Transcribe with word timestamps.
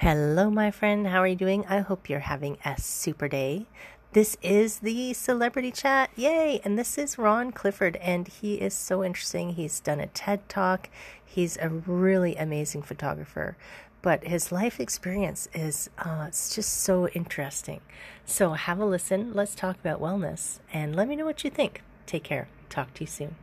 Hello, 0.00 0.50
my 0.50 0.70
friend. 0.70 1.06
How 1.06 1.20
are 1.20 1.26
you 1.26 1.34
doing? 1.34 1.64
I 1.70 1.78
hope 1.78 2.10
you're 2.10 2.20
having 2.20 2.58
a 2.66 2.78
super 2.78 3.28
day. 3.28 3.64
This 4.12 4.36
is 4.42 4.80
the 4.80 5.14
Celebrity 5.14 5.72
Chat. 5.72 6.10
Yay! 6.16 6.60
And 6.64 6.78
this 6.78 6.98
is 6.98 7.16
Ron 7.16 7.50
Clifford, 7.50 7.96
and 7.96 8.28
he 8.28 8.56
is 8.56 8.74
so 8.74 9.02
interesting. 9.02 9.54
He's 9.54 9.80
done 9.80 9.98
a 9.98 10.06
TED 10.08 10.50
Talk. 10.50 10.90
He's 11.24 11.56
a 11.56 11.70
really 11.70 12.36
amazing 12.36 12.82
photographer, 12.82 13.56
but 14.02 14.24
his 14.24 14.52
life 14.52 14.80
experience 14.80 15.48
is 15.54 15.88
uh, 15.96 16.26
it's 16.28 16.54
just 16.54 16.74
so 16.74 17.08
interesting. 17.08 17.80
So 18.26 18.52
have 18.52 18.78
a 18.78 18.84
listen. 18.84 19.32
Let's 19.32 19.54
talk 19.54 19.76
about 19.80 19.98
wellness, 19.98 20.58
and 20.74 20.94
let 20.94 21.08
me 21.08 21.16
know 21.16 21.24
what 21.24 21.42
you 21.42 21.48
think. 21.48 21.82
Take 22.04 22.22
care. 22.22 22.48
Talk 22.68 22.92
to 22.94 23.04
you 23.04 23.08
soon. 23.08 23.36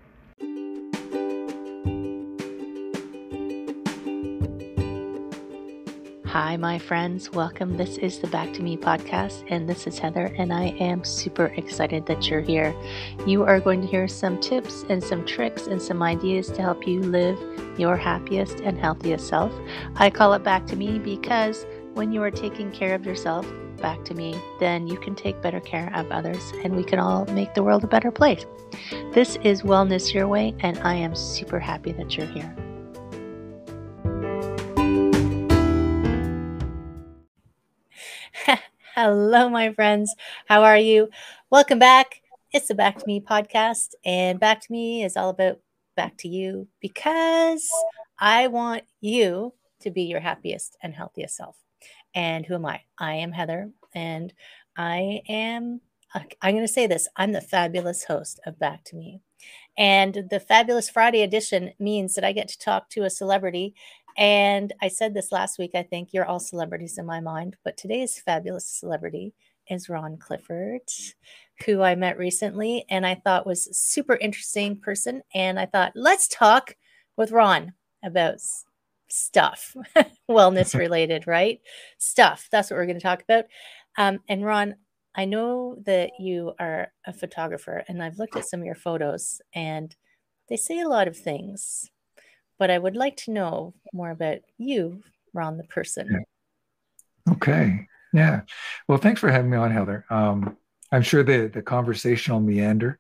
Hi, 6.34 6.58
my 6.58 6.80
friends. 6.80 7.32
Welcome. 7.32 7.78
This 7.78 8.00
is 8.00 8.18
the 8.18 8.26
Back 8.26 8.54
to 8.54 8.64
Me 8.64 8.76
podcast, 8.76 9.44
and 9.50 9.70
this 9.70 9.86
is 9.86 10.00
Heather, 10.00 10.34
and 10.36 10.52
I 10.52 10.70
am 10.80 11.04
super 11.04 11.54
excited 11.58 12.08
that 12.08 12.28
you're 12.28 12.42
here. 12.42 12.74
You 13.28 13.44
are 13.44 13.60
going 13.60 13.82
to 13.82 13.88
hear 13.88 14.08
some 14.08 14.42
tips 14.42 14.84
and 14.90 15.04
some 15.04 15.28
tricks 15.28 15.68
and 15.68 15.80
some 15.80 16.02
ideas 16.02 16.50
to 16.54 16.64
help 16.64 16.88
you 16.88 17.02
live 17.02 17.38
your 17.78 17.96
happiest 17.96 18.62
and 18.62 18.80
healthiest 18.80 19.28
self. 19.28 19.54
I 19.98 20.10
call 20.10 20.34
it 20.34 20.44
Back 20.44 20.66
to 20.70 20.76
Me 20.76 20.98
because 20.98 21.68
when 21.94 22.12
you 22.12 22.24
are 22.24 22.32
taking 22.32 22.72
care 22.72 22.96
of 22.96 23.06
yourself, 23.06 23.46
back 23.78 24.04
to 24.06 24.16
me, 24.16 24.36
then 24.60 24.88
you 24.88 24.98
can 24.98 25.14
take 25.14 25.40
better 25.40 25.60
care 25.60 25.92
of 25.94 26.12
others, 26.12 26.52
and 26.64 26.76
we 26.76 26.84
can 26.84 26.98
all 26.98 27.26
make 27.26 27.54
the 27.54 27.62
world 27.62 27.84
a 27.84 27.88
better 27.88 28.10
place. 28.10 28.44
This 29.12 29.38
is 29.44 29.62
Wellness 29.62 30.12
Your 30.16 30.28
Way, 30.28 30.56
and 30.62 30.80
I 30.80 30.96
am 30.96 31.16
super 31.16 31.60
happy 31.60 31.92
that 31.92 32.18
you're 32.18 32.26
here. 32.26 32.56
Hello, 38.96 39.50
my 39.50 39.74
friends. 39.74 40.14
How 40.48 40.62
are 40.62 40.78
you? 40.78 41.10
Welcome 41.50 41.80
back. 41.80 42.22
It's 42.52 42.68
the 42.68 42.76
Back 42.76 43.00
to 43.00 43.08
Me 43.08 43.20
podcast, 43.20 43.96
and 44.06 44.40
Back 44.40 44.62
to 44.62 44.72
Me 44.72 45.04
is 45.04 45.18
all 45.18 45.30
about 45.30 45.58
back 45.96 46.16
to 46.18 46.28
you 46.28 46.68
because 46.80 47.68
I 48.20 48.46
want 48.50 48.84
you 49.02 49.56
to 49.82 49.90
be 49.90 50.04
your 50.04 50.20
happiest 50.20 50.78
and 50.84 50.94
healthiest 50.94 51.36
self. 51.36 51.58
And 52.14 52.46
who 52.46 52.54
am 52.54 52.68
I? 52.68 52.82
I 53.00 53.16
am 53.16 53.32
Heather, 53.32 53.72
and 53.96 54.32
I 54.78 55.22
am, 55.28 55.82
I'm 56.14 56.54
going 56.54 56.62
to 56.62 56.68
say 56.68 56.86
this 56.86 57.08
I'm 57.16 57.32
the 57.32 57.42
fabulous 57.42 58.04
host 58.04 58.42
of 58.46 58.60
Back 58.60 58.84
to 58.86 58.96
Me. 58.96 59.22
And 59.76 60.26
the 60.30 60.40
Fabulous 60.40 60.88
Friday 60.88 61.24
edition 61.24 61.72
means 61.80 62.14
that 62.14 62.24
I 62.24 62.32
get 62.32 62.48
to 62.50 62.60
talk 62.60 62.90
to 62.92 63.06
a 63.06 63.10
celebrity 63.10 63.74
and 64.18 64.74
I 64.82 64.88
said 64.88 65.14
this 65.14 65.32
last 65.32 65.58
week. 65.58 65.72
I 65.76 65.84
think 65.84 66.10
you're 66.12 66.26
all 66.26 66.40
celebrities 66.40 66.98
in 66.98 67.06
my 67.06 67.20
mind, 67.20 67.56
but 67.64 67.78
today's 67.78 68.20
fabulous 68.20 68.68
celebrity 68.68 69.34
is 69.70 69.90
Ron 69.90 70.18
Clifford, 70.18 70.82
who 71.66 71.82
I 71.82 71.96
met 71.96 72.18
recently 72.18 72.86
and 72.90 73.06
I 73.06 73.16
thought 73.16 73.48
was 73.48 73.68
a 73.68 73.74
super 73.74 74.16
interesting 74.16 74.78
person. 74.78 75.22
And 75.34 75.60
I 75.60 75.66
thought, 75.66 75.94
let's 75.96 76.28
talk 76.28 76.76
with 77.18 77.32
Ron 77.32 77.74
about 78.04 78.40
stuff, 79.10 79.76
wellness 80.30 80.76
related, 80.80 81.28
right? 81.28 81.60
Stuff. 81.98 82.48
That's 82.52 82.70
what 82.70 82.78
we're 82.78 82.86
going 82.86 83.00
to 83.00 83.04
talk 83.04 83.22
about. 83.22 83.46
Um, 83.98 84.20
and 84.28 84.44
Ron, 84.44 84.76
I 85.16 85.26
know 85.26 85.78
that 85.86 86.12
you 86.20 86.54
are 86.60 86.92
a 87.06 87.14
photographer, 87.14 87.84
and 87.88 88.02
I've 88.02 88.18
looked 88.18 88.36
at 88.36 88.46
some 88.46 88.62
of 88.62 88.66
your 88.66 88.74
photos, 88.74 89.40
and 89.54 89.96
they 90.50 90.58
say 90.58 90.80
a 90.80 90.90
lot 90.90 91.08
of 91.08 91.16
things 91.16 91.92
but 92.60 92.72
I 92.72 92.78
would 92.78 92.96
like 92.96 93.18
to 93.18 93.32
know 93.32 93.74
more 93.94 94.12
about 94.12 94.40
you, 94.58 95.04
Ron, 95.34 95.58
the 95.58 95.64
person. 95.64 96.08
Yeah. 96.12 97.34
Okay. 97.34 97.88
Yeah. 98.14 98.42
Well, 98.88 98.98
thanks 98.98 99.20
for 99.22 99.30
having 99.30 99.50
me 99.50 99.58
on, 99.58 99.72
Heather. 99.72 100.06
Um, 100.10 100.58
I'm 100.92 101.02
sure 101.02 101.24
the 101.24 101.50
the 101.52 101.62
conversation 101.62 102.34
will 102.34 102.42
meander. 102.42 103.00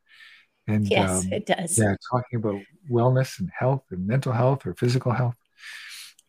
And 0.68 0.88
yes, 0.88 1.26
um, 1.26 1.34
it 1.34 1.46
does. 1.46 1.78
Yeah, 1.78 1.96
talking 2.10 2.40
about 2.40 2.62
wellness 2.90 3.40
and 3.40 3.50
health 3.58 3.84
and 3.92 4.08
mental 4.08 4.32
health 4.32 4.66
or 4.66 4.74
physical 4.74 5.12
health. 5.12 5.36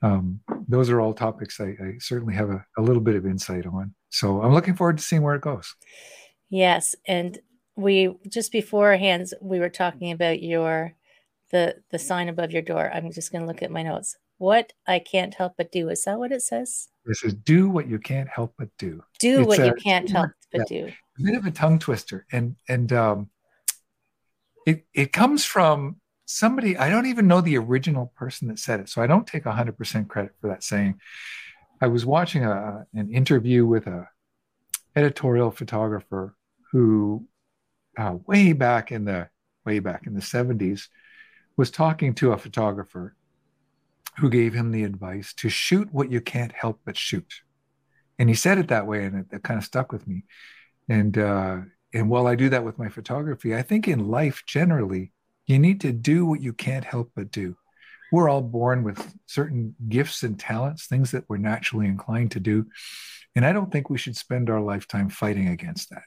Um, 0.03 0.41
those 0.69 0.91
are 0.91 1.01
all 1.01 1.15
topics 1.15 1.61
I, 1.61 1.77
I 1.81 1.95
certainly 1.99 2.35
have 2.35 2.51
a, 2.51 2.65
a 2.77 2.83
little 2.83 3.01
bit 3.01 3.15
of 3.15 3.25
insight 3.25 3.65
on. 3.65 3.95
So 4.11 4.43
I'm 4.43 4.53
looking 4.53 4.75
forward 4.75 4.99
to 4.99 5.03
seeing 5.03 5.23
where 5.23 5.37
it 5.37 5.41
goes. 5.41 5.75
Yes. 6.51 6.95
And 7.07 7.39
we 7.77 8.15
just 8.29 8.53
beforehand 8.53 9.29
we 9.41 9.61
were 9.61 9.71
talking 9.71 10.13
about 10.13 10.43
your 10.43 10.95
the 11.55 11.77
the 11.93 12.01
sign 12.01 12.29
above 12.29 12.51
your 12.51 12.63
door. 12.63 12.91
I'm 12.93 13.13
just 13.13 13.31
going 13.31 13.43
to 13.43 13.47
look 13.47 13.63
at 13.63 13.71
my 13.71 13.85
notes. 13.85 14.17
What 14.39 14.73
I 14.89 14.99
can't 14.99 15.33
help 15.33 15.55
but 15.57 15.71
do. 15.71 15.89
Is 15.89 16.03
that 16.05 16.19
what 16.19 16.33
it 16.33 16.43
says? 16.43 16.89
This 17.07 17.23
is 17.23 17.33
do 17.33 17.71
what 17.71 17.89
you 17.89 18.01
can't 18.01 18.29
help 18.29 18.55
but 18.59 18.69
do. 18.77 19.05
Do 19.21 19.41
it's 19.41 19.47
what 19.47 19.61
a, 19.61 19.67
you 19.67 19.75
can't 19.75 20.11
help 20.11 20.33
but 20.53 20.69
yeah, 20.69 20.87
do. 20.87 20.93
A 21.21 21.23
bit 21.23 21.37
of 21.37 21.47
a 21.47 21.53
tongue 21.53 21.79
twister, 21.79 22.27
and 22.33 22.57
and 22.69 22.93
um, 22.93 23.31
it 24.67 24.85
it 24.93 25.13
comes 25.13 25.45
from 25.45 26.01
somebody 26.27 26.77
I 26.77 26.91
don't 26.91 27.07
even 27.07 27.29
know 27.29 27.41
the 27.41 27.57
original 27.57 28.13
person 28.17 28.49
that 28.49 28.59
said 28.59 28.81
it, 28.81 28.89
so 28.89 29.01
I 29.01 29.07
don't 29.07 29.27
take 29.27 29.45
hundred 29.45 29.79
percent 29.79 30.09
credit 30.09 30.33
for 30.41 30.49
that 30.49 30.65
saying. 30.65 31.01
I 31.81 31.87
was 31.87 32.05
watching 32.05 32.45
a, 32.45 32.85
an 32.95 33.13
interview 33.13 33.65
with 33.65 33.87
a 33.87 34.09
editorial 34.97 35.53
photographer 35.53 36.35
who, 36.73 37.29
uh, 37.97 38.17
way 38.27 38.53
back 38.53 38.91
in 38.91 39.05
the 39.05 39.29
way 39.65 39.79
back 39.79 40.09
in 40.09 40.15
the 40.15 40.23
seventies, 40.23 40.89
was 41.57 41.71
talking 41.71 42.15
to 42.15 42.33
a 42.33 42.39
photographer 42.39 43.17
who 44.19 44.31
gave 44.31 44.55
him 44.55 44.71
the 44.71 44.85
advice 44.85 45.33
to 45.35 45.49
shoot 45.49 45.93
what 45.93 46.11
you 46.11 46.21
can't 46.21 46.53
help 46.53 46.81
but 46.85 46.97
shoot. 46.97 47.43
And 48.19 48.29
he 48.29 48.35
said 48.35 48.59
it 48.59 48.69
that 48.69 48.87
way, 48.87 49.05
and 49.05 49.21
it, 49.21 49.27
it 49.37 49.43
kind 49.43 49.59
of 49.59 49.65
stuck 49.65 49.91
with 49.91 50.07
me. 50.07 50.25
And 50.89 51.19
uh, 51.19 51.59
and 51.93 52.09
while 52.09 52.27
I 52.27 52.35
do 52.35 52.49
that 52.51 52.65
with 52.65 52.79
my 52.79 52.89
photography, 52.89 53.55
I 53.55 53.63
think 53.63 53.89
in 53.89 54.09
life 54.09 54.43
generally, 54.47 55.13
you 55.47 55.59
need 55.59 55.81
to 55.83 55.93
do 55.93 56.27
what 56.27 56.41
you 56.41 56.53
can't 56.53 56.85
help 56.85 57.13
but 57.15 57.31
do. 57.31 57.57
We're 58.13 58.29
all 58.29 58.43
born 58.43 58.85
with 58.85 59.15
certain 59.27 59.75
gifts 59.89 60.23
and 60.23 60.39
talents, 60.39 60.87
things 60.87 61.11
that 61.13 61.25
we're 61.29 61.39
naturally 61.39 61.87
inclined 61.87 62.33
to 62.33 62.41
do. 62.41 62.67
And 63.35 63.45
I 63.45 63.53
don't 63.53 63.73
think 63.73 63.91
we 63.91 63.99
should 63.99 64.17
spend 64.17 64.51
our 64.51 64.61
lifetime 64.61 65.09
fighting 65.09 65.49
against 65.49 65.91
that. 65.91 66.05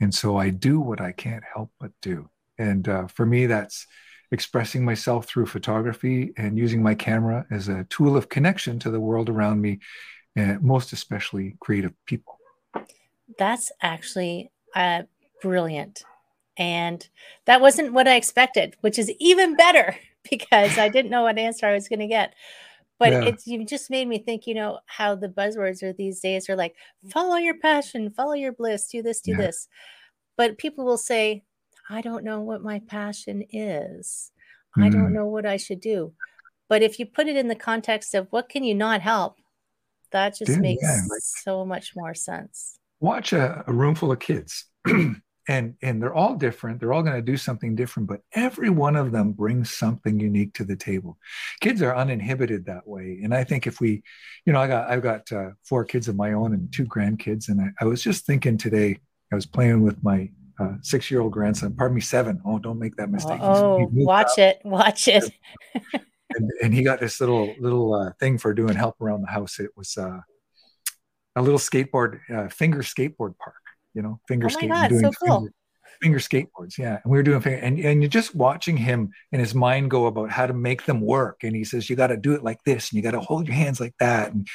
And 0.00 0.14
so 0.14 0.36
I 0.36 0.50
do 0.50 0.78
what 0.78 1.00
I 1.00 1.12
can't 1.12 1.42
help 1.52 1.72
but 1.80 1.90
do. 2.02 2.30
And 2.58 2.88
uh, 2.88 3.06
for 3.08 3.26
me, 3.26 3.46
that's 3.46 3.86
expressing 4.30 4.84
myself 4.84 5.26
through 5.26 5.46
photography 5.46 6.32
and 6.36 6.58
using 6.58 6.82
my 6.82 6.94
camera 6.94 7.46
as 7.50 7.68
a 7.68 7.84
tool 7.84 8.16
of 8.16 8.28
connection 8.28 8.78
to 8.80 8.90
the 8.90 9.00
world 9.00 9.28
around 9.28 9.60
me, 9.60 9.78
and 10.34 10.62
most 10.62 10.92
especially 10.92 11.56
creative 11.60 11.92
people. 12.06 12.38
That's 13.38 13.70
actually 13.80 14.50
uh, 14.74 15.02
brilliant. 15.42 16.02
And 16.56 17.06
that 17.44 17.60
wasn't 17.60 17.92
what 17.92 18.08
I 18.08 18.16
expected, 18.16 18.76
which 18.80 18.98
is 18.98 19.10
even 19.18 19.56
better 19.56 19.96
because 20.30 20.78
I 20.78 20.88
didn't 20.88 21.10
know 21.10 21.22
what 21.22 21.38
answer 21.38 21.66
I 21.66 21.74
was 21.74 21.88
going 21.88 22.00
to 22.00 22.06
get. 22.06 22.34
But 22.98 23.12
yeah. 23.12 23.24
it's 23.24 23.46
you 23.46 23.64
just 23.64 23.90
made 23.90 24.08
me 24.08 24.18
think, 24.18 24.46
you 24.46 24.54
know, 24.54 24.80
how 24.86 25.14
the 25.14 25.28
buzzwords 25.28 25.82
are 25.82 25.92
these 25.92 26.20
days 26.20 26.48
are 26.48 26.56
like 26.56 26.74
follow 27.10 27.36
your 27.36 27.58
passion, 27.58 28.10
follow 28.10 28.32
your 28.32 28.52
bliss, 28.52 28.88
do 28.88 29.02
this, 29.02 29.20
do 29.20 29.32
yeah. 29.32 29.36
this. 29.36 29.68
But 30.38 30.56
people 30.56 30.84
will 30.84 30.96
say, 30.96 31.42
I 31.88 32.00
don't 32.00 32.24
know 32.24 32.40
what 32.40 32.62
my 32.62 32.80
passion 32.80 33.44
is. 33.50 34.32
Mm. 34.76 34.84
I 34.84 34.88
don't 34.88 35.10
mm. 35.10 35.12
know 35.12 35.26
what 35.26 35.46
I 35.46 35.56
should 35.56 35.80
do. 35.80 36.12
But 36.68 36.82
if 36.82 36.98
you 36.98 37.06
put 37.06 37.28
it 37.28 37.36
in 37.36 37.48
the 37.48 37.54
context 37.54 38.14
of 38.14 38.26
what 38.30 38.48
can 38.48 38.64
you 38.64 38.74
not 38.74 39.00
help, 39.00 39.36
that 40.12 40.36
just 40.36 40.52
Dude, 40.52 40.60
makes 40.60 40.82
yeah, 40.82 41.00
so 41.20 41.64
much 41.64 41.94
more 41.94 42.14
sense. 42.14 42.78
Watch 43.00 43.32
a, 43.32 43.64
a 43.66 43.72
room 43.72 43.94
full 43.94 44.12
of 44.12 44.18
kids. 44.18 44.66
and 45.48 45.74
and 45.82 46.02
they're 46.02 46.14
all 46.14 46.34
different 46.34 46.80
they're 46.80 46.92
all 46.92 47.02
going 47.02 47.14
to 47.14 47.22
do 47.22 47.36
something 47.36 47.74
different 47.74 48.08
but 48.08 48.20
every 48.32 48.70
one 48.70 48.96
of 48.96 49.12
them 49.12 49.32
brings 49.32 49.70
something 49.70 50.18
unique 50.18 50.52
to 50.54 50.64
the 50.64 50.76
table 50.76 51.18
kids 51.60 51.82
are 51.82 51.96
uninhibited 51.96 52.66
that 52.66 52.86
way 52.86 53.20
and 53.22 53.34
i 53.34 53.44
think 53.44 53.66
if 53.66 53.80
we 53.80 54.02
you 54.44 54.52
know 54.52 54.60
i 54.60 54.66
got 54.66 54.90
i've 54.90 55.02
got 55.02 55.30
uh, 55.32 55.50
four 55.62 55.84
kids 55.84 56.08
of 56.08 56.16
my 56.16 56.32
own 56.32 56.52
and 56.52 56.72
two 56.72 56.84
grandkids 56.84 57.48
and 57.48 57.60
I, 57.60 57.70
I 57.80 57.84
was 57.84 58.02
just 58.02 58.26
thinking 58.26 58.56
today 58.56 58.98
i 59.32 59.34
was 59.34 59.46
playing 59.46 59.82
with 59.82 60.02
my 60.02 60.30
uh, 60.58 60.74
six 60.82 61.10
year 61.10 61.20
old 61.20 61.32
grandson, 61.32 61.74
pardon 61.74 61.94
me, 61.94 62.00
seven. 62.00 62.40
Oh, 62.44 62.58
don't 62.58 62.78
make 62.78 62.96
that 62.96 63.10
mistake. 63.10 63.40
Oh, 63.42 63.88
watch 63.92 64.38
it, 64.38 64.60
watch 64.64 65.08
it. 65.08 65.24
and, 66.34 66.50
and, 66.62 66.74
he 66.74 66.82
got 66.82 67.00
this 67.00 67.20
little 67.20 67.54
little 67.58 67.94
uh, 67.94 68.12
thing 68.18 68.38
for 68.38 68.54
doing 68.54 68.74
help 68.74 69.00
around 69.00 69.22
the 69.22 69.30
house. 69.30 69.60
It 69.60 69.70
was 69.76 69.96
uh, 69.96 70.20
a 71.36 71.42
little 71.42 71.58
skateboard, 71.58 72.20
uh, 72.34 72.48
finger 72.48 72.78
skateboard 72.78 73.36
park. 73.38 73.54
You 73.94 74.02
know, 74.02 74.20
finger 74.28 74.46
oh 74.46 74.50
skating, 74.50 74.70
God, 74.70 74.88
doing 74.88 75.02
so 75.02 75.10
cool. 75.10 75.38
finger, 75.38 75.52
finger, 76.02 76.18
skateboards. 76.18 76.78
Yeah, 76.78 76.98
and 77.02 77.10
we 77.10 77.18
were 77.18 77.22
doing 77.22 77.40
finger, 77.40 77.58
and 77.58 77.78
and 77.78 78.02
you're 78.02 78.08
just 78.08 78.34
watching 78.34 78.76
him 78.76 79.10
and 79.32 79.40
his 79.40 79.54
mind 79.54 79.90
go 79.90 80.06
about 80.06 80.30
how 80.30 80.46
to 80.46 80.54
make 80.54 80.84
them 80.84 81.00
work. 81.00 81.44
And 81.44 81.54
he 81.54 81.64
says, 81.64 81.88
you 81.88 81.96
got 81.96 82.08
to 82.08 82.16
do 82.16 82.32
it 82.32 82.42
like 82.42 82.62
this, 82.64 82.90
and 82.90 82.96
you 82.96 83.02
got 83.02 83.12
to 83.12 83.20
hold 83.20 83.46
your 83.46 83.56
hands 83.56 83.80
like 83.80 83.94
that. 84.00 84.32
And 84.32 84.46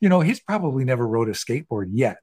you 0.00 0.08
know, 0.08 0.20
he's 0.20 0.40
probably 0.40 0.84
never 0.84 1.06
rode 1.06 1.28
a 1.28 1.32
skateboard 1.32 1.90
yet, 1.92 2.18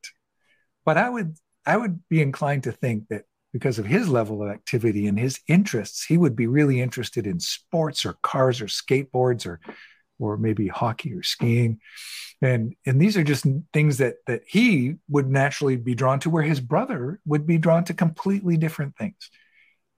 but 0.85 0.97
I 0.97 1.09
would 1.09 1.35
I 1.67 1.77
would 1.77 1.99
be 2.09 2.21
inclined 2.21 2.63
to 2.63 2.71
think 2.71 3.09
that 3.09 3.25
because 3.53 3.77
of 3.77 3.85
his 3.85 4.07
level 4.07 4.41
of 4.41 4.49
activity 4.49 5.07
and 5.07 5.19
his 5.19 5.39
interests, 5.47 6.05
he 6.05 6.17
would 6.17 6.35
be 6.35 6.47
really 6.47 6.81
interested 6.81 7.27
in 7.27 7.39
sports 7.39 8.05
or 8.05 8.15
cars 8.23 8.61
or 8.61 8.65
skateboards 8.65 9.45
or 9.45 9.59
or 10.19 10.37
maybe 10.37 10.67
hockey 10.67 11.13
or 11.13 11.21
skiing. 11.21 11.79
and 12.41 12.75
and 12.85 13.01
these 13.01 13.17
are 13.17 13.23
just 13.23 13.45
things 13.73 13.97
that 13.97 14.15
that 14.27 14.41
he 14.47 14.95
would 15.09 15.29
naturally 15.29 15.75
be 15.75 15.93
drawn 15.93 16.19
to 16.19 16.29
where 16.29 16.43
his 16.43 16.59
brother 16.59 17.19
would 17.25 17.45
be 17.45 17.57
drawn 17.57 17.83
to 17.83 17.93
completely 17.93 18.57
different 18.57 18.95
things 18.95 19.29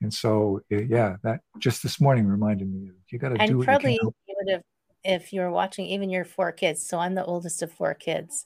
and 0.01 0.13
so 0.13 0.61
eh, 0.71 0.85
yeah 0.87 1.17
that 1.23 1.41
just 1.57 1.83
this 1.83 1.99
morning 1.99 2.25
reminded 2.25 2.71
me 2.71 2.91
you 3.11 3.19
got 3.19 3.29
to 3.29 3.35
do 3.35 3.41
and 3.41 3.63
probably 3.63 3.93
you, 3.93 4.13
you, 4.27 4.35
would 4.39 4.51
have 4.53 4.61
if 5.03 5.33
you 5.33 5.41
were 5.41 5.51
watching 5.51 5.85
even 5.85 6.09
your 6.09 6.23
four 6.23 6.51
kids 6.51 6.85
so 6.87 6.97
i'm 6.97 7.15
the 7.15 7.25
oldest 7.25 7.61
of 7.61 7.71
four 7.71 7.93
kids 7.93 8.45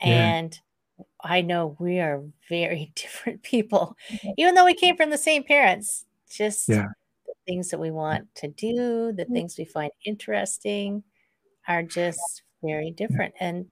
and 0.00 0.54
yeah. 0.54 0.60
I 1.22 1.40
know 1.40 1.76
we 1.78 1.98
are 1.98 2.22
very 2.48 2.92
different 2.96 3.42
people 3.42 3.96
even 4.36 4.54
though 4.54 4.64
we 4.64 4.74
came 4.74 4.96
from 4.96 5.10
the 5.10 5.18
same 5.18 5.42
parents 5.42 6.04
just 6.30 6.68
yeah. 6.68 6.88
the 7.26 7.34
things 7.46 7.70
that 7.70 7.80
we 7.80 7.90
want 7.90 8.32
to 8.34 8.48
do 8.48 9.12
the 9.12 9.24
things 9.26 9.56
we 9.58 9.64
find 9.64 9.90
interesting 10.04 11.02
are 11.66 11.82
just 11.82 12.42
very 12.64 12.90
different. 12.90 13.34
And 13.40 13.66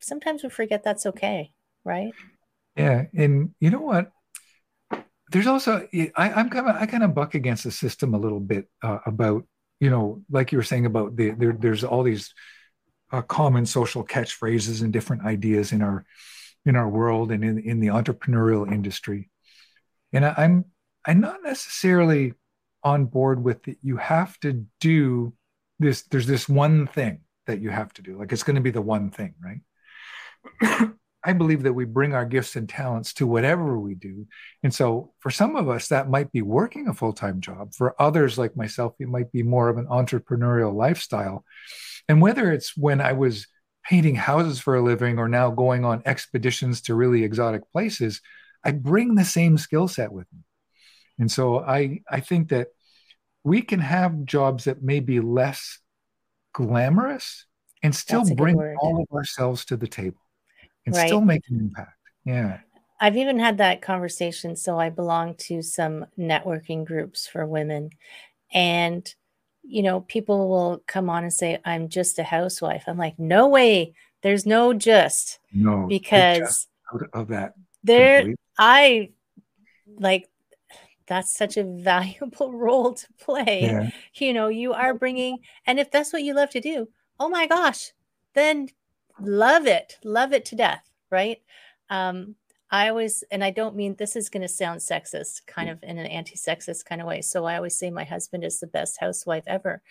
sometimes 0.00 0.42
we 0.42 0.48
forget 0.48 0.82
that's 0.82 1.06
okay, 1.06 1.52
right? 1.84 2.12
Yeah. 2.76 3.04
And 3.14 3.54
you 3.60 3.70
know 3.70 3.80
what? 3.80 4.10
There's 5.30 5.46
also 5.46 5.88
I, 6.16 6.40
am 6.40 6.50
kind 6.50 6.68
of 6.68 6.76
I 6.76 6.86
kind 6.86 7.02
of 7.02 7.14
buck 7.14 7.34
against 7.34 7.64
the 7.64 7.70
system 7.70 8.14
a 8.14 8.18
little 8.18 8.40
bit 8.40 8.68
uh, 8.82 8.98
about 9.06 9.44
you 9.80 9.88
know 9.88 10.22
like 10.30 10.52
you 10.52 10.58
were 10.58 10.64
saying 10.64 10.84
about 10.84 11.16
the 11.16 11.30
there, 11.30 11.56
there's 11.58 11.84
all 11.84 12.02
these 12.02 12.34
uh, 13.12 13.22
common 13.22 13.66
social 13.66 14.04
catchphrases 14.04 14.82
and 14.82 14.92
different 14.92 15.24
ideas 15.24 15.72
in 15.72 15.82
our 15.82 16.04
in 16.64 16.76
our 16.76 16.88
world 16.88 17.30
and 17.30 17.44
in 17.44 17.58
in 17.58 17.80
the 17.80 17.88
entrepreneurial 17.88 18.70
industry, 18.70 19.30
and 20.12 20.24
I, 20.24 20.34
I'm 20.38 20.64
I'm 21.06 21.20
not 21.20 21.42
necessarily 21.42 22.34
on 22.82 23.06
board 23.06 23.42
with 23.42 23.68
it. 23.68 23.78
You 23.82 23.96
have 23.98 24.38
to 24.40 24.66
do 24.80 25.34
this. 25.78 26.02
There's 26.02 26.26
this 26.26 26.48
one 26.48 26.86
thing 26.86 27.20
that 27.46 27.60
you 27.60 27.70
have 27.70 27.92
to 27.94 28.02
do. 28.02 28.18
Like 28.18 28.32
it's 28.32 28.42
going 28.42 28.56
to 28.56 28.62
be 28.62 28.70
the 28.70 28.82
one 28.82 29.10
thing, 29.10 29.34
right? 29.42 30.90
I 31.24 31.32
believe 31.32 31.62
that 31.62 31.72
we 31.72 31.84
bring 31.84 32.14
our 32.14 32.24
gifts 32.24 32.56
and 32.56 32.68
talents 32.68 33.12
to 33.14 33.26
whatever 33.26 33.78
we 33.78 33.94
do. 33.94 34.26
And 34.64 34.74
so 34.74 35.12
for 35.20 35.30
some 35.30 35.54
of 35.54 35.68
us, 35.68 35.88
that 35.88 36.10
might 36.10 36.32
be 36.32 36.42
working 36.42 36.88
a 36.88 36.94
full 36.94 37.12
time 37.12 37.40
job. 37.40 37.74
For 37.74 37.94
others, 38.00 38.38
like 38.38 38.56
myself, 38.56 38.94
it 38.98 39.08
might 39.08 39.30
be 39.30 39.42
more 39.42 39.68
of 39.68 39.78
an 39.78 39.86
entrepreneurial 39.86 40.74
lifestyle. 40.74 41.44
And 42.08 42.20
whether 42.20 42.52
it's 42.52 42.76
when 42.76 43.00
I 43.00 43.12
was 43.12 43.46
painting 43.84 44.14
houses 44.14 44.60
for 44.60 44.76
a 44.76 44.82
living 44.82 45.18
or 45.18 45.28
now 45.28 45.50
going 45.50 45.84
on 45.84 46.02
expeditions 46.04 46.82
to 46.82 46.94
really 46.94 47.24
exotic 47.24 47.62
places, 47.72 48.20
I 48.64 48.72
bring 48.72 49.14
the 49.14 49.24
same 49.24 49.58
skill 49.58 49.88
set 49.88 50.12
with 50.12 50.26
me. 50.32 50.40
And 51.18 51.30
so 51.30 51.60
I, 51.60 52.00
I 52.10 52.20
think 52.20 52.48
that 52.50 52.68
we 53.44 53.62
can 53.62 53.80
have 53.80 54.24
jobs 54.24 54.64
that 54.64 54.82
may 54.82 55.00
be 55.00 55.20
less 55.20 55.78
glamorous 56.52 57.46
and 57.82 57.94
still 57.94 58.24
bring 58.34 58.56
all 58.80 59.02
of 59.02 59.16
ourselves 59.16 59.64
to 59.66 59.76
the 59.76 59.88
table 59.88 60.20
and 60.86 60.94
right. 60.94 61.08
still 61.08 61.20
make 61.20 61.42
an 61.50 61.58
impact. 61.58 61.98
Yeah. 62.24 62.60
I've 63.00 63.16
even 63.16 63.40
had 63.40 63.58
that 63.58 63.82
conversation. 63.82 64.54
So 64.54 64.78
I 64.78 64.90
belong 64.90 65.34
to 65.48 65.60
some 65.62 66.06
networking 66.16 66.84
groups 66.84 67.26
for 67.26 67.44
women. 67.44 67.90
And, 68.52 69.12
you 69.62 69.82
know, 69.82 70.00
people 70.00 70.48
will 70.48 70.82
come 70.86 71.08
on 71.08 71.22
and 71.22 71.32
say, 71.32 71.58
I'm 71.64 71.88
just 71.88 72.18
a 72.18 72.24
housewife. 72.24 72.84
I'm 72.86 72.98
like, 72.98 73.18
no 73.18 73.48
way. 73.48 73.94
There's 74.22 74.46
no 74.46 74.72
just. 74.72 75.38
No. 75.52 75.86
Because 75.86 76.68
out 76.92 77.08
of 77.12 77.28
that. 77.28 77.54
There. 77.84 78.34
I 78.58 79.10
like 79.98 80.28
that's 81.06 81.36
such 81.36 81.56
a 81.56 81.64
valuable 81.82 82.52
role 82.52 82.94
to 82.94 83.06
play. 83.20 83.62
Yeah. 83.62 83.90
You 84.14 84.32
know, 84.32 84.48
you 84.48 84.72
are 84.72 84.94
bringing, 84.94 85.38
and 85.66 85.78
if 85.78 85.90
that's 85.90 86.12
what 86.12 86.22
you 86.22 86.34
love 86.34 86.50
to 86.50 86.60
do, 86.60 86.88
oh 87.18 87.28
my 87.28 87.46
gosh, 87.46 87.92
then 88.34 88.68
love 89.20 89.66
it, 89.66 89.98
love 90.04 90.32
it 90.32 90.44
to 90.46 90.56
death, 90.56 90.90
right? 91.10 91.38
Um, 91.90 92.36
I 92.72 92.88
always, 92.88 93.22
and 93.30 93.44
I 93.44 93.50
don't 93.50 93.76
mean 93.76 93.94
this 93.94 94.16
is 94.16 94.30
going 94.30 94.40
to 94.40 94.48
sound 94.48 94.80
sexist, 94.80 95.46
kind 95.46 95.68
mm. 95.68 95.72
of 95.72 95.82
in 95.82 95.98
an 95.98 96.06
anti 96.06 96.36
sexist 96.36 96.86
kind 96.86 97.02
of 97.02 97.06
way. 97.06 97.20
So 97.20 97.44
I 97.44 97.56
always 97.56 97.78
say 97.78 97.90
my 97.90 98.04
husband 98.04 98.44
is 98.44 98.58
the 98.58 98.66
best 98.66 98.98
housewife 98.98 99.44
ever. 99.46 99.82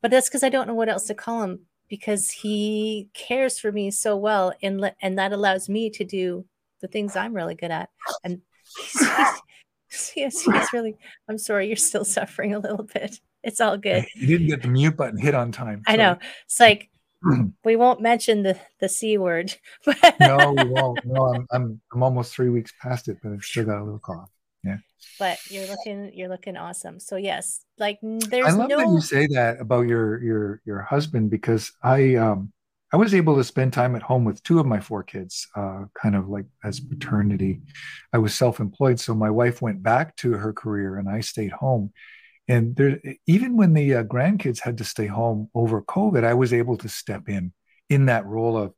But 0.00 0.12
that's 0.12 0.28
because 0.28 0.44
I 0.44 0.48
don't 0.48 0.68
know 0.68 0.74
what 0.74 0.88
else 0.88 1.06
to 1.08 1.14
call 1.14 1.42
him 1.42 1.66
because 1.88 2.30
he 2.30 3.10
cares 3.14 3.58
for 3.58 3.72
me 3.72 3.90
so 3.90 4.16
well. 4.16 4.54
And, 4.62 4.92
and 5.02 5.18
that 5.18 5.32
allows 5.32 5.68
me 5.68 5.90
to 5.90 6.04
do 6.04 6.46
the 6.80 6.86
things 6.86 7.16
I'm 7.16 7.34
really 7.34 7.56
good 7.56 7.72
at. 7.72 7.90
And 8.22 8.42
he's, 8.78 9.00
he's, 9.88 10.12
yes, 10.16 10.40
he's 10.44 10.72
really. 10.72 10.94
I'm 11.28 11.36
sorry, 11.36 11.66
you're 11.66 11.76
still 11.76 12.04
suffering 12.06 12.54
a 12.54 12.60
little 12.60 12.86
bit. 12.94 13.18
It's 13.42 13.60
all 13.60 13.76
good. 13.76 14.06
You 14.14 14.26
didn't 14.26 14.46
get 14.46 14.62
the 14.62 14.68
mute 14.68 14.96
button 14.96 15.18
hit 15.18 15.34
on 15.34 15.50
time. 15.50 15.82
I 15.86 15.96
know. 15.96 16.18
It's 16.44 16.60
like 16.60 16.90
we 17.64 17.76
won't 17.76 18.00
mention 18.00 18.42
the 18.42 18.58
the 18.80 18.88
c 18.88 19.18
word. 19.18 19.54
no, 20.20 20.54
we 20.56 20.64
won't. 20.64 21.04
No, 21.04 21.34
I'm, 21.34 21.46
I'm 21.50 21.80
I'm 21.92 22.02
almost 22.02 22.34
three 22.34 22.48
weeks 22.48 22.72
past 22.80 23.08
it, 23.08 23.18
but 23.22 23.32
I've 23.32 23.44
still 23.44 23.64
got 23.64 23.80
a 23.80 23.84
little 23.84 23.98
cough. 23.98 24.30
Yeah. 24.64 24.78
But 25.18 25.38
you're 25.50 25.66
looking 25.66 26.12
you're 26.14 26.28
looking 26.28 26.56
awesome. 26.56 27.00
So 27.00 27.16
yes, 27.16 27.64
like 27.78 27.98
there's. 28.02 28.46
I 28.46 28.50
love 28.50 28.68
no... 28.68 28.78
that 28.78 28.88
you 28.88 29.00
say 29.00 29.26
that 29.28 29.60
about 29.60 29.86
your 29.86 30.22
your 30.22 30.60
your 30.64 30.82
husband 30.82 31.30
because 31.30 31.72
I 31.82 32.14
um 32.16 32.52
I 32.92 32.96
was 32.96 33.14
able 33.14 33.36
to 33.36 33.44
spend 33.44 33.72
time 33.72 33.94
at 33.94 34.02
home 34.02 34.24
with 34.24 34.42
two 34.42 34.58
of 34.58 34.66
my 34.66 34.80
four 34.80 35.04
kids, 35.04 35.46
uh, 35.54 35.84
kind 35.94 36.16
of 36.16 36.28
like 36.28 36.46
as 36.64 36.80
paternity. 36.80 37.60
I 38.12 38.18
was 38.18 38.34
self 38.34 38.58
employed. 38.58 38.98
So 38.98 39.14
my 39.14 39.30
wife 39.30 39.62
went 39.62 39.82
back 39.82 40.16
to 40.16 40.32
her 40.32 40.52
career 40.52 40.98
and 40.98 41.08
I 41.08 41.20
stayed 41.20 41.52
home. 41.52 41.92
And 42.50 42.76
there, 42.76 43.00
even 43.26 43.56
when 43.56 43.74
the 43.74 43.94
uh, 43.94 44.04
grandkids 44.04 44.60
had 44.60 44.78
to 44.78 44.84
stay 44.84 45.06
home 45.06 45.48
over 45.54 45.82
COVID, 45.82 46.24
I 46.24 46.34
was 46.34 46.52
able 46.52 46.76
to 46.78 46.88
step 46.88 47.28
in 47.28 47.52
in 47.88 48.06
that 48.06 48.26
role 48.26 48.56
of, 48.56 48.74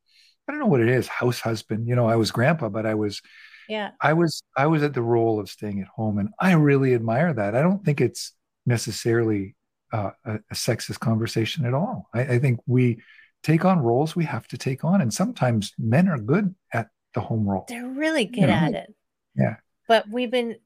I 0.47 0.53
don't 0.53 0.61
know 0.61 0.67
what 0.67 0.81
it 0.81 0.89
is, 0.89 1.09
house 1.09 1.41
husband. 1.41 1.89
You 1.89 1.97
know, 1.97 2.07
I 2.07 2.17
was 2.17 2.31
grandpa, 2.31 2.69
but 2.69 2.87
I 2.87 2.95
was, 2.95 3.23
yeah, 3.69 3.93
I 4.01 4.13
was, 4.13 4.43
I 4.57 4.67
was 4.67 4.83
at 4.83 4.95
the 4.95 5.03
role 5.03 5.41
of 5.41 5.49
staying 5.49 5.81
at 5.81 5.89
home, 5.89 6.19
and 6.19 6.29
I 6.39 6.53
really 6.53 6.95
admire 6.95 7.33
that. 7.33 7.55
I 7.55 7.63
don't 7.63 7.85
think 7.85 8.01
it's 8.01 8.33
necessarily 8.67 9.57
uh, 9.93 10.11
a, 10.25 10.35
a, 10.35 10.55
sexist 10.55 11.01
conversation 11.01 11.65
at 11.65 11.75
all. 11.75 12.09
I, 12.15 12.21
I 12.23 12.39
think 12.39 12.61
we 12.67 13.01
take 13.43 13.65
on 13.65 13.81
roles 13.81 14.15
we 14.17 14.25
have 14.25 14.47
to 14.49 14.59
take 14.59 14.85
on. 14.85 15.01
And 15.01 15.13
sometimes 15.13 15.73
men 15.79 16.09
are 16.09 16.19
good 16.19 16.55
at 16.73 16.89
the 17.15 17.21
home 17.21 17.47
role. 17.47 17.67
They're 17.69 17.89
really 17.89 18.25
good 18.25 18.41
you 18.41 18.47
know? 18.47 18.53
at 18.53 18.75
it. 18.75 18.95
Yeah. 19.37 19.57
But 19.89 20.09
we've 20.09 20.31
been 20.31 20.57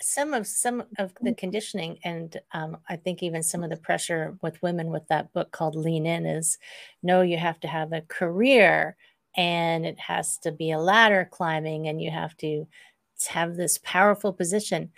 some 0.00 0.34
of 0.34 0.46
some 0.46 0.84
of 0.98 1.12
the 1.20 1.34
conditioning, 1.34 1.98
and 2.04 2.40
um, 2.52 2.78
I 2.88 2.96
think 2.96 3.22
even 3.22 3.42
some 3.42 3.62
of 3.64 3.70
the 3.70 3.76
pressure 3.76 4.36
with 4.42 4.62
women 4.62 4.90
with 4.90 5.06
that 5.08 5.32
book 5.32 5.50
called 5.52 5.74
Lean 5.74 6.06
In 6.06 6.26
is 6.26 6.58
no, 7.02 7.22
you 7.22 7.36
have 7.38 7.60
to 7.60 7.68
have 7.68 7.92
a 7.92 8.02
career 8.02 8.96
and 9.36 9.86
it 9.86 9.98
has 9.98 10.36
to 10.38 10.52
be 10.52 10.70
a 10.72 10.78
ladder 10.78 11.28
climbing, 11.30 11.88
and 11.88 12.00
you 12.02 12.10
have 12.10 12.36
to 12.38 12.66
have 13.28 13.56
this 13.56 13.78
powerful 13.82 14.32
position. 14.32 14.90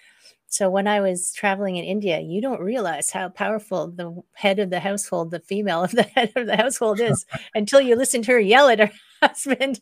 So 0.48 0.70
when 0.70 0.86
I 0.86 1.00
was 1.00 1.32
traveling 1.32 1.76
in 1.76 1.84
India, 1.84 2.20
you 2.20 2.40
don't 2.40 2.60
realize 2.60 3.10
how 3.10 3.28
powerful 3.28 3.88
the 3.88 4.22
head 4.34 4.60
of 4.60 4.70
the 4.70 4.80
household, 4.80 5.30
the 5.32 5.40
female 5.40 5.82
of 5.84 5.90
the 5.92 6.02
head 6.14 6.32
of 6.36 6.46
the 6.46 6.56
household 6.56 7.00
is 7.00 7.26
until 7.54 7.80
you 7.80 7.96
listen 7.96 8.22
to 8.22 8.32
her 8.32 8.40
yell 8.40 8.68
at 8.68 8.78
her 8.78 8.92
husband. 9.22 9.80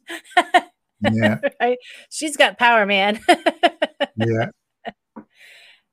Yeah. 1.11 1.39
right? 1.61 1.79
She's 2.11 2.37
got 2.37 2.59
power, 2.59 2.87
man. 2.87 3.21
yeah. 4.17 4.51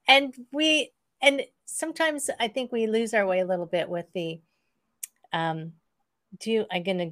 And 0.08 0.34
we 0.52 0.92
and 1.22 1.44
sometimes 1.66 2.30
I 2.40 2.48
think 2.48 2.72
we 2.72 2.88
lose 2.88 3.14
our 3.14 3.26
way 3.26 3.40
a 3.40 3.46
little 3.46 3.66
bit 3.66 3.90
with 3.90 4.06
the 4.14 4.40
um 5.34 5.74
do 6.40 6.66
I'm 6.72 6.84
gonna 6.84 7.12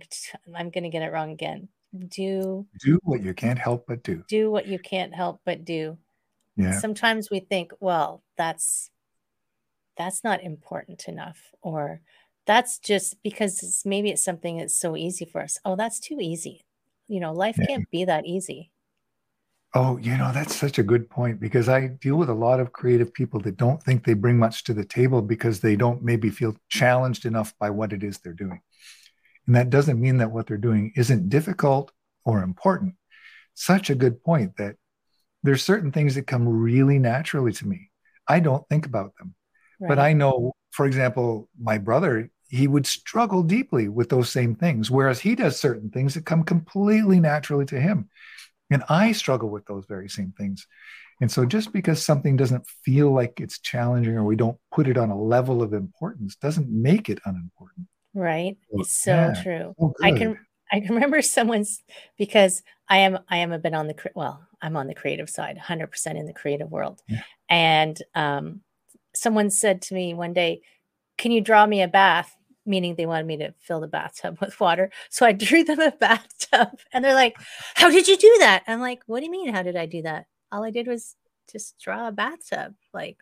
I'm 0.55 0.69
gonna 0.69 0.89
get 0.89 1.03
it 1.03 1.11
wrong 1.11 1.31
again. 1.31 1.69
Do 2.07 2.67
do 2.83 2.99
what 3.03 3.23
you 3.23 3.33
can't 3.33 3.59
help 3.59 3.85
but 3.87 4.03
do. 4.03 4.23
Do 4.27 4.51
what 4.51 4.67
you 4.67 4.79
can't 4.79 5.13
help 5.13 5.41
but 5.45 5.63
do 5.63 5.97
yeah. 6.57 6.71
sometimes 6.71 7.29
we 7.29 7.39
think 7.39 7.71
well 7.79 8.23
that's 8.35 8.89
that's 9.95 10.23
not 10.23 10.43
important 10.43 11.07
enough 11.07 11.53
or 11.61 12.01
that's 12.45 12.79
just 12.79 13.21
because 13.23 13.61
it's, 13.63 13.85
maybe 13.85 14.09
it's 14.09 14.23
something 14.23 14.57
that's 14.57 14.79
so 14.79 14.97
easy 14.97 15.25
for 15.25 15.41
us 15.41 15.59
oh 15.63 15.75
that's 15.75 15.99
too 15.99 16.17
easy 16.19 16.65
you 17.07 17.19
know 17.19 17.33
life 17.33 17.57
yeah. 17.59 17.65
can't 17.65 17.91
be 17.91 18.05
that 18.05 18.25
easy 18.25 18.71
oh 19.73 19.97
you 19.97 20.15
know 20.17 20.31
that's 20.31 20.55
such 20.55 20.77
a 20.77 20.83
good 20.83 21.09
point 21.09 21.39
because 21.39 21.67
i 21.69 21.87
deal 21.87 22.15
with 22.15 22.29
a 22.29 22.33
lot 22.33 22.59
of 22.59 22.73
creative 22.73 23.13
people 23.13 23.39
that 23.39 23.57
don't 23.57 23.81
think 23.83 24.03
they 24.03 24.13
bring 24.13 24.37
much 24.37 24.63
to 24.63 24.73
the 24.73 24.85
table 24.85 25.21
because 25.21 25.59
they 25.59 25.75
don't 25.75 26.03
maybe 26.03 26.29
feel 26.29 26.55
challenged 26.69 27.25
enough 27.25 27.53
by 27.59 27.69
what 27.69 27.93
it 27.93 28.03
is 28.03 28.19
they're 28.19 28.33
doing 28.33 28.61
and 29.45 29.55
that 29.55 29.69
doesn't 29.69 29.99
mean 29.99 30.17
that 30.17 30.31
what 30.31 30.47
they're 30.47 30.57
doing 30.57 30.91
isn't 30.95 31.29
difficult 31.29 31.91
or 32.25 32.41
important 32.41 32.93
such 33.53 33.89
a 33.89 33.95
good 33.95 34.23
point 34.23 34.55
that 34.57 34.75
there's 35.43 35.63
certain 35.63 35.91
things 35.91 36.15
that 36.15 36.27
come 36.27 36.47
really 36.47 36.99
naturally 36.99 37.51
to 37.53 37.67
me. 37.67 37.89
I 38.27 38.39
don't 38.39 38.67
think 38.69 38.85
about 38.85 39.13
them. 39.17 39.33
Right. 39.79 39.89
But 39.89 39.99
I 39.99 40.13
know, 40.13 40.53
for 40.71 40.85
example, 40.85 41.49
my 41.59 41.77
brother, 41.77 42.29
he 42.49 42.67
would 42.67 42.85
struggle 42.85 43.43
deeply 43.43 43.89
with 43.89 44.09
those 44.09 44.29
same 44.29 44.55
things, 44.55 44.89
whereas 44.89 45.19
he 45.19 45.35
does 45.35 45.59
certain 45.59 45.89
things 45.89 46.13
that 46.13 46.25
come 46.25 46.43
completely 46.43 47.19
naturally 47.19 47.65
to 47.65 47.79
him. 47.79 48.09
And 48.69 48.83
I 48.89 49.11
struggle 49.11 49.49
with 49.49 49.65
those 49.65 49.85
very 49.85 50.09
same 50.09 50.33
things. 50.37 50.67
And 51.19 51.31
so 51.31 51.45
just 51.45 51.73
because 51.73 52.05
something 52.05 52.37
doesn't 52.37 52.67
feel 52.85 53.11
like 53.11 53.39
it's 53.39 53.59
challenging 53.59 54.15
or 54.15 54.23
we 54.23 54.35
don't 54.35 54.57
put 54.71 54.87
it 54.87 54.97
on 54.97 55.09
a 55.09 55.19
level 55.19 55.63
of 55.63 55.73
importance 55.73 56.35
doesn't 56.35 56.69
make 56.69 57.09
it 57.09 57.19
unimportant. 57.25 57.87
Right. 58.13 58.57
It's 58.71 58.95
so 58.95 59.11
yeah. 59.11 59.41
true. 59.41 59.75
Oh, 59.79 59.93
I 60.01 60.11
can 60.11 60.37
I 60.71 60.79
can 60.79 60.89
remember 60.95 61.21
someone's 61.21 61.81
because 62.17 62.61
I 62.89 62.97
am 62.97 63.19
I 63.29 63.37
am 63.37 63.51
a 63.51 63.59
bit 63.59 63.73
on 63.73 63.87
the 63.87 63.95
well, 64.15 64.45
I'm 64.61 64.75
on 64.75 64.87
the 64.87 64.95
creative 64.95 65.29
side, 65.29 65.57
100% 65.57 66.07
in 66.15 66.25
the 66.25 66.33
creative 66.33 66.71
world. 66.71 67.01
Yeah. 67.07 67.21
And 67.49 68.01
um, 68.15 68.61
someone 69.15 69.49
said 69.49 69.81
to 69.83 69.93
me 69.93 70.13
one 70.13 70.33
day, 70.33 70.61
"Can 71.17 71.31
you 71.31 71.41
draw 71.41 71.65
me 71.65 71.81
a 71.81 71.87
bath?" 71.87 72.35
Meaning 72.65 72.95
they 72.95 73.05
wanted 73.05 73.25
me 73.25 73.37
to 73.37 73.53
fill 73.59 73.79
the 73.79 73.87
bathtub 73.87 74.37
with 74.41 74.59
water. 74.59 74.91
So 75.09 75.25
I 75.25 75.31
drew 75.31 75.63
them 75.63 75.79
a 75.79 75.91
bathtub, 75.91 76.79
and 76.93 77.03
they're 77.03 77.13
like, 77.13 77.37
"How 77.75 77.89
did 77.89 78.07
you 78.07 78.17
do 78.17 78.35
that?" 78.39 78.63
I'm 78.67 78.79
like, 78.81 79.01
"What 79.05 79.19
do 79.19 79.25
you 79.25 79.31
mean? 79.31 79.53
How 79.53 79.63
did 79.63 79.75
I 79.75 79.85
do 79.85 80.01
that? 80.03 80.25
All 80.51 80.63
I 80.63 80.71
did 80.71 80.87
was 80.87 81.15
just 81.51 81.79
draw 81.79 82.07
a 82.07 82.11
bathtub." 82.11 82.75
Like, 82.93 83.17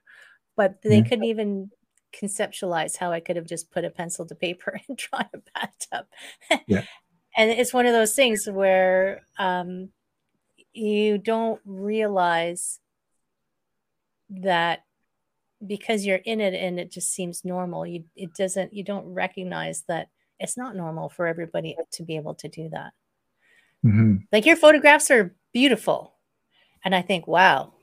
but 0.55 0.81
they 0.81 1.01
couldn't 1.01 1.25
even 1.25 1.71
conceptualize 2.15 2.95
how 2.95 3.11
I 3.11 3.19
could 3.19 3.35
have 3.35 3.45
just 3.45 3.71
put 3.71 3.85
a 3.85 3.89
pencil 3.89 4.25
to 4.25 4.35
paper 4.35 4.79
and 4.87 4.97
drawn 4.97 5.25
a 5.33 5.39
bathtub. 5.53 6.05
Yeah. 6.67 6.83
and 7.35 7.51
it's 7.51 7.73
one 7.73 7.85
of 7.85 7.93
those 7.93 8.13
things 8.13 8.47
where 8.49 9.21
um, 9.37 9.89
you 10.73 11.17
don't 11.17 11.61
realize 11.65 12.79
that 14.29 14.83
because 15.67 16.05
you're 16.05 16.17
in 16.17 16.41
it 16.41 16.53
and 16.53 16.79
it 16.79 16.91
just 16.91 17.13
seems 17.13 17.45
normal 17.45 17.85
you 17.85 18.03
it 18.15 18.33
doesn't 18.33 18.73
you 18.73 18.83
don't 18.83 19.05
recognize 19.05 19.83
that 19.87 20.07
it's 20.39 20.57
not 20.57 20.75
normal 20.75 21.09
for 21.09 21.27
everybody 21.27 21.75
to 21.93 22.03
be 22.03 22.17
able 22.17 22.35
to 22.35 22.49
do 22.49 22.69
that. 22.69 22.91
Mm-hmm. 23.85 24.15
like 24.31 24.45
your 24.45 24.55
photographs 24.55 25.11
are 25.11 25.35
beautiful. 25.53 26.13
And 26.83 26.95
i 26.95 27.01
think 27.01 27.27
wow 27.27 27.73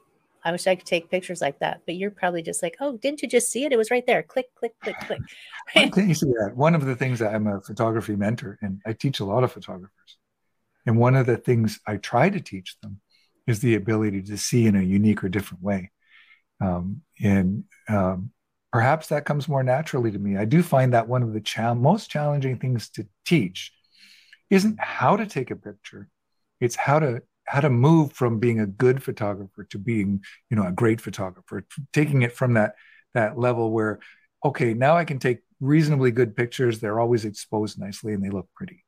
i 0.45 0.51
wish 0.51 0.67
i 0.67 0.75
could 0.75 0.87
take 0.87 1.11
pictures 1.11 1.41
like 1.41 1.59
that. 1.61 1.83
But 1.87 1.97
you're 1.97 2.11
probably 2.11 2.43
just 2.43 2.63
like 2.63 2.77
oh 2.81 2.97
didn't 2.97 3.23
you 3.23 3.29
just 3.29 3.51
see 3.51 3.65
it? 3.65 3.73
It 3.73 3.79
was 3.79 3.91
right 3.91 4.07
there. 4.07 4.23
Click 4.23 4.47
click 4.55 4.73
click 4.83 4.97
click. 5.01 5.21
You 5.97 6.15
see 6.15 6.27
that? 6.27 6.53
One 6.57 6.75
of 6.75 6.85
the 6.85 6.97
things 6.97 7.19
that 7.21 7.35
i'm 7.35 7.47
a 7.47 7.61
photography 7.61 8.17
mentor 8.17 8.59
and 8.63 8.81
i 8.87 8.93
teach 8.93 9.21
a 9.21 9.25
lot 9.25 9.45
of 9.45 9.53
photographers 9.53 10.19
and 10.87 10.99
one 10.99 11.17
of 11.17 11.27
the 11.27 11.37
things 11.37 11.81
i 11.87 11.97
try 11.97 12.29
to 12.29 12.41
teach 12.41 12.79
them 12.81 13.01
is 13.47 13.61
the 13.61 13.75
ability 13.75 14.23
to 14.23 14.37
see 14.37 14.67
in 14.67 14.77
a 14.77 14.83
unique 14.83 15.23
or 15.25 15.29
different 15.29 15.63
way 15.63 15.91
um, 16.63 17.03
and 17.21 17.65
um, 17.89 18.31
perhaps 18.73 19.09
that 19.09 19.25
comes 19.25 19.49
more 19.49 19.63
naturally 19.63 20.11
to 20.11 20.19
me. 20.19 20.37
I 20.37 20.45
do 20.45 20.63
find 20.63 20.95
that 20.95 21.09
one 21.09 21.23
of 21.23 21.33
the 21.33 21.41
cha- 21.41 21.75
most 21.75 22.11
challenging 22.11 22.59
things 22.59 22.89
to 22.91 23.07
teach 23.27 23.73
isn't 24.51 24.79
how 24.81 25.17
to 25.17 25.27
take 25.27 25.51
a 25.51 25.57
picture; 25.57 26.09
it's 26.61 26.77
how 26.77 26.99
to 27.01 27.23
how 27.45 27.61
to 27.61 27.71
move 27.71 28.13
from 28.13 28.39
being 28.39 28.61
a 28.61 28.67
good 28.67 29.03
photographer 29.03 29.65
to 29.65 29.79
being, 29.79 30.23
you 30.49 30.57
know, 30.57 30.67
a 30.67 30.73
great 30.73 31.01
photographer. 31.01 31.67
Taking 31.93 32.23
it 32.23 32.33
from 32.33 32.55
that 32.55 32.75
that 33.15 33.39
level 33.39 33.71
where, 33.73 33.99
okay, 34.45 34.73
now 34.73 34.97
I 34.97 35.05
can 35.05 35.19
take 35.19 35.41
reasonably 35.61 36.11
good 36.11 36.37
pictures. 36.37 36.81
They're 36.81 37.01
always 37.01 37.25
exposed 37.25 37.79
nicely 37.79 38.13
and 38.15 38.25
they 38.25 38.31
look 38.31 38.49
pretty. 38.55 38.85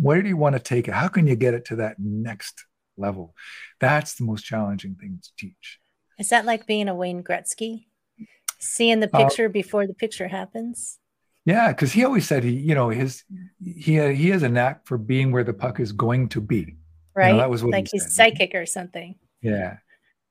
Where 0.00 0.22
do 0.22 0.28
you 0.28 0.36
want 0.36 0.54
to 0.54 0.60
take 0.60 0.88
it? 0.88 0.94
How 0.94 1.08
can 1.08 1.26
you 1.26 1.36
get 1.36 1.54
it 1.54 1.64
to 1.66 1.76
that 1.76 1.96
next 1.98 2.64
level? 2.96 3.34
That's 3.80 4.14
the 4.14 4.24
most 4.24 4.44
challenging 4.44 4.94
thing 4.94 5.20
to 5.22 5.30
teach. 5.36 5.78
Is 6.18 6.30
that 6.30 6.44
like 6.44 6.66
being 6.66 6.88
a 6.88 6.94
Wayne 6.94 7.22
Gretzky? 7.22 7.84
Seeing 8.58 9.00
the 9.00 9.10
uh, 9.14 9.18
picture 9.18 9.46
uh, 9.46 9.50
before 9.50 9.86
the 9.86 9.94
picture 9.94 10.28
happens? 10.28 10.98
Yeah, 11.44 11.68
because 11.68 11.92
he 11.92 12.04
always 12.04 12.26
said 12.26 12.44
he, 12.44 12.50
you 12.50 12.74
know, 12.74 12.88
his 12.88 13.24
he 13.64 13.98
he 14.14 14.28
has 14.30 14.42
a 14.42 14.48
knack 14.48 14.86
for 14.86 14.98
being 14.98 15.32
where 15.32 15.44
the 15.44 15.54
puck 15.54 15.80
is 15.80 15.92
going 15.92 16.28
to 16.30 16.40
be. 16.40 16.76
Right. 17.14 17.28
You 17.28 17.32
know, 17.34 17.38
that 17.38 17.50
was 17.50 17.62
what 17.62 17.72
like 17.72 17.86
he 17.86 17.96
he's 17.96 18.04
said. 18.04 18.36
psychic 18.36 18.54
or 18.54 18.66
something. 18.66 19.14
Yeah. 19.40 19.78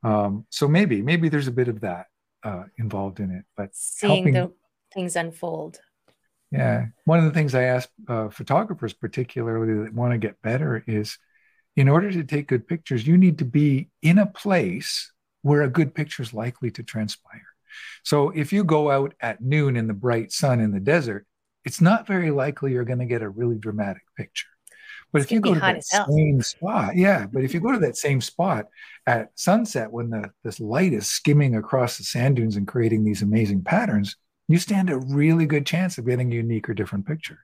Um, 0.04 0.46
so 0.50 0.68
maybe 0.68 1.02
maybe 1.02 1.30
there's 1.30 1.48
a 1.48 1.52
bit 1.52 1.70
of 1.70 1.82
that 1.82 2.08
uh, 2.44 2.64
involved 2.78 3.20
in 3.20 3.32
it, 3.32 3.46
but 3.56 3.70
seeing 3.74 4.34
helping, 4.34 4.34
the 4.34 4.54
things 4.94 5.16
unfold. 5.16 5.80
Yeah, 6.52 6.86
one 7.06 7.20
of 7.20 7.26
the 7.26 7.32
things 7.32 7.56
I 7.56 7.64
ask 7.64 7.90
uh, 8.08 8.30
photographers, 8.30 8.94
particularly 8.94 9.84
that 9.84 9.94
want 9.94 10.14
to 10.14 10.18
get 10.18 10.42
better, 10.42 10.84
is 10.88 11.18
in 11.76 11.90
order 11.90 12.12
to 12.12 12.24
take 12.24 12.48
good 12.48 12.68
pictures, 12.68 13.06
you 13.06 13.18
need 13.18 13.40
to 13.40 13.46
be 13.46 13.90
in 14.02 14.18
a 14.18 14.26
place 14.26 15.12
where 15.48 15.62
a 15.62 15.70
good 15.70 15.96
picture 15.96 16.22
is 16.22 16.34
likely 16.34 16.70
to 16.72 16.84
transpire. 16.84 17.48
So 18.04 18.32
if 18.32 18.52
you 18.52 18.66
go 18.66 18.92
out 18.92 19.14
at 19.22 19.42
noon 19.42 19.78
in 19.78 19.88
the 19.88 19.94
bright 19.94 20.34
sun 20.34 20.60
in 20.60 20.72
the 20.72 20.80
desert, 20.80 21.26
it's 21.64 21.80
not 21.80 22.06
very 22.06 22.32
likely 22.32 22.74
you're 22.74 22.84
going 22.84 23.00
to 23.00 23.06
get 23.06 23.22
a 23.22 23.30
really 23.30 23.58
dramatic 23.58 24.04
picture. 24.18 24.48
But 25.14 25.22
it's 25.22 25.32
if 25.32 25.36
you 25.36 25.40
go 25.40 25.54
to 25.54 25.60
that 25.60 25.86
same 25.86 26.42
spot, 26.42 26.98
yeah, 26.98 27.28
but 27.32 27.46
if 27.46 27.54
you 27.54 27.62
go 27.62 27.72
to 27.72 27.80
that 27.80 27.96
same 28.08 28.20
spot 28.20 28.66
at 29.06 29.30
sunset 29.36 29.90
when 29.90 30.10
the 30.10 30.32
this 30.44 30.60
light 30.60 30.92
is 30.92 31.10
skimming 31.10 31.56
across 31.56 31.98
the 31.98 32.04
sand 32.04 32.36
dunes 32.36 32.58
and 32.58 32.68
creating 32.68 33.06
these 33.06 33.22
amazing 33.22 33.64
patterns, 33.64 34.18
you 34.50 34.58
stand 34.58 34.90
a 34.90 34.98
really 34.98 35.46
good 35.46 35.66
chance 35.66 35.98
of 35.98 36.06
getting 36.06 36.32
a 36.32 36.36
unique 36.36 36.68
or 36.68 36.74
different 36.74 37.06
picture. 37.06 37.40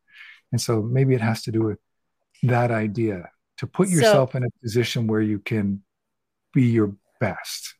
And 0.51 0.59
so 0.59 0.81
maybe 0.81 1.15
it 1.15 1.21
has 1.21 1.41
to 1.43 1.51
do 1.53 1.63
with 1.63 1.79
that 2.43 2.69
idea 2.69 3.29
to 3.59 3.67
put 3.67 3.87
yourself 3.87 4.33
so, 4.33 4.37
in 4.39 4.43
a 4.43 4.49
position 4.61 5.07
where 5.07 5.21
you 5.21 5.39
can 5.39 5.83
be 6.53 6.63
your 6.63 6.95
best 7.21 7.75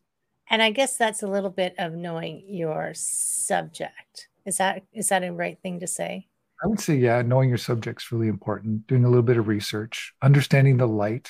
and 0.54 0.62
i 0.62 0.70
guess 0.70 0.96
that's 0.96 1.24
a 1.24 1.26
little 1.26 1.50
bit 1.50 1.74
of 1.78 1.94
knowing 1.94 2.44
your 2.46 2.92
subject. 2.94 4.28
Is 4.46 4.58
that 4.58 4.84
is 4.92 5.08
that 5.08 5.24
a 5.24 5.32
right 5.32 5.58
thing 5.60 5.80
to 5.80 5.86
say? 5.88 6.28
I 6.62 6.68
would 6.68 6.78
say 6.78 6.94
yeah 6.94 7.22
knowing 7.22 7.48
your 7.48 7.58
subject's 7.58 8.12
really 8.12 8.28
important. 8.28 8.86
Doing 8.86 9.04
a 9.04 9.08
little 9.08 9.24
bit 9.24 9.36
of 9.36 9.48
research 9.48 10.14
understanding 10.22 10.76
the 10.76 10.86
light 10.86 11.28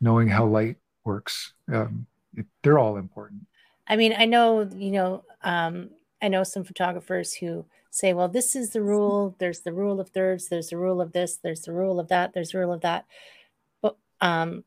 knowing 0.00 0.28
how 0.28 0.46
light 0.46 0.76
works 1.04 1.52
um, 1.72 2.06
it, 2.36 2.46
they're 2.62 2.78
all 2.78 2.96
important. 2.96 3.46
I 3.88 3.96
mean 3.96 4.14
i 4.16 4.24
know 4.24 4.68
you 4.72 4.92
know 4.92 5.24
um, 5.42 5.90
i 6.22 6.28
know 6.28 6.44
some 6.44 6.62
photographers 6.62 7.34
who 7.34 7.64
say 7.90 8.12
well 8.12 8.28
this 8.28 8.54
is 8.54 8.70
the 8.70 8.82
rule. 8.82 9.34
There's 9.40 9.60
the 9.60 9.72
rule 9.72 9.98
of 9.98 10.10
thirds. 10.10 10.48
There's 10.48 10.68
the 10.68 10.76
rule 10.76 11.00
of 11.00 11.10
this. 11.10 11.38
There's 11.38 11.62
the 11.62 11.72
rule 11.72 11.98
of 11.98 12.06
that. 12.08 12.34
There's 12.34 12.52
the 12.52 12.58
rule 12.58 12.72
of 12.72 12.82
that. 12.82 13.04
But 13.82 13.96
um, 14.20 14.62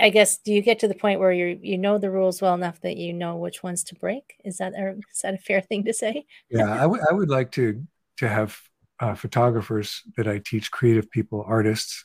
I 0.00 0.10
guess 0.10 0.38
do 0.38 0.52
you 0.52 0.62
get 0.62 0.78
to 0.80 0.88
the 0.88 0.94
point 0.94 1.20
where 1.20 1.32
you 1.32 1.58
you 1.62 1.78
know 1.78 1.98
the 1.98 2.10
rules 2.10 2.40
well 2.42 2.54
enough 2.54 2.80
that 2.82 2.96
you 2.96 3.12
know 3.12 3.36
which 3.36 3.62
ones 3.62 3.84
to 3.84 3.94
break? 3.94 4.34
Is 4.44 4.58
that 4.58 4.74
a, 4.74 4.90
is 5.12 5.20
that 5.22 5.34
a 5.34 5.38
fair 5.38 5.60
thing 5.60 5.84
to 5.84 5.92
say? 5.92 6.26
yeah, 6.50 6.72
I 6.72 6.86
would 6.86 7.00
I 7.08 7.12
would 7.12 7.30
like 7.30 7.52
to 7.52 7.82
to 8.18 8.28
have 8.28 8.60
uh, 9.00 9.14
photographers 9.14 10.02
that 10.16 10.28
I 10.28 10.38
teach, 10.38 10.70
creative 10.70 11.10
people, 11.10 11.44
artists, 11.46 12.04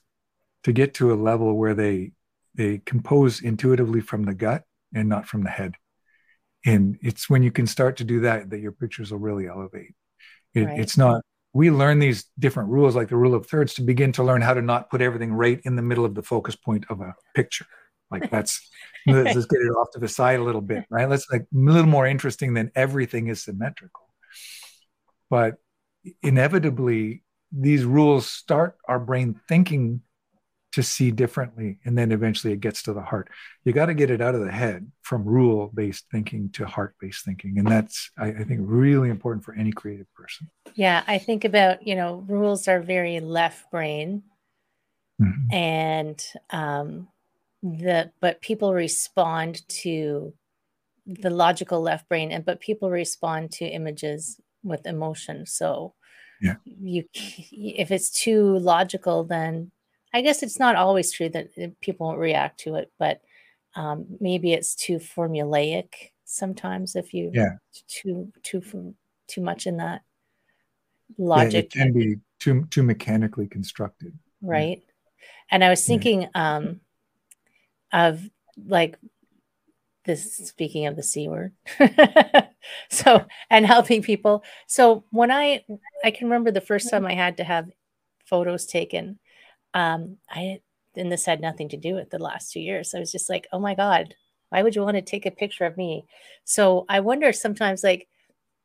to 0.64 0.72
get 0.72 0.94
to 0.96 1.12
a 1.12 1.16
level 1.16 1.54
where 1.58 1.74
they 1.74 2.12
they 2.56 2.80
compose 2.86 3.42
intuitively 3.42 4.02
from 4.02 4.24
the 4.24 4.34
gut 4.34 4.64
and 4.94 5.10
not 5.10 5.28
from 5.28 5.44
the 5.44 5.50
head. 5.50 5.76
And 6.66 6.98
it's 7.02 7.30
when 7.30 7.44
you 7.44 7.52
can 7.52 7.68
start 7.68 7.98
to 7.98 8.04
do 8.04 8.22
that 8.22 8.50
that 8.50 8.60
your 8.60 8.72
pictures 8.72 9.12
will 9.12 9.20
really 9.20 9.48
elevate. 9.48 9.94
It, 10.54 10.66
right. 10.66 10.80
It's 10.80 10.98
not 10.98 11.22
we 11.56 11.72
learn 11.72 12.00
these 12.00 12.26
different 12.38 12.68
rules, 12.68 12.98
like 12.98 13.08
the 13.08 13.16
rule 13.16 13.34
of 13.34 13.48
thirds, 13.48 13.74
to 13.76 13.82
begin 13.82 14.12
to 14.12 14.24
learn 14.24 14.42
how 14.42 14.54
to 14.54 14.62
not 14.62 14.90
put 14.90 15.02
everything 15.02 15.32
right 15.32 15.62
in 15.64 15.78
the 15.78 15.82
middle 15.82 16.04
of 16.04 16.14
the 16.14 16.22
focus 16.22 16.54
point 16.54 16.86
of 16.90 17.00
a 17.00 17.16
picture. 17.34 17.66
Like 18.12 18.30
that's 18.30 18.70
let's 19.08 19.34
just 19.34 19.48
get 19.48 19.62
it 19.62 19.70
off 19.70 19.90
to 19.94 20.00
the 20.00 20.10
side 20.10 20.42
a 20.42 20.44
little 20.44 20.60
bit, 20.60 20.84
right? 20.90 21.08
Let's 21.08 21.32
like 21.32 21.44
a 21.44 21.46
little 21.58 21.86
more 21.86 22.06
interesting 22.06 22.56
than 22.56 22.74
everything 22.76 23.28
is 23.28 23.42
symmetrical. 23.42 24.04
But 25.30 25.56
inevitably, 26.22 27.24
these 27.54 27.86
rules 27.86 28.28
start 28.28 28.76
our 28.86 29.00
brain 29.00 29.40
thinking 29.48 30.02
to 30.76 30.84
see 30.84 31.12
differently 31.12 31.80
and 31.86 31.98
then 31.98 32.12
eventually 32.12 32.54
it 32.54 32.60
gets 32.60 32.84
to 32.84 32.94
the 32.94 33.02
heart. 33.02 33.30
You 33.64 33.74
got 33.74 33.88
to 33.88 33.94
get 33.94 34.12
it 34.12 34.22
out 34.22 34.36
of 34.36 34.42
the 34.42 34.52
head 34.52 34.90
from 35.02 35.26
rule 35.26 35.72
based 35.74 36.06
thinking 36.12 36.50
to 36.52 36.66
heart 36.66 36.96
based 37.02 37.26
thinking 37.26 37.58
and 37.58 37.68
that's 37.68 38.12
I, 38.18 38.28
I, 38.28 38.44
think 38.44 38.62
really 38.64 39.10
important 39.10 39.44
for 39.44 39.54
any 39.54 39.72
creative 39.72 40.12
person. 40.14 40.50
Yeah 40.76 41.04
i 41.08 41.18
think 41.18 41.46
about 41.46 41.86
you 41.88 41.96
know 41.96 42.24
rules 42.28 42.68
are 42.68 42.82
very 42.82 43.20
left 43.20 43.70
brain 43.72 44.24
mm-hmm. 45.22 45.54
and 45.54 46.24
um 46.50 47.08
the 47.64 48.12
but 48.20 48.42
people 48.42 48.74
respond 48.74 49.68
to 49.68 50.34
the 51.06 51.30
logical 51.30 51.82
left 51.82 52.08
brain 52.10 52.32
and 52.32 52.46
but 52.46 52.60
people 52.60 52.90
respond 52.90 53.52
to 53.52 53.66
images 53.66 54.40
with 54.64 54.86
emotion. 54.86 55.46
So 55.46 55.94
yeah. 56.42 56.56
you 56.64 57.06
if 57.14 57.92
it's 57.92 58.10
too 58.10 58.58
logical 58.58 59.24
then 59.24 59.72
I 60.16 60.22
guess 60.22 60.44
it's 60.44 60.60
not 60.60 60.78
always 60.78 61.12
true 61.12 61.28
that 61.28 61.50
uh, 61.62 61.68
people 61.82 62.08
won't 62.08 62.20
react 62.20 62.62
to 62.62 62.76
it, 62.76 62.90
but 62.98 63.22
um, 63.76 64.06
maybe 64.22 64.54
it's 64.54 64.74
too 64.74 64.98
formulaic 64.98 65.90
sometimes 66.24 66.96
if 66.96 67.14
you 67.14 67.32
yeah. 67.34 67.58
too 67.88 68.32
too 68.42 68.96
too 69.28 69.42
much 69.42 69.68
in 69.68 69.76
that 69.78 70.04
logic 71.18 71.76
yeah, 71.76 71.82
it 71.82 71.84
can 71.84 71.94
be 71.94 72.16
too 72.40 72.66
too 72.72 72.82
mechanically 72.82 73.46
constructed. 73.46 74.18
Right. 74.42 74.84
And 75.52 75.64
i 75.64 75.70
was 75.70 75.86
thinking 75.86 76.22
yeah. 76.22 76.56
um 76.56 76.80
of 77.92 78.22
like 78.66 78.98
this 80.06 80.34
speaking 80.34 80.86
of 80.86 80.96
the 80.96 81.04
c 81.04 81.28
word 81.28 81.52
so 82.90 83.26
and 83.50 83.66
helping 83.66 84.02
people. 84.02 84.46
So 84.66 85.04
when 85.12 85.30
i 85.30 85.66
i 86.06 86.12
can 86.12 86.28
remember 86.28 86.52
the 86.52 86.62
first 86.62 86.90
time 86.90 87.06
i 87.06 87.14
had 87.14 87.36
to 87.38 87.44
have 87.44 87.70
photos 88.26 88.66
taken 88.66 89.20
um, 89.76 90.18
I 90.30 90.62
and 90.96 91.12
this 91.12 91.26
had 91.26 91.42
nothing 91.42 91.68
to 91.70 91.78
do 91.78 91.94
with 91.94 92.10
the 92.10 92.18
last 92.18 92.52
two 92.54 92.62
years. 92.62 92.96
I 92.96 93.00
was 93.00 93.12
just 93.12 93.30
like, 93.30 93.48
oh 93.52 93.60
my 93.60 93.76
God, 93.76 94.16
why 94.50 94.64
would 94.64 94.76
you 94.76 94.82
want 94.82 94.96
to 94.96 95.02
take 95.02 95.26
a 95.26 95.32
picture 95.32 95.66
of 95.66 95.76
me? 95.76 96.06
So 96.46 96.86
I 96.88 97.02
wonder 97.02 97.34
sometimes, 97.34 97.84
like, 97.84 98.08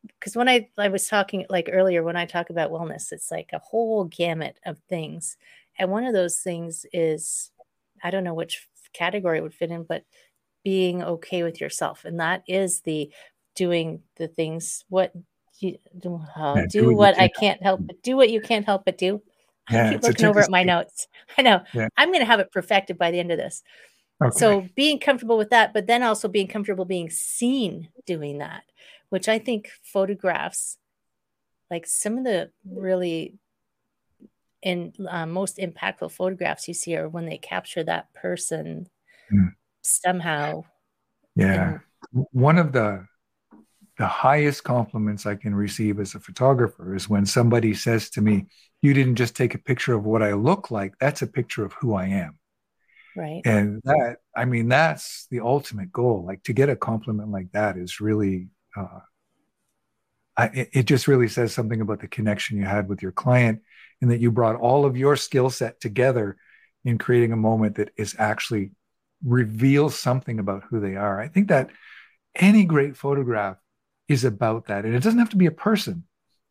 because 0.07 0.37
when 0.37 0.49
I 0.49 0.69
I 0.79 0.89
was 0.89 1.09
talking 1.09 1.45
like 1.51 1.69
earlier 1.71 2.03
when 2.03 2.17
I 2.17 2.25
talk 2.25 2.49
about 2.49 2.71
wellness, 2.71 3.13
it's 3.13 3.31
like 3.31 3.51
a 3.53 3.59
whole 3.59 4.05
gamut 4.05 4.59
of 4.65 4.79
things, 4.89 5.37
and 5.79 5.91
one 5.91 6.05
of 6.05 6.15
those 6.15 6.39
things 6.39 6.87
is 6.93 7.51
I 8.03 8.11
don't 8.11 8.25
know 8.25 8.35
which 8.35 8.67
category 8.93 9.41
would 9.41 9.55
fit 9.55 9.71
in, 9.71 9.83
but 9.83 10.05
being 10.65 11.03
okay 11.03 11.43
with 11.43 11.61
yourself, 11.61 12.05
and 12.05 12.21
that 12.21 12.45
is 12.47 12.81
the 12.83 13.11
doing 13.57 14.03
the 14.17 14.29
things 14.29 14.85
what 14.89 15.13
you 15.59 15.77
uh, 16.37 16.67
do 16.71 16.95
what, 16.95 17.19
I 17.19 17.29
can't 17.29 17.63
help 17.63 17.81
but 17.87 18.03
do 18.03 18.17
what 18.17 18.31
you 18.31 18.41
can't 18.41 18.65
help 18.65 18.85
but 18.85 18.97
do. 18.97 19.21
Yeah, 19.71 19.89
I 19.89 19.93
keep 19.93 20.03
looking 20.03 20.27
over 20.27 20.41
at 20.41 20.51
my 20.51 20.63
notes. 20.63 21.09
I 21.39 21.43
know. 21.43 21.63
Yeah. 21.75 21.89
I'm 21.97 22.09
going 22.09 22.21
to 22.21 22.27
have 22.27 22.41
it 22.41 22.53
perfected 22.53 22.99
by 22.99 23.11
the 23.11 23.21
end 23.21 23.31
of 23.31 23.39
this. 23.39 23.63
Okay. 24.23 24.39
So 24.39 24.67
being 24.75 24.99
comfortable 24.99 25.39
with 25.39 25.51
that, 25.51 25.73
but 25.73 25.87
then 25.87 26.03
also 26.03 26.29
being 26.29 26.49
comfortable 26.49 26.85
being 26.85 27.11
seen 27.11 27.89
doing 28.07 28.39
that, 28.39 28.65
which 29.09 29.29
I 29.29 29.39
think 29.39 29.71
photographs, 29.83 30.77
like 31.71 31.87
some 31.87 32.19
of 32.19 32.25
the 32.25 32.51
really 32.71 33.35
in 34.63 34.93
uh, 35.09 35.27
most 35.27 35.57
impactful 35.59 36.13
photographs 36.13 36.69
you 36.69 36.75
see 36.75 36.97
are 36.97 37.09
when 37.09 37.25
they 37.27 37.39
capture 37.39 37.83
that 37.85 38.13
person 38.13 38.89
mm. 39.33 39.55
somehow. 39.81 40.65
Yeah. 41.35 41.79
One 42.13 42.59
of 42.59 42.73
the 42.73 43.07
the 44.01 44.07
highest 44.07 44.65
compliments 44.65 45.27
I 45.27 45.35
can 45.35 45.55
receive 45.55 46.01
as 46.01 46.15
a 46.15 46.21
photographer 46.21 46.95
is 46.97 47.11
when 47.11 47.27
somebody 47.27 47.75
says 47.75 48.09
to 48.11 48.23
me, 48.23 48.47
You 48.81 48.95
didn't 48.95 49.17
just 49.17 49.37
take 49.37 49.55
a 49.55 49.59
picture 49.59 49.93
of 49.93 50.07
what 50.07 50.23
I 50.23 50.33
look 50.33 50.71
like, 50.71 50.95
that's 50.99 51.21
a 51.21 51.27
picture 51.27 51.67
of 51.67 51.75
who 51.75 51.93
I 51.93 52.07
am. 52.07 52.39
Right. 53.15 53.43
And 53.45 53.83
that, 53.85 54.17
I 54.35 54.47
mean, 54.47 54.69
that's 54.69 55.27
the 55.31 55.41
ultimate 55.41 55.93
goal. 55.93 56.25
Like 56.27 56.43
to 56.45 56.55
get 56.55 56.71
a 56.71 56.77
compliment 56.77 57.31
like 57.31 57.53
that 57.53 57.77
is 57.77 58.01
really, 58.01 58.49
uh, 58.75 59.01
I, 60.35 60.69
it 60.73 60.85
just 60.85 61.07
really 61.07 61.29
says 61.29 61.53
something 61.53 61.83
about 61.83 62.01
the 62.01 62.09
connection 62.09 62.57
you 62.57 62.65
had 62.65 62.89
with 62.89 63.03
your 63.03 63.13
client 63.13 63.61
and 64.01 64.11
that 64.11 64.21
you 64.21 64.31
brought 64.31 64.57
all 64.57 64.87
of 64.87 64.97
your 64.97 65.15
skill 65.15 65.51
set 65.51 65.79
together 65.79 66.39
in 66.87 66.97
creating 66.97 67.33
a 67.33 67.37
moment 67.37 67.75
that 67.75 67.91
is 67.99 68.17
actually 68.19 68.71
reveals 69.23 69.99
something 69.99 70.39
about 70.39 70.63
who 70.71 70.81
they 70.81 70.97
are. 70.97 71.21
I 71.21 71.29
think 71.29 71.49
that 71.49 71.69
any 72.35 72.65
great 72.65 72.97
photograph 72.97 73.59
is 74.11 74.25
about 74.25 74.67
that. 74.67 74.85
And 74.85 74.93
it 74.93 75.05
doesn't 75.05 75.21
have 75.21 75.31
to 75.31 75.37
be 75.37 75.47
a 75.47 75.53
person, 75.53 76.03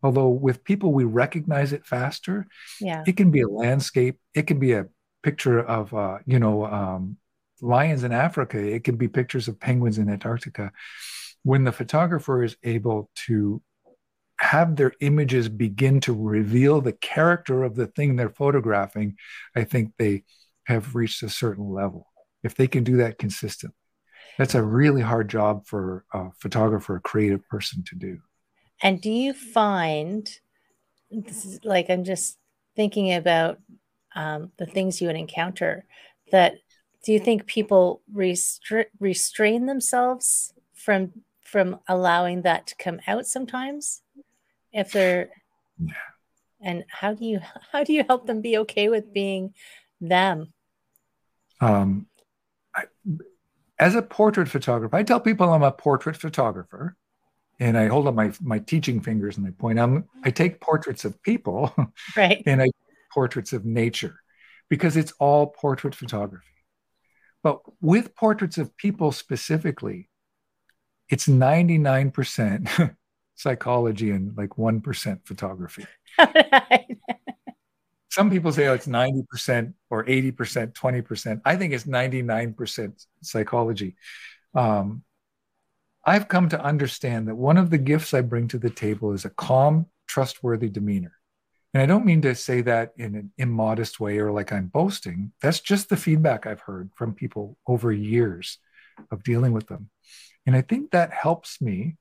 although 0.01 0.29
with 0.29 0.63
people, 0.63 0.93
we 0.93 1.03
recognize 1.03 1.73
it 1.73 1.85
faster. 1.85 2.47
Yeah. 2.79 3.03
It 3.05 3.17
can 3.17 3.31
be 3.31 3.41
a 3.41 3.49
landscape, 3.49 4.17
it 4.33 4.47
can 4.47 4.59
be 4.59 4.71
a 4.71 4.87
picture 5.23 5.59
of, 5.59 5.93
uh, 5.93 6.19
you 6.25 6.39
know, 6.39 6.65
um, 6.65 7.17
lions 7.61 8.05
in 8.05 8.13
Africa, 8.13 8.57
it 8.57 8.85
can 8.85 8.95
be 8.95 9.09
pictures 9.09 9.49
of 9.49 9.59
penguins 9.59 9.97
in 9.97 10.09
Antarctica. 10.09 10.71
When 11.43 11.65
the 11.65 11.73
photographer 11.73 12.43
is 12.43 12.55
able 12.63 13.09
to 13.27 13.61
have 14.39 14.77
their 14.77 14.93
images 15.01 15.49
begin 15.49 15.99
to 15.99 16.13
reveal 16.13 16.79
the 16.79 16.93
character 16.93 17.65
of 17.65 17.75
the 17.75 17.87
thing 17.87 18.15
they're 18.15 18.29
photographing, 18.29 19.17
I 19.53 19.65
think 19.65 19.91
they 19.97 20.23
have 20.63 20.95
reached 20.95 21.23
a 21.23 21.29
certain 21.29 21.69
level. 21.73 22.07
If 22.41 22.55
they 22.55 22.67
can 22.67 22.85
do 22.85 22.97
that 22.97 23.17
consistently 23.17 23.78
that's 24.39 24.55
a 24.55 24.63
really 24.63 25.01
hard 25.01 25.29
job 25.29 25.65
for 25.65 26.05
a 26.13 26.31
photographer, 26.39 26.95
a 26.95 27.01
creative 27.01 27.45
person 27.49 27.83
to 27.83 27.95
do. 27.95 28.19
And 28.81 29.01
do 29.01 29.11
you 29.11 29.33
find 29.33 30.31
this 31.11 31.43
is 31.43 31.59
like 31.65 31.89
I'm 31.89 32.05
just 32.05 32.37
thinking 32.73 33.13
about 33.13 33.59
um, 34.15 34.53
the 34.57 34.65
things 34.65 35.01
you 35.01 35.07
would 35.07 35.17
encounter 35.17 35.83
that 36.31 36.55
do 37.03 37.11
you 37.11 37.19
think 37.19 37.47
people 37.47 38.01
restra- 38.13 38.85
restrain 39.01 39.65
themselves 39.65 40.53
from 40.73 41.11
from 41.43 41.79
allowing 41.89 42.43
that 42.43 42.67
to 42.67 42.75
come 42.77 43.01
out 43.07 43.27
sometimes 43.27 44.01
if 44.71 44.93
they're 44.93 45.29
yeah. 45.83 45.93
and 46.61 46.85
how 46.87 47.13
do 47.13 47.25
you 47.25 47.41
how 47.73 47.83
do 47.83 47.91
you 47.91 48.05
help 48.07 48.25
them 48.25 48.39
be 48.41 48.57
okay 48.59 48.87
with 48.87 49.11
being 49.11 49.53
them 49.99 50.53
um 51.59 52.07
as 53.79 53.95
a 53.95 54.01
portrait 54.01 54.49
photographer, 54.49 54.95
I 54.95 55.03
tell 55.03 55.19
people 55.19 55.51
I'm 55.51 55.63
a 55.63 55.71
portrait 55.71 56.17
photographer, 56.17 56.95
and 57.59 57.77
I 57.77 57.87
hold 57.87 58.07
up 58.07 58.15
my 58.15 58.31
my 58.41 58.59
teaching 58.59 59.01
fingers 59.01 59.37
and 59.37 59.47
I 59.47 59.51
point. 59.51 59.79
I'm 59.79 60.05
I 60.23 60.31
take 60.31 60.59
portraits 60.59 61.05
of 61.05 61.21
people, 61.23 61.73
right, 62.17 62.43
and 62.45 62.61
I 62.61 62.67
portraits 63.13 63.53
of 63.53 63.65
nature, 63.65 64.19
because 64.69 64.97
it's 64.97 65.13
all 65.19 65.47
portrait 65.47 65.95
photography. 65.95 66.45
But 67.41 67.61
with 67.81 68.15
portraits 68.15 68.57
of 68.57 68.75
people 68.75 69.13
specifically, 69.13 70.09
it's 71.07 71.27
99% 71.27 72.95
psychology 73.35 74.11
and 74.11 74.37
like 74.37 74.49
1% 74.51 75.19
photography. 75.25 75.85
some 78.19 78.29
people 78.29 78.51
say 78.51 78.67
oh, 78.67 78.73
it's 78.73 78.85
90% 78.85 79.73
or 79.89 80.03
80%, 80.03 80.73
20%. 80.73 81.41
I 81.45 81.55
think 81.55 81.71
it's 81.71 81.85
99% 81.85 83.05
psychology. 83.23 83.95
Um, 84.53 85.03
I've 86.03 86.27
come 86.27 86.49
to 86.49 86.61
understand 86.61 87.29
that 87.29 87.35
one 87.35 87.55
of 87.55 87.69
the 87.69 87.77
gifts 87.77 88.13
I 88.13 88.19
bring 88.19 88.49
to 88.49 88.57
the 88.57 88.69
table 88.69 89.13
is 89.13 89.23
a 89.23 89.29
calm, 89.29 89.85
trustworthy 90.05 90.67
demeanor. 90.67 91.13
And 91.73 91.81
I 91.81 91.85
don't 91.85 92.05
mean 92.05 92.21
to 92.23 92.35
say 92.35 92.59
that 92.63 92.91
in 92.97 93.15
an 93.15 93.31
immodest 93.37 94.01
way 94.01 94.17
or 94.17 94.33
like 94.33 94.51
I'm 94.51 94.67
boasting. 94.67 95.31
That's 95.41 95.61
just 95.61 95.87
the 95.87 95.95
feedback 95.95 96.45
I've 96.45 96.59
heard 96.59 96.89
from 96.95 97.13
people 97.13 97.57
over 97.67 97.89
years 97.89 98.57
of 99.11 99.23
dealing 99.23 99.53
with 99.53 99.67
them. 99.67 99.91
And 100.45 100.57
I 100.57 100.61
think 100.61 100.91
that 100.91 101.13
helps 101.13 101.61
me 101.61 101.95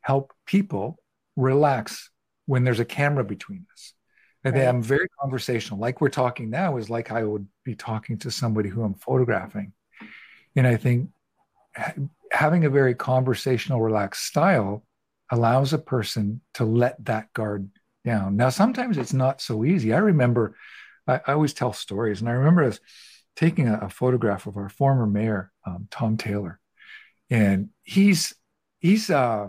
help 0.00 0.32
people 0.44 0.98
relax 1.36 2.10
when 2.46 2.64
there's 2.64 2.80
a 2.80 2.84
camera 2.84 3.22
between 3.22 3.66
us. 3.72 3.94
And 4.44 4.54
right. 4.54 4.66
I'm 4.66 4.82
very 4.82 5.08
conversational. 5.20 5.80
Like 5.80 6.00
we're 6.00 6.08
talking 6.08 6.48
now 6.50 6.78
is 6.78 6.88
like 6.88 7.10
I 7.10 7.24
would 7.24 7.46
be 7.64 7.74
talking 7.74 8.18
to 8.18 8.30
somebody 8.30 8.68
who 8.68 8.82
I'm 8.82 8.94
photographing. 8.94 9.72
And 10.56 10.66
I 10.66 10.76
think 10.76 11.10
having 12.32 12.64
a 12.64 12.70
very 12.70 12.94
conversational, 12.94 13.80
relaxed 13.80 14.24
style 14.24 14.84
allows 15.30 15.72
a 15.72 15.78
person 15.78 16.40
to 16.54 16.64
let 16.64 17.04
that 17.04 17.32
guard 17.32 17.70
down. 18.04 18.36
Now, 18.36 18.48
sometimes 18.48 18.98
it's 18.98 19.12
not 19.12 19.40
so 19.40 19.64
easy. 19.64 19.92
I 19.92 19.98
remember, 19.98 20.56
I, 21.06 21.20
I 21.26 21.32
always 21.32 21.52
tell 21.52 21.72
stories, 21.72 22.20
and 22.20 22.28
I 22.28 22.32
remember 22.32 22.64
us 22.64 22.80
taking 23.36 23.68
a, 23.68 23.78
a 23.82 23.88
photograph 23.88 24.46
of 24.46 24.56
our 24.56 24.68
former 24.68 25.06
mayor, 25.06 25.52
um, 25.66 25.86
Tom 25.90 26.16
Taylor, 26.16 26.58
and 27.28 27.68
he's 27.82 28.34
he's 28.80 29.10
uh, 29.10 29.48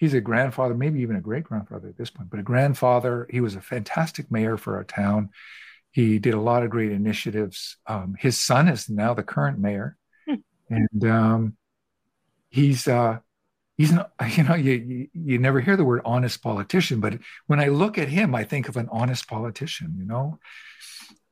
he's 0.00 0.14
a 0.14 0.20
grandfather, 0.20 0.74
maybe 0.74 1.00
even 1.00 1.14
a 1.14 1.20
great 1.20 1.44
grandfather 1.44 1.86
at 1.86 1.98
this 1.98 2.08
point, 2.08 2.30
but 2.30 2.40
a 2.40 2.42
grandfather. 2.42 3.28
He 3.30 3.40
was 3.40 3.54
a 3.54 3.60
fantastic 3.60 4.30
mayor 4.30 4.56
for 4.56 4.76
our 4.76 4.84
town. 4.84 5.28
He 5.90 6.18
did 6.18 6.32
a 6.32 6.40
lot 6.40 6.62
of 6.62 6.70
great 6.70 6.90
initiatives. 6.90 7.76
Um, 7.86 8.16
his 8.18 8.40
son 8.40 8.66
is 8.68 8.88
now 8.88 9.12
the 9.12 9.22
current 9.22 9.58
mayor, 9.58 9.98
hmm. 10.26 10.36
and 10.70 11.04
um, 11.04 11.56
he's 12.48 12.88
uh, 12.88 13.18
he's 13.76 13.92
not. 13.92 14.10
You 14.36 14.44
know, 14.44 14.54
you, 14.54 14.72
you 14.72 15.08
you 15.12 15.38
never 15.38 15.60
hear 15.60 15.76
the 15.76 15.84
word 15.84 16.00
honest 16.04 16.42
politician, 16.42 17.00
but 17.00 17.18
when 17.46 17.60
I 17.60 17.68
look 17.68 17.98
at 17.98 18.08
him, 18.08 18.34
I 18.34 18.44
think 18.44 18.68
of 18.68 18.76
an 18.76 18.88
honest 18.90 19.28
politician. 19.28 19.94
You 19.98 20.06
know, 20.06 20.38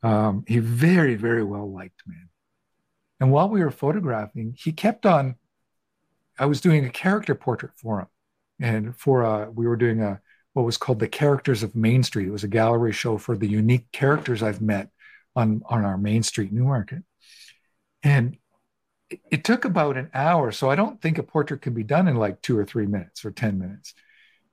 um, 0.02 0.44
he 0.46 0.58
very 0.58 1.14
very 1.14 1.42
well 1.42 1.72
liked 1.72 2.02
man. 2.06 2.28
And 3.20 3.32
while 3.32 3.48
we 3.48 3.64
were 3.64 3.70
photographing, 3.70 4.54
he 4.58 4.72
kept 4.72 5.06
on. 5.06 5.36
I 6.38 6.46
was 6.46 6.60
doing 6.60 6.84
a 6.84 6.90
character 6.90 7.34
portrait 7.34 7.72
for 7.76 8.00
him, 8.00 8.06
and 8.60 8.96
for 8.96 9.24
uh, 9.24 9.50
we 9.50 9.66
were 9.66 9.76
doing 9.76 10.02
a 10.02 10.20
what 10.52 10.64
was 10.64 10.76
called 10.76 10.98
the 10.98 11.08
characters 11.08 11.62
of 11.62 11.76
Main 11.76 12.02
Street. 12.02 12.26
It 12.26 12.32
was 12.32 12.44
a 12.44 12.48
gallery 12.48 12.92
show 12.92 13.16
for 13.18 13.36
the 13.36 13.46
unique 13.46 13.90
characters 13.92 14.42
I've 14.42 14.60
met 14.60 14.90
on 15.36 15.62
on 15.66 15.84
our 15.84 15.96
Main 15.96 16.22
Street 16.22 16.52
Newmarket, 16.52 17.04
and 18.02 18.36
it, 19.08 19.20
it 19.30 19.44
took 19.44 19.64
about 19.64 19.96
an 19.96 20.10
hour. 20.14 20.50
So 20.52 20.70
I 20.70 20.74
don't 20.74 21.00
think 21.00 21.18
a 21.18 21.22
portrait 21.22 21.62
can 21.62 21.74
be 21.74 21.84
done 21.84 22.08
in 22.08 22.16
like 22.16 22.42
two 22.42 22.58
or 22.58 22.64
three 22.64 22.86
minutes 22.86 23.24
or 23.24 23.30
ten 23.30 23.58
minutes. 23.58 23.94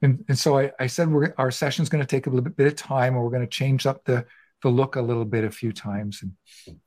And, 0.01 0.23
and 0.27 0.37
so 0.37 0.59
I, 0.59 0.71
I 0.79 0.87
said 0.87 1.09
our 1.37 1.51
session's 1.51 1.89
going 1.89 2.03
to 2.03 2.07
take 2.07 2.27
a 2.27 2.29
little 2.29 2.43
bit, 2.43 2.55
bit 2.55 2.67
of 2.67 2.75
time, 2.75 3.15
and 3.15 3.23
we're 3.23 3.31
going 3.31 3.41
to 3.41 3.47
change 3.47 3.85
up 3.85 4.03
the 4.05 4.25
the 4.61 4.69
look 4.69 4.95
a 4.95 5.01
little 5.01 5.25
bit 5.25 5.43
a 5.43 5.51
few 5.51 5.71
times. 5.71 6.21
And 6.21 6.33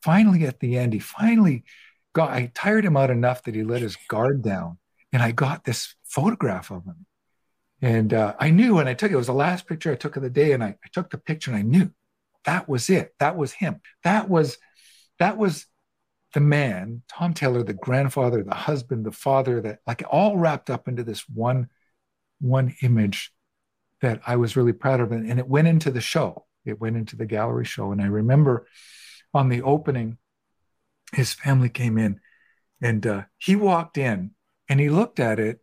finally, 0.03 0.45
at 0.45 0.61
the 0.61 0.79
end, 0.79 0.93
he 0.93 1.01
finally 1.01 1.65
got. 2.13 2.31
I 2.31 2.53
tired 2.55 2.85
him 2.85 2.97
out 2.97 3.11
enough 3.11 3.43
that 3.45 3.55
he 3.57 3.65
let 3.65 3.83
his 3.83 3.97
guard 4.09 4.43
down, 4.43 4.79
and 5.13 5.23
I 5.23 5.33
got 5.33 5.65
this 5.65 5.97
photograph 6.05 6.71
of 6.71 6.85
him 6.85 7.07
and 7.81 8.13
uh, 8.13 8.35
I 8.39 8.51
knew 8.51 8.75
when 8.75 8.89
I 8.89 8.95
took 8.95 9.11
it, 9.11 9.15
it 9.15 9.19
was 9.19 9.29
the 9.29 9.35
last 9.35 9.67
picture 9.67 9.93
I 9.93 9.97
took 9.97 10.17
of 10.17 10.23
the 10.23 10.31
day. 10.31 10.53
And 10.53 10.65
I, 10.65 10.69
I 10.69 10.89
took 10.93 11.11
the 11.11 11.19
picture 11.19 11.51
and 11.51 11.59
I 11.59 11.63
knew 11.63 11.91
that 12.45 12.69
was 12.69 12.91
it. 12.91 13.15
That 13.21 13.37
was 13.37 13.53
him. 13.53 13.81
That 14.05 14.29
was, 14.29 14.59
that 15.19 15.37
was 15.37 15.67
the 16.35 16.41
man, 16.41 17.03
Tom 17.11 17.35
Taylor, 17.35 17.63
the 17.63 17.75
grandfather, 17.75 18.43
the 18.43 18.55
husband, 18.55 19.07
the 19.07 19.13
father, 19.13 19.61
that 19.61 19.79
like 19.87 20.03
all 20.11 20.37
wrapped 20.37 20.71
up 20.71 20.89
into 20.89 21.05
this 21.05 21.29
one, 21.29 21.69
one 22.41 22.75
image 22.83 23.33
that 24.01 24.21
I 24.27 24.37
was 24.37 24.57
really 24.57 24.73
proud 24.73 25.01
of. 25.01 25.13
And 25.13 25.39
it 25.39 25.49
went 25.49 25.69
into 25.69 25.91
the 25.91 26.01
show. 26.01 26.47
It 26.65 26.81
went 26.81 26.97
into 26.97 27.17
the 27.17 27.27
gallery 27.27 27.65
show. 27.65 27.93
And 27.93 28.03
I 28.03 28.07
remember 28.07 28.67
on 29.33 29.49
the 29.49 29.63
opening, 29.63 30.19
his 31.13 31.33
family 31.33 31.69
came 31.69 31.97
in 31.97 32.21
and 32.83 33.07
uh, 33.07 33.23
he 33.39 33.57
walked 33.57 33.97
in 33.97 34.33
and 34.69 34.81
he 34.81 34.91
looked 34.91 35.21
at 35.21 35.39
it 35.39 35.61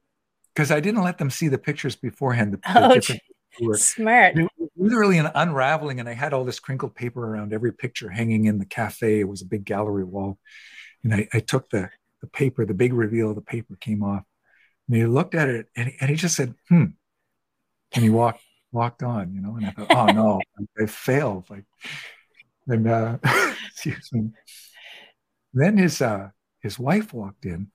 because 0.55 0.71
I 0.71 0.79
didn't 0.79 1.03
let 1.03 1.17
them 1.17 1.29
see 1.29 1.49
the 1.49 1.57
pictures 1.57 1.95
beforehand. 1.95 2.53
The, 2.53 2.57
the 2.57 3.19
oh, 3.61 3.73
smart. 3.73 4.37
It 4.37 4.49
was 4.57 4.69
Literally 4.77 5.17
an 5.17 5.31
unraveling, 5.33 5.99
and 5.99 6.07
I 6.07 6.13
had 6.13 6.33
all 6.33 6.43
this 6.43 6.59
crinkled 6.59 6.95
paper 6.95 7.25
around 7.25 7.53
every 7.53 7.71
picture 7.71 8.09
hanging 8.09 8.45
in 8.45 8.59
the 8.59 8.65
cafe. 8.65 9.19
It 9.19 9.27
was 9.27 9.41
a 9.41 9.45
big 9.45 9.65
gallery 9.65 10.03
wall, 10.03 10.37
and 11.03 11.13
I, 11.13 11.27
I 11.33 11.39
took 11.39 11.69
the 11.69 11.89
the 12.21 12.27
paper, 12.27 12.65
the 12.65 12.73
big 12.73 12.93
reveal 12.93 13.29
of 13.29 13.35
the 13.35 13.41
paper 13.41 13.77
came 13.79 14.03
off, 14.03 14.23
and 14.87 14.97
he 14.97 15.05
looked 15.05 15.33
at 15.33 15.47
it, 15.49 15.67
and 15.75 15.89
he, 15.89 15.95
and 15.99 16.09
he 16.09 16.15
just 16.15 16.35
said, 16.35 16.55
"Hmm," 16.69 16.85
and 17.93 18.03
he 18.03 18.09
walked 18.09 18.41
walked 18.71 19.01
on, 19.01 19.33
you 19.33 19.41
know. 19.41 19.55
And 19.55 19.65
I 19.65 19.71
thought, 19.71 19.91
"Oh 19.91 20.05
no, 20.13 20.41
I 20.79 20.85
failed!" 20.85 21.49
Like, 21.49 21.65
and 22.67 22.87
uh, 22.87 23.17
excuse 23.67 24.09
me. 24.11 24.31
Then 25.53 25.77
his 25.77 26.01
uh, 26.01 26.29
his 26.61 26.77
wife 26.77 27.13
walked 27.13 27.45
in, 27.45 27.71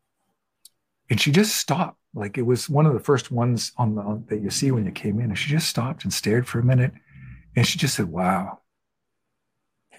and 1.11 1.20
she 1.20 1.33
just 1.33 1.57
stopped. 1.57 1.99
Like 2.14 2.38
it 2.38 2.42
was 2.42 2.68
one 2.68 2.87
of 2.87 2.94
the 2.94 3.01
first 3.01 3.31
ones 3.31 3.73
on 3.77 3.94
the 3.94 4.03
on, 4.03 4.25
that 4.29 4.40
you 4.40 4.51
see 4.51 4.70
when 4.70 4.85
you 4.87 4.92
came 4.92 5.18
in 5.18 5.27
and 5.27 5.38
she 5.38 5.51
just 5.51 5.68
stopped 5.68 6.05
and 6.05 6.12
stared 6.12 6.49
for 6.49 6.59
a 6.59 6.64
minute 6.64 6.92
and 7.55 7.66
she 7.66 7.79
just 7.79 7.94
said 7.94 8.07
wow. 8.07 8.61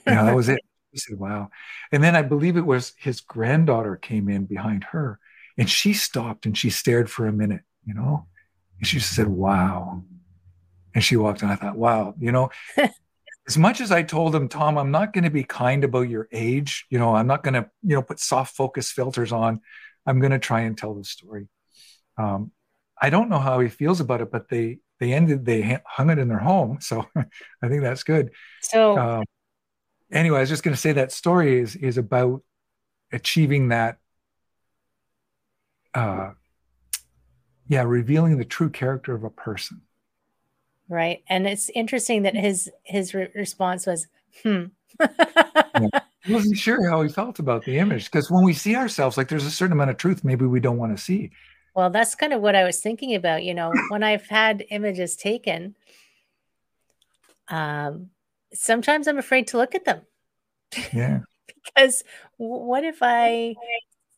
Yeah 0.08 0.24
that 0.24 0.36
was 0.36 0.50
it. 0.50 0.60
She 0.93 1.00
said 1.00 1.19
wow. 1.19 1.50
And 1.93 2.04
then 2.04 2.17
i 2.17 2.21
believe 2.21 2.58
it 2.58 2.65
was 2.65 2.91
his 2.97 3.21
granddaughter 3.21 3.95
came 3.95 4.28
in 4.28 4.43
behind 4.43 4.84
her 4.91 5.19
and 5.58 5.69
she 5.69 5.93
stopped 5.93 6.45
and 6.45 6.58
she 6.58 6.69
stared 6.69 7.10
for 7.10 7.28
a 7.28 7.32
minute 7.32 7.62
you 7.86 7.93
know? 7.93 8.28
And 8.78 8.86
she 8.86 9.00
said 9.00 9.28
wow. 9.28 10.04
And 10.93 11.02
she 11.02 11.15
walked 11.15 11.43
and 11.43 11.52
i 11.52 11.56
thought 11.56 11.78
wow 11.78 12.13
you 12.19 12.34
know? 12.34 12.50
As 13.47 13.58
much 13.58 13.80
as 13.82 13.91
i 13.91 14.04
told 14.04 14.36
him 14.36 14.50
tom 14.50 14.78
i'm 14.78 14.91
not 14.91 15.13
going 15.13 15.24
to 15.24 15.30
be 15.32 15.43
kind 15.43 15.84
about 15.84 16.08
your 16.10 16.28
age 16.32 16.86
you 16.89 17.00
know 17.00 17.15
i'm 17.15 17.26
not 17.26 17.41
going 17.41 17.56
to 17.56 17.69
you 17.82 17.95
know 17.95 18.02
put 18.04 18.19
soft 18.19 18.56
focus 18.56 18.91
filters 18.91 19.32
on 19.32 19.62
i'm 20.05 20.19
going 20.19 20.31
to 20.31 20.39
try 20.39 20.61
and 20.61 20.77
tell 20.77 20.93
the 20.93 21.03
story 21.03 21.47
um, 22.17 22.51
I 23.01 23.09
don't 23.09 23.29
know 23.29 23.39
how 23.39 23.59
he 23.59 23.69
feels 23.69 23.99
about 23.99 24.21
it, 24.21 24.31
but 24.31 24.47
they 24.49 24.79
they 24.99 25.13
ended 25.13 25.45
they 25.45 25.79
hung 25.85 26.09
it 26.11 26.19
in 26.19 26.27
their 26.27 26.39
home, 26.39 26.79
so 26.79 27.05
I 27.15 27.67
think 27.67 27.81
that's 27.81 28.03
good. 28.03 28.31
So 28.61 28.97
um, 28.97 29.23
anyway, 30.11 30.37
I 30.37 30.41
was 30.41 30.49
just 30.49 30.63
going 30.63 30.75
to 30.75 30.79
say 30.79 30.93
that 30.93 31.11
story 31.11 31.59
is 31.59 31.75
is 31.75 31.97
about 31.97 32.43
achieving 33.11 33.69
that. 33.69 33.97
Uh, 35.93 36.31
yeah, 37.67 37.83
revealing 37.83 38.37
the 38.37 38.45
true 38.45 38.69
character 38.69 39.13
of 39.13 39.23
a 39.23 39.29
person. 39.29 39.81
Right, 40.87 41.23
and 41.27 41.47
it's 41.47 41.69
interesting 41.69 42.23
that 42.23 42.35
his 42.35 42.69
his 42.83 43.13
re- 43.13 43.29
response 43.33 43.87
was, 43.87 44.07
"Hmm." 44.43 44.65
yeah. 44.99 45.89
Wasn't 46.34 46.58
sure 46.58 46.89
how 46.89 47.02
he 47.02 47.10
felt 47.10 47.39
about 47.39 47.63
the 47.65 47.78
image 47.78 48.06
because 48.06 48.30
when 48.30 48.44
we 48.44 48.54
see 48.54 48.76
ourselves, 48.76 49.17
like 49.17 49.28
there's 49.28 49.46
a 49.46 49.52
certain 49.52 49.74
amount 49.74 49.89
of 49.89 49.98
truth 49.98 50.24
maybe 50.24 50.46
we 50.46 50.60
don't 50.60 50.78
want 50.78 50.96
to 50.96 51.02
see. 51.02 51.32
Well, 51.76 51.89
that's 51.89 52.15
kind 52.15 52.34
of 52.34 52.41
what 52.41 52.56
I 52.56 52.63
was 52.63 52.80
thinking 52.80 53.15
about. 53.15 53.44
You 53.44 53.54
know, 53.54 53.74
when 53.89 54.04
I've 54.04 54.28
had 54.28 54.65
images 54.70 55.15
taken, 55.15 55.76
um, 57.48 58.10
sometimes 58.54 59.08
I'm 59.08 59.17
afraid 59.17 59.48
to 59.48 59.58
look 59.58 59.76
at 59.76 59.86
them. 59.86 60.02
Yeah. 60.94 61.20
because 61.63 62.04
what 62.38 62.84
if 62.84 62.98
I 63.02 63.56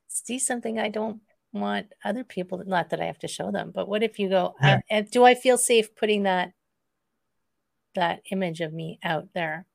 see 0.07 0.39
something 0.39 0.79
I 0.79 0.89
don't 0.89 1.21
want 1.51 1.93
other 2.03 2.23
people, 2.23 2.63
not 2.65 2.89
that 2.89 3.01
I 3.01 3.05
have 3.05 3.19
to 3.19 3.27
show 3.27 3.51
them, 3.51 3.71
but 3.73 3.87
what 3.87 4.03
if 4.03 4.19
you 4.19 4.29
go, 4.29 4.55
yeah. 4.61 4.79
uh, 4.89 5.01
do 5.09 5.23
I 5.23 5.35
feel 5.35 5.57
safe 5.57 5.95
putting 5.95 6.23
that 6.23 6.53
that 7.95 8.21
image 8.31 8.59
of 8.59 8.73
me 8.73 8.99
out 9.03 9.27
there? 9.33 9.67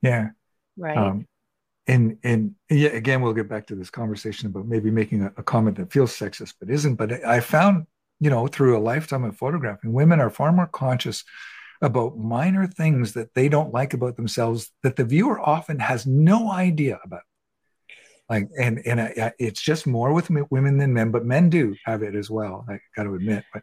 Yeah. 0.00 0.30
Right. 0.76 0.96
Um, 0.96 1.26
and 1.86 2.18
and 2.22 2.54
yeah, 2.70 2.90
again, 2.90 3.20
we'll 3.20 3.32
get 3.32 3.48
back 3.48 3.66
to 3.68 3.74
this 3.74 3.90
conversation 3.90 4.46
about 4.48 4.66
maybe 4.66 4.90
making 4.90 5.22
a, 5.22 5.32
a 5.36 5.42
comment 5.42 5.76
that 5.78 5.92
feels 5.92 6.16
sexist 6.16 6.54
but 6.60 6.70
isn't. 6.70 6.94
But 6.94 7.24
I 7.24 7.40
found, 7.40 7.86
you 8.20 8.30
know, 8.30 8.46
through 8.46 8.76
a 8.76 8.80
lifetime 8.80 9.24
of 9.24 9.36
photographing, 9.36 9.92
women 9.92 10.20
are 10.20 10.30
far 10.30 10.52
more 10.52 10.68
conscious 10.68 11.24
about 11.80 12.16
minor 12.16 12.66
things 12.66 13.12
that 13.14 13.34
they 13.34 13.48
don't 13.48 13.74
like 13.74 13.92
about 13.92 14.16
themselves 14.16 14.70
that 14.84 14.94
the 14.94 15.04
viewer 15.04 15.40
often 15.40 15.80
has 15.80 16.06
no 16.06 16.52
idea 16.52 17.00
about. 17.04 17.22
Like, 18.30 18.48
and 18.58 18.80
and 18.86 19.00
I, 19.00 19.32
it's 19.38 19.60
just 19.60 19.86
more 19.86 20.12
with 20.12 20.30
women 20.30 20.78
than 20.78 20.94
men, 20.94 21.10
but 21.10 21.26
men 21.26 21.50
do 21.50 21.74
have 21.84 22.02
it 22.02 22.14
as 22.14 22.30
well. 22.30 22.64
I 22.68 22.78
got 22.96 23.02
to 23.02 23.14
admit, 23.14 23.44
but 23.52 23.62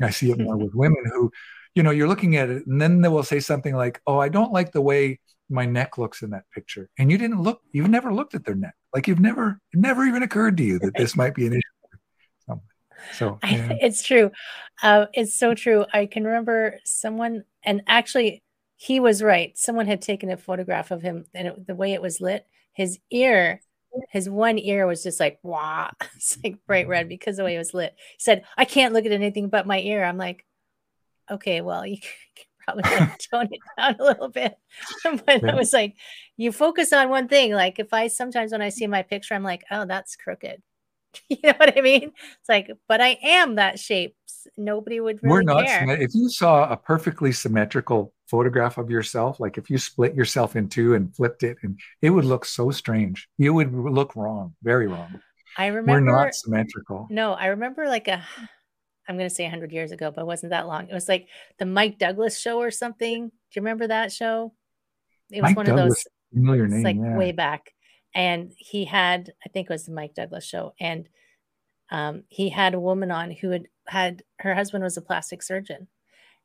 I 0.00 0.10
see 0.10 0.30
it 0.30 0.38
more 0.38 0.56
with 0.64 0.72
women 0.74 1.02
who, 1.12 1.30
you 1.74 1.82
know, 1.82 1.90
you're 1.90 2.08
looking 2.08 2.36
at 2.36 2.48
it, 2.48 2.66
and 2.66 2.80
then 2.80 3.00
they 3.00 3.08
will 3.08 3.24
say 3.24 3.40
something 3.40 3.74
like, 3.74 4.00
"Oh, 4.06 4.18
I 4.18 4.28
don't 4.28 4.52
like 4.52 4.72
the 4.72 4.80
way." 4.80 5.18
My 5.50 5.66
neck 5.66 5.98
looks 5.98 6.22
in 6.22 6.30
that 6.30 6.44
picture. 6.54 6.88
And 6.98 7.10
you 7.10 7.18
didn't 7.18 7.42
look 7.42 7.60
you've 7.72 7.90
never 7.90 8.12
looked 8.12 8.34
at 8.34 8.44
their 8.44 8.54
neck. 8.54 8.74
Like 8.94 9.08
you've 9.08 9.20
never 9.20 9.60
it 9.72 9.78
never 9.78 10.04
even 10.04 10.22
occurred 10.22 10.56
to 10.58 10.62
you 10.62 10.78
that 10.80 10.94
this 10.94 11.16
might 11.16 11.34
be 11.34 11.46
an 11.46 11.54
issue. 11.54 11.60
So 13.14 13.38
yeah. 13.44 13.72
it's 13.80 14.02
true. 14.02 14.30
Uh, 14.82 15.06
it's 15.14 15.34
so 15.34 15.54
true. 15.54 15.86
I 15.92 16.06
can 16.06 16.24
remember 16.24 16.78
someone 16.84 17.44
and 17.62 17.82
actually 17.86 18.42
he 18.76 19.00
was 19.00 19.22
right. 19.22 19.56
Someone 19.56 19.86
had 19.86 20.02
taken 20.02 20.30
a 20.30 20.36
photograph 20.36 20.90
of 20.90 21.02
him 21.02 21.24
and 21.34 21.48
it, 21.48 21.66
the 21.66 21.74
way 21.74 21.92
it 21.92 22.02
was 22.02 22.20
lit 22.20 22.46
his 22.72 22.98
ear 23.10 23.60
his 24.10 24.30
one 24.30 24.58
ear 24.58 24.86
was 24.86 25.02
just 25.02 25.18
like 25.18 25.38
wow 25.42 25.90
it's 26.16 26.38
like 26.42 26.56
bright 26.66 26.88
red 26.88 27.08
because 27.08 27.36
the 27.36 27.44
way 27.44 27.56
it 27.56 27.58
was 27.58 27.74
lit. 27.74 27.94
He 27.96 28.20
said 28.20 28.44
i 28.56 28.64
can't 28.64 28.94
look 28.94 29.04
at 29.04 29.12
anything 29.12 29.48
but 29.48 29.66
my 29.66 29.80
ear. 29.80 30.04
I'm 30.04 30.16
like 30.16 30.44
okay 31.30 31.60
well 31.60 31.86
you 31.86 31.98
probably 32.78 33.00
like 33.00 33.18
tone 33.30 33.48
it 33.50 33.60
down 33.78 33.96
a 33.98 34.04
little 34.04 34.28
bit. 34.28 34.54
but 35.04 35.42
yeah. 35.42 35.52
I 35.52 35.54
was 35.54 35.72
like, 35.72 35.96
you 36.36 36.52
focus 36.52 36.92
on 36.92 37.08
one 37.08 37.28
thing. 37.28 37.52
Like 37.52 37.78
if 37.78 37.92
I 37.92 38.08
sometimes 38.08 38.52
when 38.52 38.62
I 38.62 38.68
see 38.68 38.86
my 38.86 39.02
picture, 39.02 39.34
I'm 39.34 39.42
like, 39.42 39.64
oh, 39.70 39.84
that's 39.84 40.16
crooked. 40.16 40.62
you 41.28 41.38
know 41.42 41.54
what 41.56 41.76
I 41.76 41.80
mean? 41.80 42.12
It's 42.40 42.48
like, 42.48 42.70
but 42.88 43.00
I 43.00 43.18
am 43.22 43.56
that 43.56 43.78
shape. 43.78 44.16
Nobody 44.56 45.00
would 45.00 45.22
really 45.22 45.32
We're 45.32 45.42
not 45.42 45.66
care. 45.66 46.00
If 46.00 46.14
you 46.14 46.28
saw 46.28 46.70
a 46.70 46.76
perfectly 46.76 47.32
symmetrical 47.32 48.14
photograph 48.28 48.78
of 48.78 48.90
yourself, 48.90 49.40
like 49.40 49.58
if 49.58 49.68
you 49.68 49.76
split 49.76 50.14
yourself 50.14 50.56
in 50.56 50.68
two 50.68 50.94
and 50.94 51.14
flipped 51.14 51.42
it, 51.42 51.58
and 51.62 51.78
it 52.00 52.10
would 52.10 52.24
look 52.24 52.44
so 52.44 52.70
strange. 52.70 53.28
You 53.38 53.52
would 53.54 53.74
look 53.74 54.16
wrong, 54.16 54.54
very 54.62 54.86
wrong. 54.86 55.20
I 55.58 55.66
remember 55.66 55.92
we're 55.92 56.22
not 56.22 56.34
symmetrical. 56.34 57.06
No, 57.10 57.32
I 57.32 57.46
remember 57.46 57.86
like 57.86 58.08
a 58.08 58.24
I'm 59.10 59.18
going 59.18 59.28
to 59.28 59.34
say 59.34 59.44
100 59.44 59.72
years 59.72 59.92
ago, 59.92 60.10
but 60.10 60.22
it 60.22 60.26
wasn't 60.26 60.50
that 60.50 60.66
long. 60.66 60.88
It 60.88 60.94
was 60.94 61.08
like 61.08 61.26
the 61.58 61.66
Mike 61.66 61.98
Douglas 61.98 62.38
show 62.38 62.58
or 62.58 62.70
something. 62.70 63.28
Do 63.28 63.32
you 63.54 63.62
remember 63.62 63.88
that 63.88 64.12
show? 64.12 64.54
It 65.30 65.42
was 65.42 65.50
Mike 65.50 65.56
one 65.56 65.66
Douglas, 65.66 65.84
of 65.84 65.88
those 65.88 66.04
familiar 66.32 66.68
name, 66.68 66.82
like 66.82 66.96
yeah. 66.96 67.16
way 67.16 67.32
back. 67.32 67.72
And 68.14 68.52
he 68.56 68.84
had, 68.84 69.32
I 69.44 69.48
think 69.48 69.68
it 69.68 69.72
was 69.72 69.84
the 69.84 69.92
Mike 69.92 70.14
Douglas 70.14 70.44
show. 70.44 70.74
And 70.78 71.08
um, 71.90 72.22
he 72.28 72.48
had 72.48 72.74
a 72.74 72.80
woman 72.80 73.10
on 73.10 73.32
who 73.32 73.50
had 73.50 73.66
had 73.88 74.22
her 74.38 74.54
husband 74.54 74.84
was 74.84 74.96
a 74.96 75.02
plastic 75.02 75.42
surgeon 75.42 75.88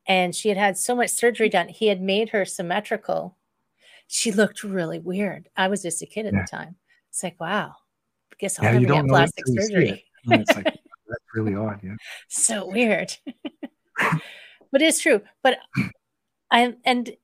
and 0.08 0.36
she 0.36 0.50
had 0.50 0.58
had 0.58 0.78
so 0.78 0.96
much 0.96 1.10
surgery 1.10 1.50
done. 1.50 1.68
He 1.68 1.88
had 1.88 2.02
made 2.02 2.30
her 2.30 2.46
symmetrical. 2.46 3.38
She 4.08 4.32
looked 4.32 4.64
really 4.64 5.00
weird. 5.00 5.50
I 5.56 5.68
was 5.68 5.82
just 5.82 6.02
a 6.02 6.06
kid 6.06 6.26
at 6.26 6.34
yeah. 6.34 6.42
the 6.42 6.48
time. 6.48 6.76
It's 7.10 7.24
like, 7.24 7.40
wow, 7.40 7.74
I 8.32 8.36
guess 8.40 8.60
I'll 8.60 8.66
yeah, 8.66 8.80
never 8.80 8.94
get 9.02 9.08
plastic 9.08 9.46
surgery. 9.48 10.06
It's 10.28 10.56
like, 10.56 10.76
really 11.36 11.56
odd. 11.56 11.82
Yeah. 11.84 11.96
So 12.30 12.68
weird. 12.68 13.16
but 13.98 14.82
it's 14.82 15.00
true. 15.00 15.22
But 15.44 15.60
I 16.52 16.76
and 16.86 17.16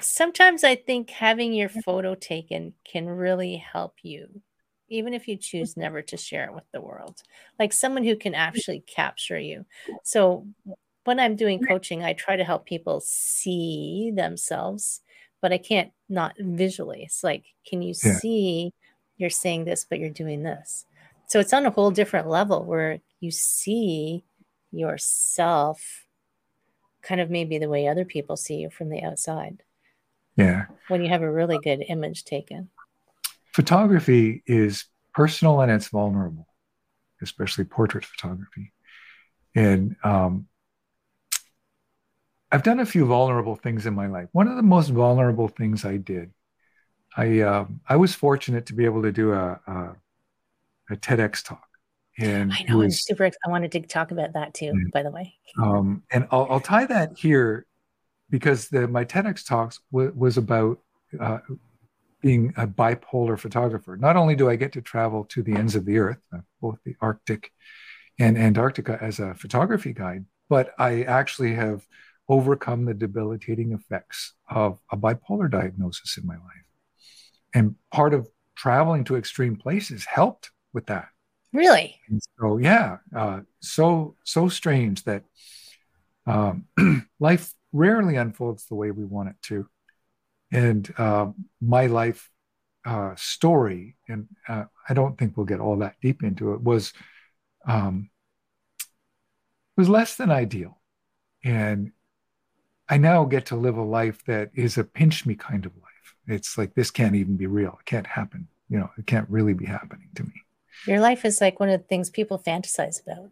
sometimes 0.00 0.64
I 0.64 0.76
think 0.76 1.10
having 1.10 1.52
your 1.52 1.68
photo 1.68 2.14
taken 2.14 2.74
can 2.84 3.08
really 3.08 3.56
help 3.56 3.96
you, 4.02 4.42
even 4.88 5.14
if 5.14 5.28
you 5.28 5.36
choose 5.36 5.76
never 5.76 6.02
to 6.02 6.16
share 6.16 6.44
it 6.44 6.54
with 6.54 6.64
the 6.72 6.80
world. 6.80 7.22
Like 7.58 7.72
someone 7.72 8.04
who 8.04 8.16
can 8.16 8.34
actually 8.34 8.80
capture 8.86 9.38
you. 9.38 9.66
So 10.04 10.46
when 11.04 11.18
I'm 11.18 11.36
doing 11.36 11.64
coaching, 11.64 12.02
I 12.02 12.12
try 12.12 12.36
to 12.36 12.44
help 12.44 12.66
people 12.66 13.00
see 13.00 14.12
themselves, 14.14 15.00
but 15.40 15.52
I 15.52 15.58
can't 15.58 15.90
not 16.08 16.34
visually. 16.38 17.02
It's 17.02 17.24
like, 17.24 17.44
can 17.66 17.82
you 17.82 17.94
yeah. 18.04 18.16
see 18.16 18.72
you're 19.16 19.30
saying 19.30 19.64
this, 19.64 19.86
but 19.88 19.98
you're 19.98 20.10
doing 20.10 20.42
this? 20.42 20.84
So 21.26 21.40
it's 21.40 21.52
on 21.52 21.66
a 21.66 21.70
whole 21.70 21.90
different 21.90 22.28
level 22.28 22.64
where 22.64 23.00
you 23.20 23.30
see 23.30 24.24
yourself 24.70 26.04
kind 27.02 27.20
of 27.20 27.30
maybe 27.30 27.58
the 27.58 27.68
way 27.68 27.86
other 27.86 28.04
people 28.04 28.36
see 28.36 28.56
you 28.56 28.70
from 28.70 28.90
the 28.90 29.02
outside. 29.02 29.62
Yeah. 30.36 30.66
When 30.88 31.02
you 31.02 31.08
have 31.08 31.22
a 31.22 31.30
really 31.30 31.58
good 31.58 31.84
image 31.88 32.24
taken. 32.24 32.70
Photography 33.52 34.42
is 34.46 34.84
personal 35.14 35.60
and 35.60 35.72
it's 35.72 35.88
vulnerable, 35.88 36.46
especially 37.22 37.64
portrait 37.64 38.04
photography. 38.04 38.72
And 39.54 39.96
um, 40.04 40.46
I've 42.52 42.62
done 42.62 42.80
a 42.80 42.86
few 42.86 43.04
vulnerable 43.04 43.56
things 43.56 43.86
in 43.86 43.94
my 43.94 44.06
life. 44.06 44.28
One 44.32 44.48
of 44.48 44.56
the 44.56 44.62
most 44.62 44.90
vulnerable 44.90 45.48
things 45.48 45.84
I 45.84 45.96
did, 45.96 46.32
I 47.16 47.40
um, 47.40 47.80
I 47.88 47.96
was 47.96 48.14
fortunate 48.14 48.66
to 48.66 48.74
be 48.74 48.84
able 48.84 49.02
to 49.02 49.12
do 49.12 49.32
a, 49.32 49.60
a 49.66 49.96
a 50.90 50.96
TEDx 50.96 51.44
talk. 51.44 51.67
And 52.18 52.52
I 52.52 52.64
know, 52.68 52.78
was, 52.78 52.84
I'm 52.84 52.90
super. 52.90 53.26
I 53.26 53.50
wanted 53.50 53.72
to 53.72 53.80
talk 53.80 54.10
about 54.10 54.32
that 54.34 54.54
too. 54.54 54.66
Yeah. 54.66 54.90
By 54.92 55.02
the 55.02 55.10
way, 55.10 55.34
um, 55.62 56.02
and 56.10 56.26
I'll, 56.30 56.46
I'll, 56.50 56.60
tie 56.60 56.84
that 56.86 57.16
here 57.16 57.66
because 58.28 58.68
the, 58.68 58.88
my 58.88 59.04
TEDx 59.04 59.46
talks 59.46 59.80
w- 59.92 60.12
was 60.16 60.36
about 60.36 60.80
uh, 61.20 61.38
being 62.20 62.52
a 62.56 62.66
bipolar 62.66 63.38
photographer. 63.38 63.96
Not 63.96 64.16
only 64.16 64.34
do 64.34 64.50
I 64.50 64.56
get 64.56 64.72
to 64.72 64.82
travel 64.82 65.24
to 65.26 65.42
the 65.42 65.54
ends 65.54 65.76
of 65.76 65.84
the 65.84 65.98
earth, 65.98 66.18
uh, 66.34 66.40
both 66.60 66.78
the 66.84 66.96
Arctic 67.00 67.52
and 68.18 68.36
Antarctica 68.36 68.98
as 69.00 69.20
a 69.20 69.34
photography 69.34 69.92
guide, 69.92 70.24
but 70.48 70.74
I 70.78 71.02
actually 71.02 71.54
have 71.54 71.86
overcome 72.28 72.84
the 72.84 72.94
debilitating 72.94 73.72
effects 73.72 74.34
of 74.50 74.78
a 74.90 74.96
bipolar 74.96 75.50
diagnosis 75.50 76.18
in 76.18 76.26
my 76.26 76.34
life. 76.34 76.66
And 77.54 77.76
part 77.90 78.12
of 78.12 78.28
traveling 78.54 79.04
to 79.04 79.16
extreme 79.16 79.56
places 79.56 80.04
helped 80.04 80.50
with 80.72 80.86
that. 80.86 81.08
Really? 81.52 81.96
And 82.08 82.20
so 82.38 82.58
yeah, 82.58 82.98
uh, 83.14 83.40
so 83.60 84.16
so 84.24 84.48
strange 84.48 85.04
that 85.04 85.24
um, 86.26 86.66
life 87.20 87.52
rarely 87.72 88.16
unfolds 88.16 88.66
the 88.66 88.74
way 88.74 88.90
we 88.90 89.04
want 89.04 89.30
it 89.30 89.36
to, 89.42 89.68
and 90.52 90.92
uh, 90.98 91.28
my 91.60 91.86
life 91.86 92.30
uh, 92.84 93.14
story, 93.16 93.96
and 94.08 94.28
uh, 94.48 94.64
I 94.88 94.94
don't 94.94 95.16
think 95.18 95.36
we'll 95.36 95.46
get 95.46 95.60
all 95.60 95.76
that 95.78 95.96
deep 96.02 96.22
into 96.22 96.52
it, 96.52 96.62
was 96.62 96.92
um, 97.66 98.10
was 99.76 99.88
less 99.88 100.16
than 100.16 100.30
ideal, 100.30 100.78
and 101.44 101.92
I 102.88 102.96
now 102.98 103.24
get 103.24 103.46
to 103.46 103.56
live 103.56 103.76
a 103.76 103.82
life 103.82 104.24
that 104.26 104.50
is 104.54 104.78
a 104.78 104.84
pinch 104.84 105.26
me 105.26 105.34
kind 105.34 105.66
of 105.66 105.72
life. 105.76 106.14
It's 106.26 106.58
like 106.58 106.74
this 106.74 106.90
can't 106.90 107.14
even 107.16 107.36
be 107.36 107.46
real. 107.46 107.76
It 107.80 107.86
can't 107.86 108.06
happen. 108.06 108.48
You 108.68 108.78
know, 108.80 108.90
it 108.98 109.06
can't 109.06 109.28
really 109.30 109.54
be 109.54 109.66
happening 109.66 110.08
to 110.16 110.24
me. 110.24 110.32
Your 110.86 111.00
life 111.00 111.24
is 111.24 111.40
like 111.40 111.60
one 111.60 111.68
of 111.68 111.80
the 111.80 111.86
things 111.86 112.10
people 112.10 112.38
fantasize 112.38 113.02
about. 113.02 113.30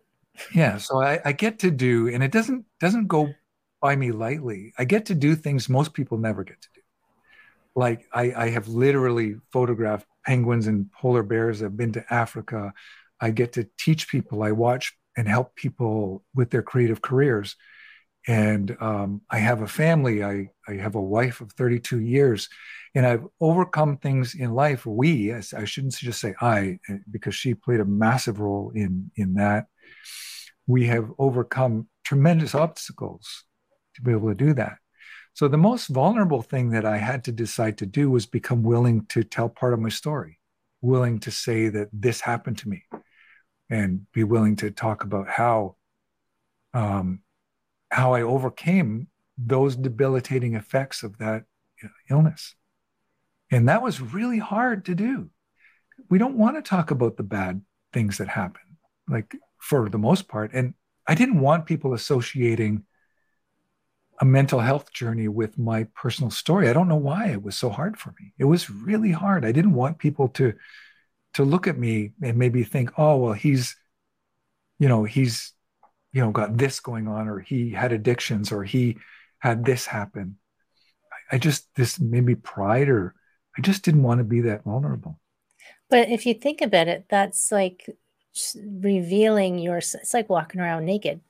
Yeah, 0.54 0.76
so 0.76 1.00
I, 1.02 1.20
I 1.24 1.32
get 1.32 1.58
to 1.60 1.70
do, 1.70 2.08
and 2.08 2.22
it 2.22 2.32
doesn't 2.32 2.64
doesn't 2.80 3.06
go 3.06 3.34
by 3.80 3.96
me 3.96 4.12
lightly. 4.12 4.72
I 4.78 4.84
get 4.84 5.06
to 5.06 5.14
do 5.14 5.34
things 5.34 5.68
most 5.68 5.94
people 5.94 6.18
never 6.18 6.44
get 6.44 6.60
to 6.60 6.68
do. 6.74 6.80
Like 7.74 8.06
I, 8.12 8.32
I 8.36 8.50
have 8.50 8.68
literally 8.68 9.36
photographed 9.52 10.06
penguins 10.24 10.66
and 10.66 10.90
polar 10.92 11.22
bears. 11.22 11.62
I've 11.62 11.76
been 11.76 11.92
to 11.92 12.12
Africa. 12.12 12.72
I 13.20 13.30
get 13.30 13.52
to 13.54 13.68
teach 13.78 14.08
people. 14.08 14.42
I 14.42 14.52
watch 14.52 14.92
and 15.16 15.28
help 15.28 15.54
people 15.54 16.24
with 16.34 16.50
their 16.50 16.62
creative 16.62 17.00
careers. 17.00 17.56
And 18.26 18.76
um, 18.80 19.22
I 19.30 19.38
have 19.38 19.62
a 19.62 19.68
family. 19.68 20.24
I, 20.24 20.50
I 20.66 20.74
have 20.74 20.96
a 20.96 21.00
wife 21.00 21.40
of 21.40 21.52
32 21.52 22.00
years 22.00 22.48
and 22.96 23.06
I've 23.06 23.26
overcome 23.42 23.98
things 23.98 24.34
in 24.34 24.54
life. 24.54 24.86
We, 24.86 25.32
I 25.34 25.40
shouldn't 25.40 25.94
just 25.96 26.18
say 26.18 26.34
I, 26.40 26.78
eh, 26.88 26.96
because 27.10 27.34
she 27.34 27.52
played 27.52 27.80
a 27.80 27.84
massive 27.84 28.40
role 28.40 28.72
in 28.74 29.10
in 29.16 29.34
that. 29.34 29.66
We 30.66 30.86
have 30.86 31.12
overcome 31.18 31.88
tremendous 32.04 32.54
obstacles 32.54 33.44
to 33.96 34.02
be 34.02 34.12
able 34.12 34.30
to 34.30 34.34
do 34.34 34.54
that. 34.54 34.78
So 35.34 35.46
the 35.46 35.58
most 35.58 35.88
vulnerable 35.88 36.40
thing 36.40 36.70
that 36.70 36.86
I 36.86 36.96
had 36.96 37.24
to 37.24 37.32
decide 37.32 37.76
to 37.78 37.86
do 37.86 38.10
was 38.10 38.24
become 38.24 38.62
willing 38.62 39.04
to 39.10 39.22
tell 39.22 39.50
part 39.50 39.74
of 39.74 39.80
my 39.80 39.90
story, 39.90 40.40
willing 40.80 41.20
to 41.20 41.30
say 41.30 41.68
that 41.68 41.88
this 41.92 42.22
happened 42.22 42.56
to 42.58 42.68
me, 42.70 42.84
and 43.68 44.06
be 44.14 44.24
willing 44.24 44.56
to 44.56 44.70
talk 44.70 45.04
about 45.04 45.28
how 45.28 45.76
um, 46.72 47.20
how 47.90 48.14
I 48.14 48.22
overcame 48.22 49.08
those 49.38 49.76
debilitating 49.76 50.54
effects 50.54 51.02
of 51.02 51.18
that 51.18 51.44
illness. 52.10 52.54
And 53.50 53.68
that 53.68 53.82
was 53.82 54.00
really 54.00 54.38
hard 54.38 54.84
to 54.86 54.94
do. 54.94 55.30
We 56.10 56.18
don't 56.18 56.36
want 56.36 56.56
to 56.56 56.62
talk 56.62 56.90
about 56.90 57.16
the 57.16 57.22
bad 57.22 57.62
things 57.92 58.18
that 58.18 58.28
happen, 58.28 58.62
like 59.08 59.36
for 59.58 59.88
the 59.88 59.98
most 59.98 60.28
part. 60.28 60.52
And 60.52 60.74
I 61.06 61.14
didn't 61.14 61.40
want 61.40 61.66
people 61.66 61.94
associating 61.94 62.84
a 64.20 64.24
mental 64.24 64.60
health 64.60 64.92
journey 64.92 65.28
with 65.28 65.58
my 65.58 65.84
personal 65.94 66.30
story. 66.30 66.68
I 66.68 66.72
don't 66.72 66.88
know 66.88 66.96
why 66.96 67.28
it 67.28 67.42
was 67.42 67.56
so 67.56 67.70
hard 67.70 67.98
for 67.98 68.14
me. 68.18 68.32
It 68.38 68.44
was 68.44 68.70
really 68.70 69.12
hard. 69.12 69.44
I 69.44 69.52
didn't 69.52 69.74
want 69.74 69.98
people 69.98 70.28
to 70.30 70.54
to 71.34 71.44
look 71.44 71.66
at 71.66 71.76
me 71.78 72.12
and 72.22 72.38
maybe 72.38 72.64
think, 72.64 72.92
"Oh, 72.96 73.18
well, 73.18 73.32
he's 73.34 73.76
you 74.78 74.88
know, 74.88 75.04
he's 75.04 75.52
you 76.16 76.22
know, 76.22 76.30
got 76.30 76.56
this 76.56 76.80
going 76.80 77.06
on 77.08 77.28
or 77.28 77.40
he 77.40 77.70
had 77.70 77.92
addictions 77.92 78.52
or 78.52 78.64
he 78.64 78.96
had 79.38 79.64
this 79.64 79.84
happen." 79.86 80.38
I 81.30 81.38
just 81.38 81.74
this 81.74 82.00
maybe 82.00 82.34
pride 82.34 82.88
or 82.88 83.14
I 83.58 83.60
just 83.60 83.84
didn't 83.84 84.02
want 84.02 84.18
to 84.18 84.24
be 84.24 84.40
that 84.42 84.64
vulnerable. 84.64 85.18
But 85.88 86.08
if 86.08 86.26
you 86.26 86.34
think 86.34 86.60
about 86.60 86.88
it, 86.88 87.06
that's 87.08 87.50
like 87.50 87.88
revealing 88.64 89.58
your, 89.58 89.78
it's 89.78 90.14
like 90.14 90.28
walking 90.28 90.60
around 90.60 90.84
naked, 90.84 91.20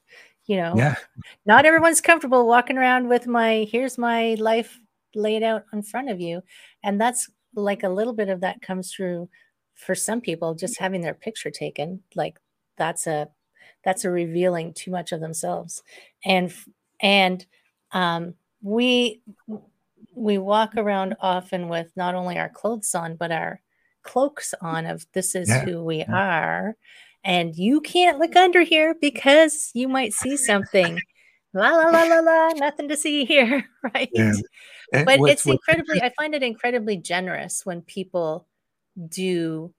you 0.46 0.56
know? 0.56 0.74
Yeah. 0.76 0.96
Not 1.44 1.66
everyone's 1.66 2.00
comfortable 2.00 2.46
walking 2.46 2.78
around 2.78 3.08
with 3.08 3.26
my, 3.26 3.66
here's 3.70 3.96
my 3.96 4.34
life 4.34 4.78
laid 5.14 5.42
out 5.42 5.64
in 5.72 5.82
front 5.82 6.10
of 6.10 6.20
you. 6.20 6.42
And 6.82 7.00
that's 7.00 7.30
like 7.54 7.82
a 7.84 7.88
little 7.88 8.12
bit 8.12 8.28
of 8.28 8.40
that 8.40 8.62
comes 8.62 8.92
through 8.92 9.28
for 9.74 9.94
some 9.94 10.20
people, 10.20 10.54
just 10.54 10.80
having 10.80 11.00
their 11.02 11.14
picture 11.14 11.50
taken. 11.50 12.02
Like 12.14 12.38
that's 12.76 13.06
a, 13.06 13.28
that's 13.86 14.04
a 14.04 14.10
revealing 14.10 14.74
too 14.74 14.90
much 14.90 15.12
of 15.12 15.20
themselves. 15.20 15.82
And, 16.26 16.52
and, 17.00 17.46
um, 17.92 18.34
we 18.62 19.22
we 20.14 20.38
walk 20.38 20.74
around 20.76 21.14
often 21.20 21.68
with 21.68 21.92
not 21.94 22.14
only 22.14 22.38
our 22.38 22.48
clothes 22.48 22.94
on, 22.94 23.16
but 23.16 23.30
our 23.30 23.60
cloaks 24.02 24.54
on 24.60 24.86
of 24.86 25.06
this 25.12 25.34
is 25.34 25.48
yeah. 25.48 25.64
who 25.64 25.84
we 25.84 25.98
yeah. 25.98 26.12
are. 26.12 26.76
And 27.22 27.54
you 27.54 27.80
can't 27.80 28.18
look 28.18 28.34
under 28.34 28.62
here 28.62 28.94
because 29.00 29.70
you 29.74 29.88
might 29.88 30.12
see 30.12 30.36
something. 30.36 30.98
la 31.54 31.70
la 31.70 31.90
la 31.90 32.02
la 32.04 32.20
la, 32.20 32.48
nothing 32.56 32.88
to 32.88 32.96
see 32.96 33.24
here, 33.24 33.64
right? 33.94 34.10
Yeah. 34.12 34.32
But 34.92 35.20
what's, 35.20 35.32
it's 35.32 35.46
incredibly, 35.46 36.00
I 36.00 36.12
find 36.16 36.34
it 36.34 36.42
incredibly 36.42 36.96
generous 36.96 37.66
when 37.66 37.82
people 37.82 38.46
do 39.08 39.74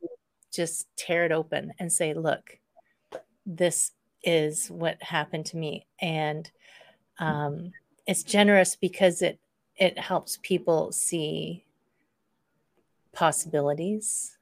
just 0.53 0.87
tear 0.97 1.25
it 1.25 1.31
open 1.31 1.73
and 1.79 1.91
say, 1.91 2.13
look, 2.13 2.59
this 3.45 3.91
is 4.27 4.67
what 4.67 5.01
happened 5.01 5.45
to 5.47 5.57
me. 5.57 5.87
And 6.01 6.51
um, 7.17 7.71
it's 8.05 8.23
generous 8.23 8.75
because 8.75 9.21
it 9.21 9.39
it 9.77 9.97
helps 9.97 10.37
people 10.41 10.91
see 10.91 11.63
possibilities 13.13 14.37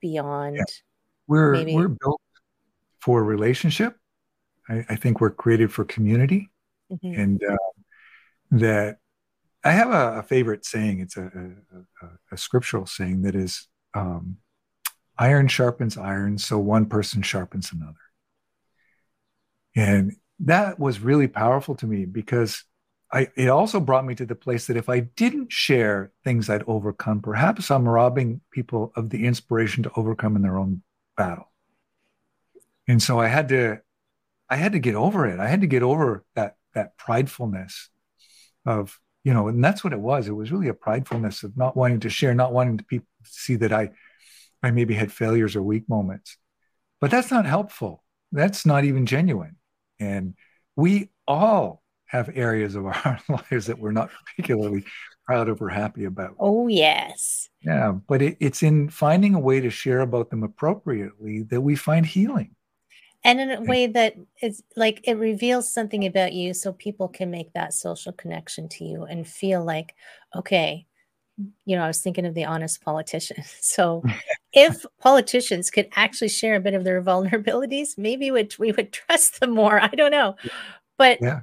beyond 0.00 0.56
yeah. 0.56 0.64
we're 1.26 1.52
maybe... 1.52 1.74
we're 1.74 1.88
built 1.88 2.20
for 3.00 3.22
relationship 3.22 3.96
I, 4.68 4.84
I, 4.88 4.96
think 4.96 5.20
we're 5.20 5.30
created 5.30 5.72
for 5.72 5.84
community 5.84 6.50
mm-hmm. 6.90 7.20
and 7.20 7.42
uh, 7.42 7.56
that 8.50 8.98
i 9.64 9.72
have 9.72 9.90
a, 9.90 10.18
a 10.18 10.22
favorite 10.22 10.64
saying 10.64 11.00
it's 11.00 11.16
a, 11.16 11.24
a, 12.02 12.06
a, 12.32 12.36
scriptural 12.36 12.86
saying 12.86 13.22
that 13.22 13.34
is 13.34 13.68
um, 13.94 14.36
iron 15.18 15.48
sharpens 15.48 15.96
iron 15.96 16.36
so 16.36 16.58
one 16.58 16.86
person 16.86 17.22
sharpens 17.22 17.72
another 17.72 17.94
and 19.74 20.16
that 20.40 20.78
was 20.78 21.00
really 21.00 21.28
powerful 21.28 21.74
to 21.76 21.86
me 21.86 22.04
because 22.04 22.64
I, 23.12 23.28
it 23.36 23.48
also 23.48 23.78
brought 23.78 24.06
me 24.06 24.14
to 24.14 24.26
the 24.26 24.34
place 24.34 24.66
that 24.66 24.76
if 24.76 24.88
I 24.88 25.00
didn't 25.00 25.52
share 25.52 26.12
things 26.24 26.48
I'd 26.48 26.64
overcome, 26.66 27.20
perhaps 27.20 27.70
I'm 27.70 27.86
robbing 27.88 28.40
people 28.50 28.92
of 28.96 29.10
the 29.10 29.26
inspiration 29.26 29.82
to 29.82 29.92
overcome 29.96 30.34
in 30.34 30.42
their 30.42 30.58
own 30.58 30.82
battle. 31.16 31.52
And 32.88 33.02
so 33.02 33.20
I 33.20 33.28
had 33.28 33.48
to, 33.50 33.80
I 34.48 34.56
had 34.56 34.72
to 34.72 34.78
get 34.78 34.94
over 34.94 35.26
it. 35.26 35.38
I 35.38 35.46
had 35.46 35.60
to 35.60 35.66
get 35.66 35.82
over 35.82 36.24
that 36.34 36.56
that 36.74 36.96
pridefulness 36.96 37.88
of, 38.64 38.98
you 39.24 39.34
know, 39.34 39.48
and 39.48 39.62
that's 39.62 39.84
what 39.84 39.92
it 39.92 40.00
was. 40.00 40.26
It 40.26 40.32
was 40.32 40.50
really 40.50 40.68
a 40.68 40.74
pridefulness 40.74 41.44
of 41.44 41.56
not 41.56 41.76
wanting 41.76 42.00
to 42.00 42.10
share, 42.10 42.34
not 42.34 42.52
wanting 42.52 42.78
to 42.78 42.84
people 42.84 43.06
to 43.24 43.30
see 43.30 43.56
that 43.56 43.72
I, 43.72 43.90
I 44.62 44.70
maybe 44.70 44.94
had 44.94 45.12
failures 45.12 45.54
or 45.54 45.62
weak 45.62 45.88
moments. 45.88 46.38
But 47.00 47.10
that's 47.10 47.30
not 47.30 47.46
helpful. 47.46 48.02
That's 48.30 48.64
not 48.64 48.84
even 48.84 49.06
genuine. 49.06 49.56
And 50.02 50.34
we 50.74 51.10
all 51.28 51.82
have 52.06 52.30
areas 52.34 52.74
of 52.74 52.86
our 53.04 53.20
lives 53.28 53.66
that 53.66 53.78
we're 53.78 53.92
not 53.92 54.10
particularly 54.26 54.84
proud 55.26 55.48
of 55.48 55.62
or 55.62 55.68
happy 55.68 56.04
about. 56.04 56.34
Oh, 56.38 56.66
yes. 56.68 57.48
Yeah, 57.62 57.92
but 57.92 58.20
it, 58.20 58.36
it's 58.40 58.62
in 58.62 58.88
finding 58.88 59.34
a 59.34 59.40
way 59.40 59.60
to 59.60 59.70
share 59.70 60.00
about 60.00 60.30
them 60.30 60.42
appropriately 60.42 61.42
that 61.44 61.60
we 61.60 61.76
find 61.76 62.04
healing. 62.04 62.54
And 63.24 63.40
in 63.40 63.52
a 63.52 63.60
way 63.60 63.86
that 63.86 64.16
is 64.42 64.64
like 64.74 65.00
it 65.04 65.14
reveals 65.14 65.72
something 65.72 66.04
about 66.04 66.32
you 66.32 66.54
so 66.54 66.72
people 66.72 67.06
can 67.06 67.30
make 67.30 67.52
that 67.52 67.72
social 67.72 68.12
connection 68.12 68.68
to 68.70 68.84
you 68.84 69.04
and 69.04 69.24
feel 69.24 69.64
like, 69.64 69.94
okay, 70.34 70.86
you 71.64 71.76
know, 71.76 71.84
I 71.84 71.86
was 71.86 72.00
thinking 72.00 72.26
of 72.26 72.34
the 72.34 72.46
honest 72.46 72.82
politician. 72.82 73.44
So 73.60 74.02
if 74.52 74.84
politicians 75.00 75.70
could 75.70 75.88
actually 75.96 76.28
share 76.28 76.56
a 76.56 76.60
bit 76.60 76.74
of 76.74 76.84
their 76.84 77.02
vulnerabilities, 77.02 77.96
maybe 77.96 78.30
would, 78.30 78.56
we 78.58 78.72
would 78.72 78.92
trust 78.92 79.40
them 79.40 79.50
more. 79.50 79.80
I 79.80 79.88
don't 79.88 80.10
know. 80.12 80.36
But 80.98 81.18
yeah 81.20 81.40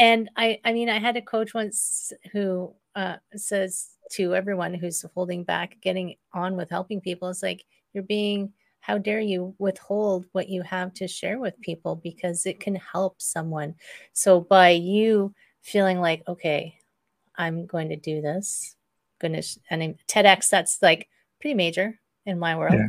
and 0.00 0.30
I, 0.34 0.58
I 0.64 0.72
mean, 0.72 0.88
I 0.88 0.98
had 0.98 1.18
a 1.18 1.22
coach 1.22 1.52
once 1.52 2.10
who 2.32 2.74
uh, 2.96 3.16
says 3.36 3.90
to 4.12 4.34
everyone 4.34 4.72
who's 4.72 5.04
holding 5.14 5.44
back, 5.44 5.76
getting 5.82 6.16
on 6.32 6.56
with 6.56 6.70
helping 6.70 7.02
people, 7.02 7.28
it's 7.28 7.42
like 7.42 7.64
you're 7.92 8.02
being, 8.02 8.50
how 8.80 8.96
dare 8.96 9.20
you 9.20 9.54
withhold 9.58 10.24
what 10.32 10.48
you 10.48 10.62
have 10.62 10.94
to 10.94 11.06
share 11.06 11.38
with 11.38 11.60
people 11.60 11.96
because 11.96 12.46
it 12.46 12.60
can 12.60 12.76
help 12.76 13.20
someone. 13.20 13.74
So 14.14 14.40
by 14.40 14.70
you 14.70 15.34
feeling 15.60 16.00
like, 16.00 16.22
okay, 16.26 16.78
I'm 17.36 17.66
going 17.66 17.90
to 17.90 17.96
do 17.96 18.22
this, 18.22 18.76
goodness, 19.18 19.58
and 19.68 19.98
TEDx, 20.08 20.48
that's 20.48 20.80
like 20.80 21.10
pretty 21.42 21.54
major 21.54 22.00
in 22.26 22.38
my 22.38 22.56
world. 22.56 22.74
Yeah. 22.74 22.86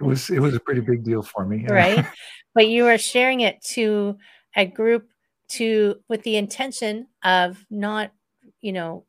it 0.00 0.04
was 0.04 0.30
it 0.30 0.40
was 0.40 0.54
a 0.54 0.60
pretty 0.60 0.80
big 0.80 1.04
deal 1.04 1.22
for 1.22 1.44
me. 1.44 1.66
Right. 1.66 2.04
but 2.54 2.68
you 2.68 2.84
were 2.84 2.98
sharing 2.98 3.40
it 3.40 3.62
to 3.72 4.16
a 4.56 4.66
group 4.66 5.08
to 5.48 5.96
with 6.08 6.22
the 6.22 6.36
intention 6.36 7.06
of 7.22 7.64
not, 7.70 8.12
you 8.60 8.72
know, 8.72 9.04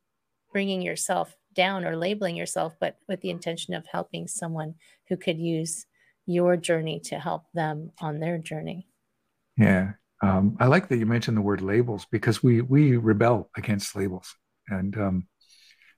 bringing 0.51 0.81
yourself 0.81 1.35
down 1.53 1.85
or 1.85 1.95
labeling 1.95 2.35
yourself, 2.35 2.75
but 2.79 2.97
with 3.07 3.21
the 3.21 3.29
intention 3.29 3.73
of 3.73 3.85
helping 3.91 4.27
someone 4.27 4.75
who 5.07 5.17
could 5.17 5.39
use 5.39 5.85
your 6.25 6.57
journey 6.57 6.99
to 6.99 7.19
help 7.19 7.43
them 7.53 7.91
on 8.01 8.19
their 8.19 8.37
journey. 8.37 8.87
Yeah. 9.57 9.93
Um, 10.21 10.57
I 10.59 10.67
like 10.67 10.87
that 10.89 10.97
you 10.97 11.05
mentioned 11.05 11.37
the 11.37 11.41
word 11.41 11.61
labels 11.61 12.05
because 12.11 12.41
we 12.41 12.61
we 12.61 12.97
rebel 12.97 13.49
against 13.57 13.95
labels, 13.95 14.33
and 14.69 14.97
um, 14.97 15.27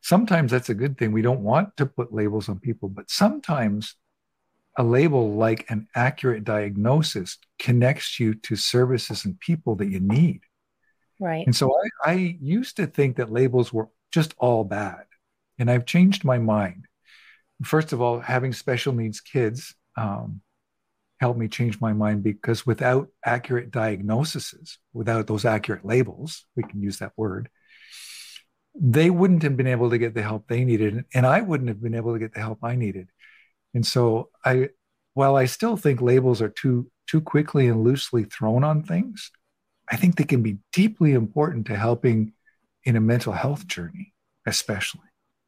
sometimes 0.02 0.52
that's 0.52 0.70
a 0.70 0.76
good 0.76 0.98
thing. 0.98 1.12
We 1.12 1.22
don't 1.22 1.42
want 1.42 1.76
to 1.78 1.86
put 1.86 2.14
labels 2.14 2.50
on 2.50 2.60
people, 2.60 2.90
but 2.90 3.10
sometimes 3.10 3.96
a 4.78 4.84
label 4.84 5.34
like 5.34 5.70
an 5.70 5.88
accurate 5.96 6.44
diagnosis 6.44 7.38
connects 7.60 8.20
you 8.20 8.36
to 8.36 8.56
services 8.56 9.26
and 9.26 9.40
people 9.40 9.76
that 9.76 9.90
you 9.90 10.00
need. 10.00 10.42
Right. 11.20 11.46
And 11.46 11.56
so 11.56 11.74
I, 12.06 12.12
I 12.12 12.38
used 12.40 12.78
to 12.78 12.86
think 12.86 13.18
that 13.18 13.32
labels 13.32 13.74
were 13.74 13.90
just 14.12 14.36
all 14.38 14.64
bad, 14.64 15.06
and 15.58 15.70
I've 15.70 15.86
changed 15.86 16.24
my 16.24 16.38
mind. 16.38 16.86
First 17.64 17.92
of 17.92 18.02
all, 18.02 18.20
having 18.20 18.54
special 18.54 18.94
needs 18.94 19.20
kids 19.20 19.74
um, 19.98 20.42
helped 21.20 21.40
me 21.40 21.48
change 21.48 21.82
my 21.82 21.94
mind 21.94 22.22
because 22.22 22.68
without 22.68 23.10
accurate 23.26 23.72
diagnoses, 23.72 24.78
without 24.94 25.26
those 25.26 25.44
accurate 25.44 25.84
labels, 25.84 26.46
we 26.56 26.64
can 26.64 26.82
use 26.82 27.00
that 27.00 27.14
word, 27.18 27.50
they 28.80 29.10
wouldn't 29.10 29.44
have 29.44 29.58
been 29.58 29.68
able 29.68 29.90
to 29.90 29.98
get 29.98 30.14
the 30.14 30.22
help 30.22 30.48
they 30.48 30.64
needed. 30.64 31.06
And 31.14 31.26
I 31.26 31.42
wouldn't 31.42 31.70
have 31.70 31.82
been 31.82 31.96
able 31.96 32.14
to 32.14 32.20
get 32.20 32.34
the 32.34 32.40
help 32.40 32.60
I 32.64 32.76
needed. 32.76 33.10
And 33.74 33.86
so 33.86 34.30
I, 34.46 34.70
while 35.14 35.36
I 35.36 35.46
still 35.46 35.78
think 35.78 36.02
labels 36.02 36.42
are 36.42 36.50
too, 36.50 36.90
too 37.08 37.22
quickly 37.22 37.68
and 37.68 37.84
loosely 37.84 38.24
thrown 38.24 38.64
on 38.64 38.84
things, 38.84 39.32
I 39.90 39.96
think 39.96 40.16
they 40.16 40.24
can 40.24 40.44
be 40.44 40.58
deeply 40.74 41.14
important 41.14 41.66
to 41.68 41.76
helping 41.76 42.34
in 42.84 42.96
a 42.96 43.02
mental 43.02 43.34
health 43.34 43.68
journey, 43.68 44.14
especially. 44.46 45.02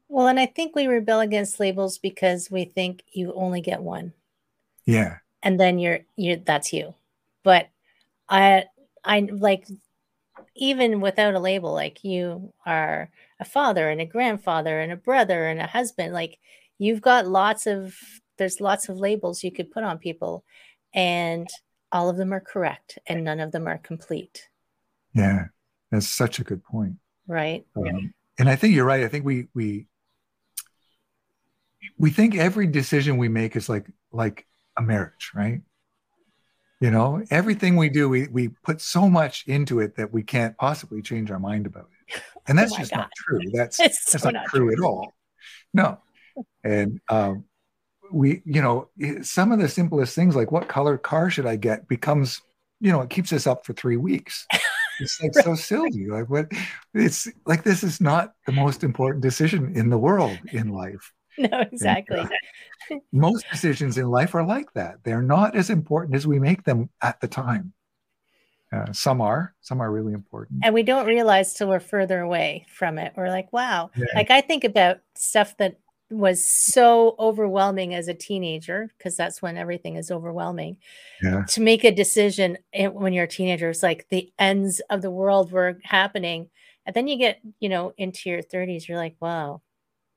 Well, 0.07 0.27
and 0.27 0.39
I 0.39 0.47
think 0.47 0.75
we 0.75 0.87
rebel 0.87 1.19
against 1.19 1.59
labels 1.59 1.97
because 1.97 2.49
we 2.49 2.65
think 2.65 3.03
you 3.11 3.33
only 3.33 3.61
get 3.61 3.81
one. 3.81 4.13
Yeah 4.85 5.17
and 5.43 5.59
then 5.59 5.79
you're 5.79 5.99
you 6.15 6.41
that's 6.45 6.73
you 6.73 6.93
but 7.43 7.69
i 8.29 8.65
i 9.03 9.19
like 9.31 9.67
even 10.59 11.01
without 11.01 11.33
a 11.33 11.39
label 11.39 11.73
like 11.73 12.03
you 12.03 12.53
are 12.65 13.09
a 13.39 13.45
father 13.45 13.89
and 13.89 14.01
a 14.01 14.05
grandfather 14.05 14.79
and 14.79 14.91
a 14.91 14.97
brother 14.97 15.47
and 15.47 15.59
a 15.59 15.67
husband 15.67 16.13
like 16.13 16.37
you've 16.77 17.01
got 17.01 17.27
lots 17.27 17.65
of 17.65 17.95
there's 18.37 18.61
lots 18.61 18.89
of 18.89 18.97
labels 18.97 19.43
you 19.43 19.51
could 19.51 19.71
put 19.71 19.83
on 19.83 19.97
people 19.97 20.43
and 20.93 21.47
all 21.91 22.09
of 22.09 22.17
them 22.17 22.33
are 22.33 22.39
correct 22.39 22.99
and 23.07 23.23
none 23.23 23.39
of 23.39 23.51
them 23.51 23.67
are 23.67 23.77
complete. 23.77 24.47
Yeah 25.13 25.45
that's 25.91 26.07
such 26.07 26.39
a 26.39 26.43
good 26.43 26.63
point. 26.63 26.95
Right? 27.27 27.65
Um, 27.75 28.13
and 28.37 28.49
i 28.49 28.55
think 28.55 28.73
you're 28.73 28.85
right 28.85 29.03
i 29.03 29.07
think 29.07 29.25
we 29.25 29.47
we 29.53 29.85
we 31.97 32.09
think 32.09 32.35
every 32.35 32.67
decision 32.67 33.17
we 33.17 33.27
make 33.27 33.55
is 33.55 33.69
like 33.69 33.87
like 34.11 34.47
a 34.77 34.81
marriage, 34.81 35.31
right? 35.35 35.61
You 36.79 36.91
know, 36.91 37.21
everything 37.29 37.75
we 37.75 37.89
do, 37.89 38.07
we, 38.07 38.27
we 38.27 38.47
put 38.47 38.79
so 38.79 39.09
much 39.09 39.43
into 39.47 39.81
it 39.81 39.97
that 39.97 40.13
we 40.13 40.23
can't 40.23 40.57
possibly 40.57 41.01
change 41.01 41.29
our 41.29 41.39
mind 41.39 41.65
about 41.65 41.89
it. 42.07 42.21
And 42.47 42.57
that's 42.57 42.73
oh 42.73 42.77
just 42.77 42.89
God. 42.89 42.97
not 42.97 43.11
true. 43.15 43.41
That's, 43.53 43.77
that's 43.77 44.23
not, 44.23 44.33
not 44.33 44.47
true, 44.47 44.73
true, 44.73 44.73
at 44.73 44.79
all. 44.79 45.13
No. 45.71 45.99
And 46.63 46.99
um, 47.07 47.45
we, 48.11 48.41
you 48.43 48.59
know, 48.59 48.89
some 49.21 49.51
of 49.51 49.59
the 49.59 49.69
simplest 49.69 50.15
things 50.15 50.35
like 50.35 50.51
what 50.51 50.67
color 50.67 50.97
car 50.97 51.29
should 51.29 51.45
I 51.45 51.57
get 51.57 51.87
becomes, 51.87 52.41
you 52.79 52.91
know, 52.91 53.01
it 53.01 53.11
keeps 53.11 53.31
us 53.33 53.45
up 53.45 53.67
for 53.67 53.73
three 53.73 53.97
weeks. 53.97 54.47
It's 54.99 55.21
like 55.21 55.35
so 55.35 55.53
silly. 55.53 56.07
Like 56.07 56.27
what 56.27 56.51
it's 56.95 57.27
like 57.45 57.63
this 57.63 57.83
is 57.83 58.01
not 58.01 58.33
the 58.47 58.51
most 58.51 58.83
important 58.83 59.21
decision 59.21 59.75
in 59.75 59.89
the 59.89 59.97
world 59.99 60.39
in 60.51 60.69
life. 60.69 61.13
No, 61.51 61.59
exactly. 61.61 62.19
And, 62.19 62.29
uh, 62.91 62.95
most 63.13 63.45
decisions 63.49 63.97
in 63.97 64.09
life 64.09 64.35
are 64.35 64.45
like 64.45 64.73
that. 64.73 64.97
They're 65.03 65.21
not 65.21 65.55
as 65.55 65.69
important 65.69 66.15
as 66.15 66.27
we 66.27 66.37
make 66.37 66.63
them 66.63 66.89
at 67.01 67.21
the 67.21 67.29
time. 67.29 67.73
Uh, 68.73 68.91
some 68.91 69.21
are, 69.21 69.55
some 69.61 69.81
are 69.81 69.91
really 69.91 70.13
important. 70.13 70.59
And 70.63 70.73
we 70.73 70.83
don't 70.83 71.07
realize 71.07 71.53
till 71.53 71.69
we're 71.69 71.79
further 71.79 72.19
away 72.19 72.65
from 72.69 72.99
it. 72.99 73.13
We're 73.15 73.29
like, 73.29 73.51
wow. 73.53 73.89
Yeah. 73.95 74.05
Like 74.13 74.29
I 74.29 74.41
think 74.41 74.63
about 74.63 74.99
stuff 75.15 75.55
that 75.57 75.77
was 76.11 76.45
so 76.45 77.15
overwhelming 77.19 77.93
as 77.93 78.07
a 78.07 78.13
teenager 78.13 78.89
because 78.97 79.15
that's 79.15 79.41
when 79.41 79.57
everything 79.57 79.95
is 79.95 80.09
overwhelming 80.09 80.77
yeah. 81.21 81.43
to 81.47 81.61
make 81.61 81.83
a 81.83 81.91
decision 81.91 82.57
when 82.73 83.13
you're 83.13 83.25
a 83.25 83.27
teenager 83.27 83.69
it's 83.69 83.83
like 83.83 84.07
the 84.09 84.31
ends 84.39 84.81
of 84.89 85.03
the 85.03 85.11
world 85.11 85.51
were 85.51 85.77
happening 85.83 86.49
and 86.87 86.95
then 86.95 87.07
you 87.07 87.15
get 87.15 87.39
you 87.59 87.69
know 87.69 87.93
into 87.97 88.27
your 88.27 88.41
30s 88.41 88.87
you're 88.87 88.97
like 88.97 89.15
wow 89.19 89.61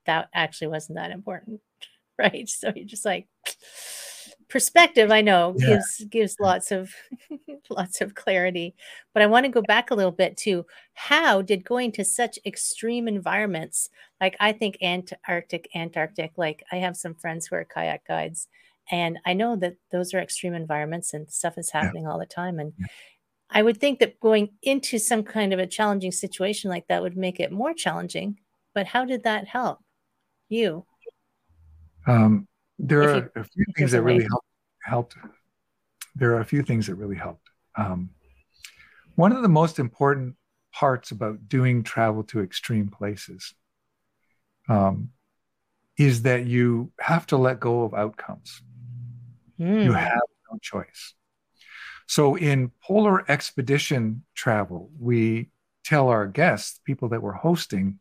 that 0.07 0.29
actually 0.35 0.69
wasn't 0.69 0.97
that 0.97 1.11
important 1.11 1.61
right 2.19 2.49
so 2.49 2.73
you're 2.75 2.85
just 2.85 3.05
like 3.05 3.27
perspective 4.49 5.11
i 5.11 5.23
know 5.23 5.55
yeah. 5.57 5.69
gives 5.69 6.05
gives 6.11 6.37
lots 6.39 6.71
of 6.71 6.93
lots 7.71 8.03
of 8.03 8.15
clarity 8.15 8.75
but 9.15 9.23
i 9.23 9.27
want 9.27 9.47
to 9.47 9.51
go 9.51 9.63
back 9.63 9.91
a 9.91 9.95
little 9.95 10.13
bit 10.13 10.37
to 10.37 10.67
how 10.93 11.41
did 11.41 11.65
going 11.65 11.91
to 11.91 12.05
such 12.05 12.39
extreme 12.45 13.09
environments 13.09 13.89
like 14.21 14.37
i 14.41 14.53
think 14.53 14.77
antarctic 14.83 15.69
antarctic 15.75 16.33
like 16.37 16.63
i 16.71 16.77
have 16.77 16.97
some 16.97 17.15
friends 17.15 17.47
who 17.47 17.57
are 17.57 17.65
kayak 17.65 18.07
guides 18.07 18.47
and 18.91 19.19
i 19.25 19.33
know 19.33 19.57
that 19.57 19.77
those 19.91 20.13
are 20.13 20.19
extreme 20.19 20.55
environments 20.55 21.15
and 21.15 21.31
stuff 21.31 21.57
is 21.57 21.71
happening 21.71 22.05
yeah. 22.05 22.11
all 22.11 22.19
the 22.19 22.27
time 22.27 22.59
and 22.59 22.75
yeah. 22.79 22.87
i 23.51 23.63
would 23.63 23.79
think 23.79 24.01
that 24.01 24.21
going 24.21 24.51
into 24.63 24.99
some 24.99 25.23
kind 25.23 25.55
of 25.55 25.59
a 25.59 25.67
challenging 25.67 26.13
situation 26.13 26.69
like 26.69 26.87
that 26.89 27.03
would 27.03 27.17
make 27.17 27.41
it 27.41 27.51
more 27.51 27.73
challenging 27.73 28.39
but 28.75 28.87
how 28.87 29.05
did 29.05 29.23
that 29.25 29.49
help 29.49 29.79
you 30.53 30.85
um, 32.07 32.47
there 32.79 33.03
are 33.03 33.33
a 33.37 33.45
few 33.45 33.65
things 33.77 33.93
that 33.93 34.03
really 34.03 34.25
help, 34.25 34.45
helped. 34.83 35.17
There 36.15 36.33
are 36.33 36.41
a 36.41 36.45
few 36.45 36.63
things 36.63 36.87
that 36.87 36.97
really 36.97 37.17
helped. 37.17 37.49
Um, 37.77 38.11
one 39.15 39.33
of 39.33 39.43
the 39.43 39.49
most 39.49 39.79
important 39.79 40.37
parts 40.73 41.11
about 41.11 41.49
doing 41.49 41.83
travel 41.83 42.25
to 42.25 42.41
extreme 42.41 42.89
places 42.89 43.55
um, 44.69 45.11
is 45.99 46.23
that 46.23 46.47
you 46.47 46.91
have 46.99 47.27
to 47.29 47.37
let 47.37 47.61
go 47.61 47.83
of 47.83 47.95
outcomes. 47.95 48.63
Mm. 49.61 49.85
You 49.85 49.93
have 49.93 50.23
no 50.51 50.59
choice. 50.61 51.15
So, 52.09 52.35
in 52.35 52.73
polar 52.83 53.31
expedition 53.31 54.25
travel, 54.35 54.91
we 54.99 55.51
tell 55.85 56.09
our 56.09 56.27
guests, 56.27 56.81
people 56.85 57.11
that 57.11 57.23
we're 57.23 57.33
hosting, 57.33 58.01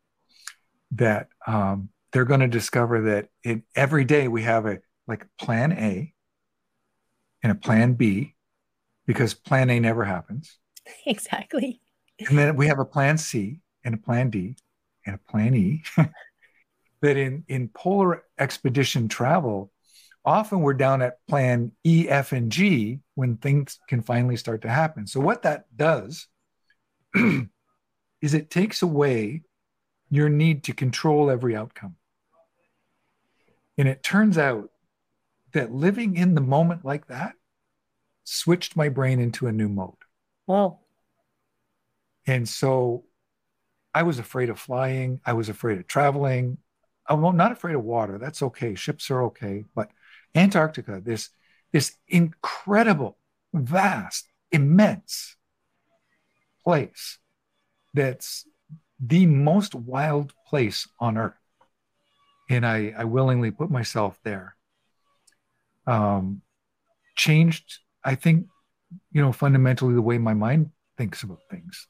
that 0.91 1.27
um, 1.45 1.89
they're 2.11 2.25
going 2.25 2.39
to 2.41 2.47
discover 2.47 3.01
that 3.01 3.29
in 3.43 3.63
every 3.75 4.05
day 4.05 4.27
we 4.27 4.43
have 4.43 4.65
a 4.65 4.79
like 5.07 5.25
plan 5.39 5.71
A 5.71 6.13
and 7.43 7.51
a 7.51 7.55
plan 7.55 7.93
B 7.93 8.35
because 9.05 9.33
plan 9.33 9.69
A 9.69 9.79
never 9.79 10.05
happens. 10.05 10.57
Exactly. 11.05 11.79
And 12.27 12.37
then 12.37 12.55
we 12.55 12.67
have 12.67 12.79
a 12.79 12.85
plan 12.85 13.17
C 13.17 13.61
and 13.83 13.93
a 13.95 13.97
plan 13.97 14.29
D 14.29 14.55
and 15.05 15.15
a 15.15 15.31
plan 15.31 15.55
E. 15.55 15.83
that 17.01 17.17
in, 17.17 17.43
in 17.47 17.69
polar 17.69 18.23
expedition 18.39 19.07
travel, 19.07 19.71
often 20.23 20.61
we're 20.61 20.73
down 20.73 21.01
at 21.01 21.25
plan 21.27 21.71
E, 21.83 22.07
F, 22.09 22.31
and 22.31 22.51
G 22.51 22.99
when 23.15 23.37
things 23.37 23.79
can 23.87 24.01
finally 24.01 24.37
start 24.37 24.61
to 24.63 24.69
happen. 24.69 25.07
So, 25.07 25.19
what 25.19 25.43
that 25.43 25.65
does 25.75 26.27
is 27.15 28.33
it 28.33 28.49
takes 28.49 28.81
away 28.81 29.41
your 30.09 30.29
need 30.29 30.63
to 30.65 30.73
control 30.73 31.29
every 31.29 31.55
outcome. 31.55 31.95
And 33.81 33.89
it 33.89 34.03
turns 34.03 34.37
out 34.37 34.69
that 35.53 35.73
living 35.73 36.15
in 36.15 36.35
the 36.35 36.39
moment 36.39 36.85
like 36.85 37.07
that 37.07 37.33
switched 38.23 38.75
my 38.75 38.89
brain 38.89 39.19
into 39.19 39.47
a 39.47 39.51
new 39.51 39.69
mode. 39.69 39.95
Wow. 40.45 40.81
And 42.27 42.47
so 42.47 43.05
I 43.91 44.03
was 44.03 44.19
afraid 44.19 44.51
of 44.51 44.59
flying. 44.59 45.19
I 45.25 45.33
was 45.33 45.49
afraid 45.49 45.79
of 45.79 45.87
traveling. 45.87 46.59
Uh, 47.09 47.25
I'm 47.25 47.35
not 47.35 47.53
afraid 47.53 47.73
of 47.73 47.83
water. 47.83 48.19
That's 48.19 48.43
okay. 48.43 48.75
Ships 48.75 49.09
are 49.09 49.23
okay. 49.23 49.65
But 49.73 49.89
Antarctica, 50.35 51.01
this, 51.03 51.29
this 51.71 51.97
incredible, 52.07 53.17
vast, 53.51 54.27
immense 54.51 55.37
place 56.63 57.17
that's 57.95 58.45
the 58.99 59.25
most 59.25 59.73
wild 59.73 60.35
place 60.45 60.87
on 60.99 61.17
earth 61.17 61.40
and 62.51 62.65
I, 62.65 62.93
I 62.97 63.05
willingly 63.05 63.49
put 63.49 63.71
myself 63.71 64.19
there. 64.23 64.55
Um, 65.87 66.41
changed, 67.15 67.79
I 68.03 68.15
think, 68.15 68.47
you 69.11 69.21
know, 69.21 69.31
fundamentally 69.31 69.93
the 69.93 70.01
way 70.01 70.17
my 70.17 70.33
mind 70.33 70.71
thinks 70.97 71.23
about 71.23 71.39
things. 71.49 71.87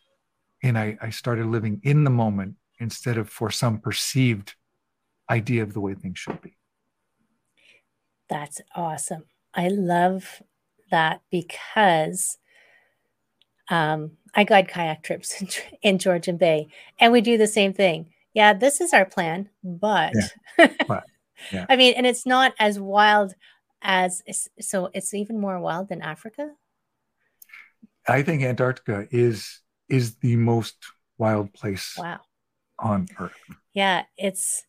And 0.61 0.77
I, 0.77 0.97
I 1.01 1.09
started 1.09 1.47
living 1.47 1.81
in 1.83 2.03
the 2.03 2.11
moment 2.11 2.55
instead 2.79 3.17
of 3.17 3.27
for 3.27 3.49
some 3.49 3.79
perceived 3.79 4.53
idea 5.29 5.63
of 5.63 5.73
the 5.73 5.81
way 5.81 5.95
things 5.95 6.19
should 6.19 6.41
be. 6.41 6.57
That's 8.29 8.61
awesome. 8.75 9.23
I 9.55 9.67
love 9.67 10.43
that 10.91 11.21
because 11.31 12.37
um, 13.69 14.11
I 14.35 14.43
guide 14.43 14.67
kayak 14.67 15.01
trips 15.01 15.41
in, 15.41 15.47
in 15.81 15.97
Georgian 15.97 16.37
Bay, 16.37 16.67
and 16.99 17.11
we 17.11 17.21
do 17.21 17.37
the 17.37 17.47
same 17.47 17.73
thing. 17.73 18.10
Yeah, 18.33 18.53
this 18.53 18.81
is 18.81 18.93
our 18.93 19.05
plan, 19.05 19.49
but, 19.63 20.13
yeah. 20.57 20.67
but 20.87 21.03
yeah. 21.51 21.65
I 21.69 21.75
mean, 21.75 21.93
and 21.95 22.05
it's 22.05 22.25
not 22.25 22.53
as 22.59 22.79
wild 22.79 23.33
as 23.81 24.21
so. 24.59 24.89
It's 24.93 25.13
even 25.13 25.39
more 25.39 25.59
wild 25.59 25.89
than 25.89 26.01
Africa. 26.01 26.51
I 28.07 28.21
think 28.21 28.43
Antarctica 28.43 29.07
is 29.11 29.61
is 29.89 30.15
the 30.15 30.35
most 30.35 30.75
wild 31.17 31.53
place. 31.53 31.95
Wow. 31.97 32.19
On 32.79 33.07
Earth. 33.19 33.33
Yeah, 33.73 34.03
it's 34.17 34.63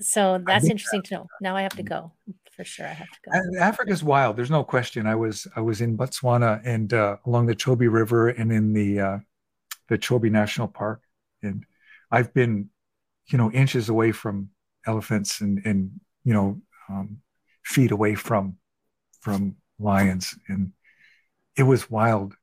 so 0.00 0.42
that's 0.46 0.64
interesting 0.64 1.02
to 1.02 1.14
know. 1.14 1.26
Now 1.40 1.56
I 1.56 1.62
have 1.62 1.76
to 1.76 1.82
go 1.82 2.12
for 2.56 2.64
sure. 2.64 2.86
I 2.86 2.92
have 2.92 3.08
to 3.08 3.18
go. 3.24 3.58
Africa's 3.58 4.02
wild. 4.02 4.36
There's 4.36 4.50
no 4.50 4.64
question. 4.64 5.06
I 5.06 5.14
was 5.14 5.46
I 5.56 5.60
was 5.60 5.80
in 5.80 5.96
Botswana 5.96 6.60
and 6.64 6.92
uh, 6.92 7.16
along 7.26 7.46
the 7.46 7.56
Chobe 7.56 7.90
River 7.92 8.28
and 8.28 8.52
in 8.52 8.72
the 8.72 9.00
uh, 9.00 9.18
the 9.88 9.98
Chobe 9.98 10.30
National 10.30 10.68
Park, 10.68 11.02
and 11.42 11.64
I've 12.10 12.32
been, 12.32 12.70
you 13.30 13.38
know, 13.38 13.50
inches 13.50 13.88
away 13.88 14.12
from 14.12 14.50
elephants 14.86 15.40
and 15.40 15.60
and 15.64 15.90
you 16.24 16.34
know, 16.34 16.60
um, 16.88 17.18
feet 17.64 17.90
away 17.90 18.14
from 18.14 18.56
from 19.20 19.56
lions, 19.78 20.34
and 20.48 20.72
it 21.56 21.62
was 21.62 21.90
wild. 21.90 22.34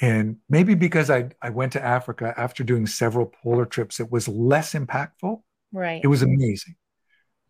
And 0.00 0.38
maybe 0.48 0.74
because 0.74 1.10
I 1.10 1.30
I 1.40 1.50
went 1.50 1.72
to 1.72 1.84
Africa 1.84 2.34
after 2.36 2.64
doing 2.64 2.86
several 2.86 3.26
polar 3.26 3.64
trips, 3.64 4.00
it 4.00 4.10
was 4.10 4.28
less 4.28 4.74
impactful. 4.74 5.42
Right. 5.72 6.00
It 6.02 6.08
was 6.08 6.22
amazing. 6.22 6.76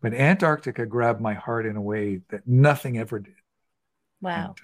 But 0.01 0.13
Antarctica 0.13 0.85
grabbed 0.85 1.21
my 1.21 1.33
heart 1.33 1.65
in 1.65 1.75
a 1.75 1.81
way 1.81 2.21
that 2.29 2.47
nothing 2.47 2.97
ever 2.97 3.19
did. 3.19 3.33
Wow. 4.21 4.55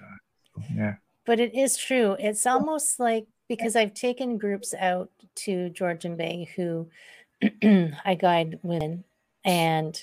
And, 0.56 0.64
uh, 0.64 0.68
yeah. 0.76 0.94
But 1.24 1.40
it 1.40 1.54
is 1.54 1.76
true. 1.76 2.16
It's 2.18 2.46
almost 2.46 3.00
like 3.00 3.26
because 3.48 3.76
I've 3.76 3.94
taken 3.94 4.38
groups 4.38 4.74
out 4.74 5.10
to 5.36 5.70
Georgian 5.70 6.16
Bay 6.16 6.48
who 6.56 6.88
I 8.04 8.14
guide 8.14 8.58
women 8.62 9.04
and 9.44 10.00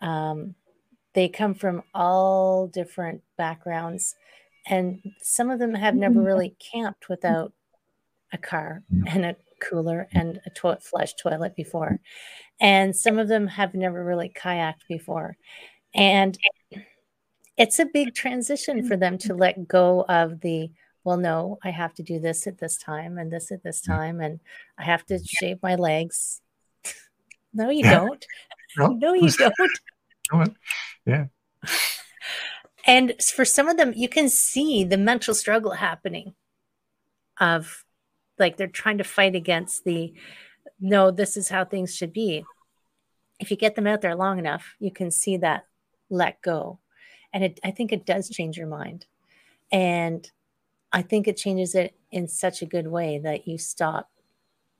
um, 0.00 0.54
they 1.14 1.28
come 1.28 1.54
from 1.54 1.82
all 1.94 2.68
different 2.68 3.22
backgrounds 3.36 4.14
and 4.66 5.00
some 5.20 5.50
of 5.50 5.58
them 5.58 5.74
have 5.74 5.94
never 5.94 6.16
mm-hmm. 6.16 6.24
really 6.24 6.56
camped 6.72 7.08
without 7.08 7.52
a 8.32 8.38
car 8.38 8.82
mm. 8.92 9.02
and 9.14 9.24
a 9.24 9.36
cooler 9.60 10.06
and 10.12 10.40
a 10.44 10.50
toilet 10.50 10.82
flush 10.82 11.14
toilet 11.14 11.56
before 11.56 11.98
and 12.60 12.94
some 12.94 13.18
of 13.18 13.28
them 13.28 13.46
have 13.46 13.74
never 13.74 14.04
really 14.04 14.28
kayaked 14.28 14.86
before 14.88 15.36
and 15.94 16.38
it's 17.56 17.78
a 17.78 17.86
big 17.86 18.14
transition 18.14 18.86
for 18.86 18.98
them 18.98 19.16
to 19.16 19.34
let 19.34 19.66
go 19.66 20.04
of 20.08 20.40
the 20.40 20.70
well 21.06 21.16
no 21.16 21.58
i 21.62 21.70
have 21.70 21.94
to 21.94 22.02
do 22.02 22.18
this 22.18 22.46
at 22.46 22.58
this 22.58 22.76
time 22.76 23.16
and 23.16 23.32
this 23.32 23.50
at 23.52 23.62
this 23.62 23.80
mm. 23.80 23.86
time 23.86 24.20
and 24.20 24.40
i 24.76 24.84
have 24.84 25.06
to 25.06 25.18
shave 25.24 25.58
my 25.62 25.74
legs. 25.74 26.42
No 27.54 27.70
you 27.70 27.84
don't. 27.84 28.26
No, 28.76 28.88
no 28.88 29.14
you 29.14 29.30
don't. 29.30 30.56
Yeah. 31.06 31.26
And 32.86 33.14
for 33.22 33.46
some 33.46 33.68
of 33.68 33.78
them 33.78 33.94
you 33.96 34.08
can 34.08 34.28
see 34.28 34.84
the 34.84 34.98
mental 34.98 35.34
struggle 35.34 35.72
happening 35.72 36.34
of 37.40 37.84
like 38.38 38.58
they're 38.58 38.66
trying 38.66 38.98
to 38.98 39.04
fight 39.04 39.34
against 39.34 39.84
the 39.84 40.12
no, 40.78 41.10
this 41.10 41.38
is 41.38 41.48
how 41.48 41.64
things 41.64 41.96
should 41.96 42.12
be. 42.12 42.44
If 43.40 43.50
you 43.50 43.56
get 43.56 43.74
them 43.74 43.86
out 43.86 44.02
there 44.02 44.14
long 44.14 44.38
enough, 44.38 44.74
you 44.78 44.90
can 44.90 45.10
see 45.10 45.38
that 45.38 45.64
let 46.10 46.42
go. 46.42 46.80
And 47.32 47.42
it, 47.44 47.60
I 47.64 47.70
think 47.70 47.92
it 47.92 48.04
does 48.04 48.28
change 48.28 48.58
your 48.58 48.66
mind. 48.66 49.06
And 49.72 50.30
I 50.96 51.02
think 51.02 51.28
it 51.28 51.36
changes 51.36 51.74
it 51.74 51.94
in 52.10 52.26
such 52.26 52.62
a 52.62 52.66
good 52.66 52.86
way 52.86 53.18
that 53.18 53.46
you 53.46 53.58
stop 53.58 54.10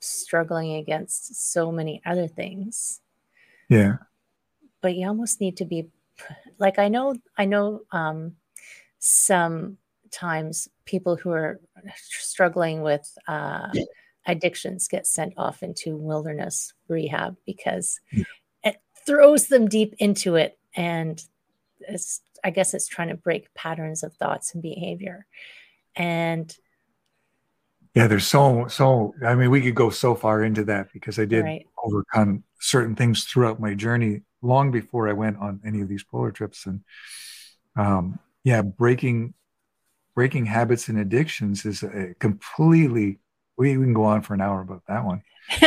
struggling 0.00 0.76
against 0.76 1.52
so 1.52 1.70
many 1.70 2.00
other 2.06 2.26
things. 2.26 3.02
Yeah. 3.68 3.98
But 4.80 4.94
you 4.94 5.06
almost 5.06 5.42
need 5.42 5.58
to 5.58 5.66
be 5.66 5.90
like 6.58 6.78
I 6.78 6.88
know 6.88 7.16
I 7.36 7.44
know 7.44 7.82
um 7.92 8.36
sometimes 8.98 10.70
people 10.86 11.16
who 11.16 11.32
are 11.32 11.60
struggling 11.94 12.80
with 12.80 13.06
uh 13.28 13.68
addictions 14.26 14.88
get 14.88 15.06
sent 15.06 15.34
off 15.36 15.62
into 15.62 15.98
wilderness 15.98 16.72
rehab 16.88 17.36
because 17.44 18.00
yeah. 18.10 18.24
it 18.64 18.76
throws 19.04 19.48
them 19.48 19.68
deep 19.68 19.94
into 19.98 20.34
it 20.34 20.58
and 20.74 21.22
it's 21.80 22.22
i 22.42 22.50
guess 22.50 22.74
it's 22.74 22.88
trying 22.88 23.08
to 23.08 23.14
break 23.14 23.52
patterns 23.54 24.02
of 24.02 24.12
thoughts 24.14 24.52
and 24.52 24.62
behavior 24.62 25.26
and 25.96 26.56
yeah 27.94 28.06
there's 28.06 28.26
so 28.26 28.66
so 28.68 29.14
i 29.24 29.34
mean 29.34 29.50
we 29.50 29.60
could 29.60 29.74
go 29.74 29.90
so 29.90 30.14
far 30.14 30.42
into 30.42 30.64
that 30.64 30.92
because 30.92 31.18
i 31.18 31.24
did 31.24 31.44
right. 31.44 31.66
overcome 31.84 32.42
certain 32.60 32.94
things 32.94 33.24
throughout 33.24 33.60
my 33.60 33.74
journey 33.74 34.22
long 34.42 34.70
before 34.70 35.08
i 35.08 35.12
went 35.12 35.36
on 35.38 35.60
any 35.64 35.80
of 35.80 35.88
these 35.88 36.04
polar 36.04 36.30
trips 36.30 36.66
and 36.66 36.80
um 37.76 38.18
yeah 38.44 38.62
breaking 38.62 39.32
breaking 40.14 40.46
habits 40.46 40.88
and 40.88 40.98
addictions 40.98 41.64
is 41.64 41.82
a 41.82 42.14
completely 42.18 43.18
we, 43.56 43.76
we 43.76 43.84
can 43.84 43.94
go 43.94 44.04
on 44.04 44.22
for 44.22 44.34
an 44.34 44.40
hour 44.40 44.60
about 44.60 44.82
that 44.88 45.04
one. 45.04 45.22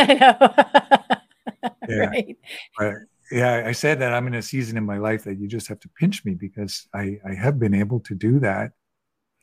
yeah. 1.88 2.10
Right. 2.10 2.38
But 2.78 2.94
yeah, 3.32 3.64
I 3.66 3.72
said 3.72 4.00
that 4.00 4.14
I'm 4.14 4.28
in 4.28 4.36
a 4.36 4.42
season 4.42 4.78
in 4.78 4.86
my 4.86 4.98
life 4.98 5.24
that 5.24 5.40
you 5.40 5.48
just 5.48 5.68
have 5.68 5.80
to 5.82 5.90
pinch 5.90 6.26
me 6.26 6.34
because 6.34 6.88
I, 6.94 7.20
I 7.28 7.34
have 7.34 7.60
been 7.60 7.74
able 7.74 8.00
to 8.02 8.16
do 8.16 8.40
that. 8.40 8.72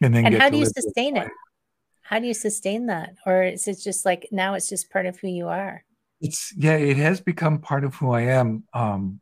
And 0.03 0.15
then 0.15 0.27
and 0.27 0.35
how 0.35 0.51
do 0.51 0.59
you 0.59 0.67
sustain 0.67 1.17
it? 1.17 1.29
How 2.03 2.19
do 2.19 2.27
you 2.27 2.35
sustain 2.35 2.87
that? 2.87 3.15
Or 3.25 3.43
is 3.43 3.67
it 3.67 3.79
just 3.83 4.05
like 4.05 4.29
now 4.31 4.55
it's 4.55 4.69
just 4.69 4.91
part 4.91 5.07
of 5.07 5.19
who 5.19 5.29
you 5.29 5.49
are? 5.49 5.85
It's 6.21 6.53
yeah, 6.57 6.77
it 6.77 6.97
has 6.97 7.21
become 7.21 7.59
part 7.59 7.85
of 7.85 7.95
who 7.97 8.13
I 8.13 8.23
am. 8.23 8.65
Um, 8.73 9.21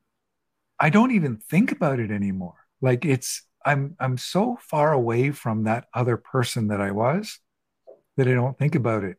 I 0.79 0.91
don't 0.91 1.13
even 1.13 1.37
think 1.37 1.73
about 1.73 1.99
it 2.01 2.11
anymore. 2.11 2.57
Like 2.81 3.05
it's 3.05 3.43
I'm 3.65 3.97
I'm 3.99 4.19
so 4.19 4.59
far 4.61 4.93
away 4.93 5.31
from 5.31 5.65
that 5.65 5.87
other 5.95 6.17
person 6.17 6.69
that 6.69 6.81
I 6.81 6.91
was 6.91 7.39
that 8.17 8.29
I 8.29 8.35
don't 8.35 8.59
think 8.59 8.75
about 8.75 9.05
it. 9.05 9.17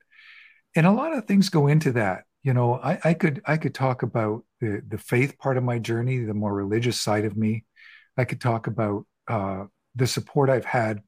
And 0.75 0.85
a 0.85 0.91
lot 0.91 1.13
of 1.17 1.25
things 1.25 1.49
go 1.49 1.67
into 1.67 1.93
that. 1.93 2.25
You 2.43 2.53
know, 2.53 2.75
I, 2.75 2.99
I 3.03 3.13
could 3.13 3.41
I 3.45 3.57
could 3.57 3.73
talk 3.73 4.03
about 4.03 4.43
the 4.61 4.81
the 4.87 4.97
faith 4.97 5.37
part 5.39 5.57
of 5.57 5.63
my 5.63 5.79
journey, 5.79 6.19
the 6.19 6.33
more 6.33 6.53
religious 6.53 7.01
side 7.01 7.25
of 7.25 7.35
me. 7.35 7.65
I 8.17 8.25
could 8.25 8.39
talk 8.39 8.67
about 8.67 9.05
uh, 9.27 9.65
the 9.95 10.07
support 10.07 10.49
I've 10.49 10.65
had, 10.65 11.01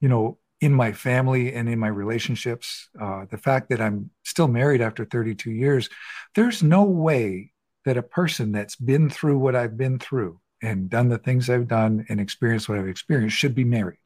you 0.00 0.08
know, 0.08 0.38
in 0.60 0.72
my 0.72 0.92
family 0.92 1.54
and 1.54 1.68
in 1.68 1.78
my 1.78 1.88
relationships. 1.88 2.88
Uh, 3.00 3.24
the 3.30 3.38
fact 3.38 3.70
that 3.70 3.80
I'm 3.80 4.10
still 4.24 4.48
married 4.48 4.80
after 4.80 5.04
32 5.04 5.50
years. 5.50 5.88
There's 6.34 6.62
no 6.62 6.84
way 6.84 7.52
that 7.86 7.96
a 7.96 8.02
person 8.02 8.52
that's 8.52 8.76
been 8.76 9.08
through 9.08 9.38
what 9.38 9.56
I've 9.56 9.76
been 9.76 9.98
through 9.98 10.38
and 10.62 10.90
done 10.90 11.08
the 11.08 11.16
things 11.16 11.48
I've 11.48 11.68
done 11.68 12.04
and 12.10 12.20
experienced 12.20 12.68
what 12.68 12.78
I've 12.78 12.88
experienced 12.88 13.36
should 13.36 13.54
be 13.54 13.64
married. 13.64 13.98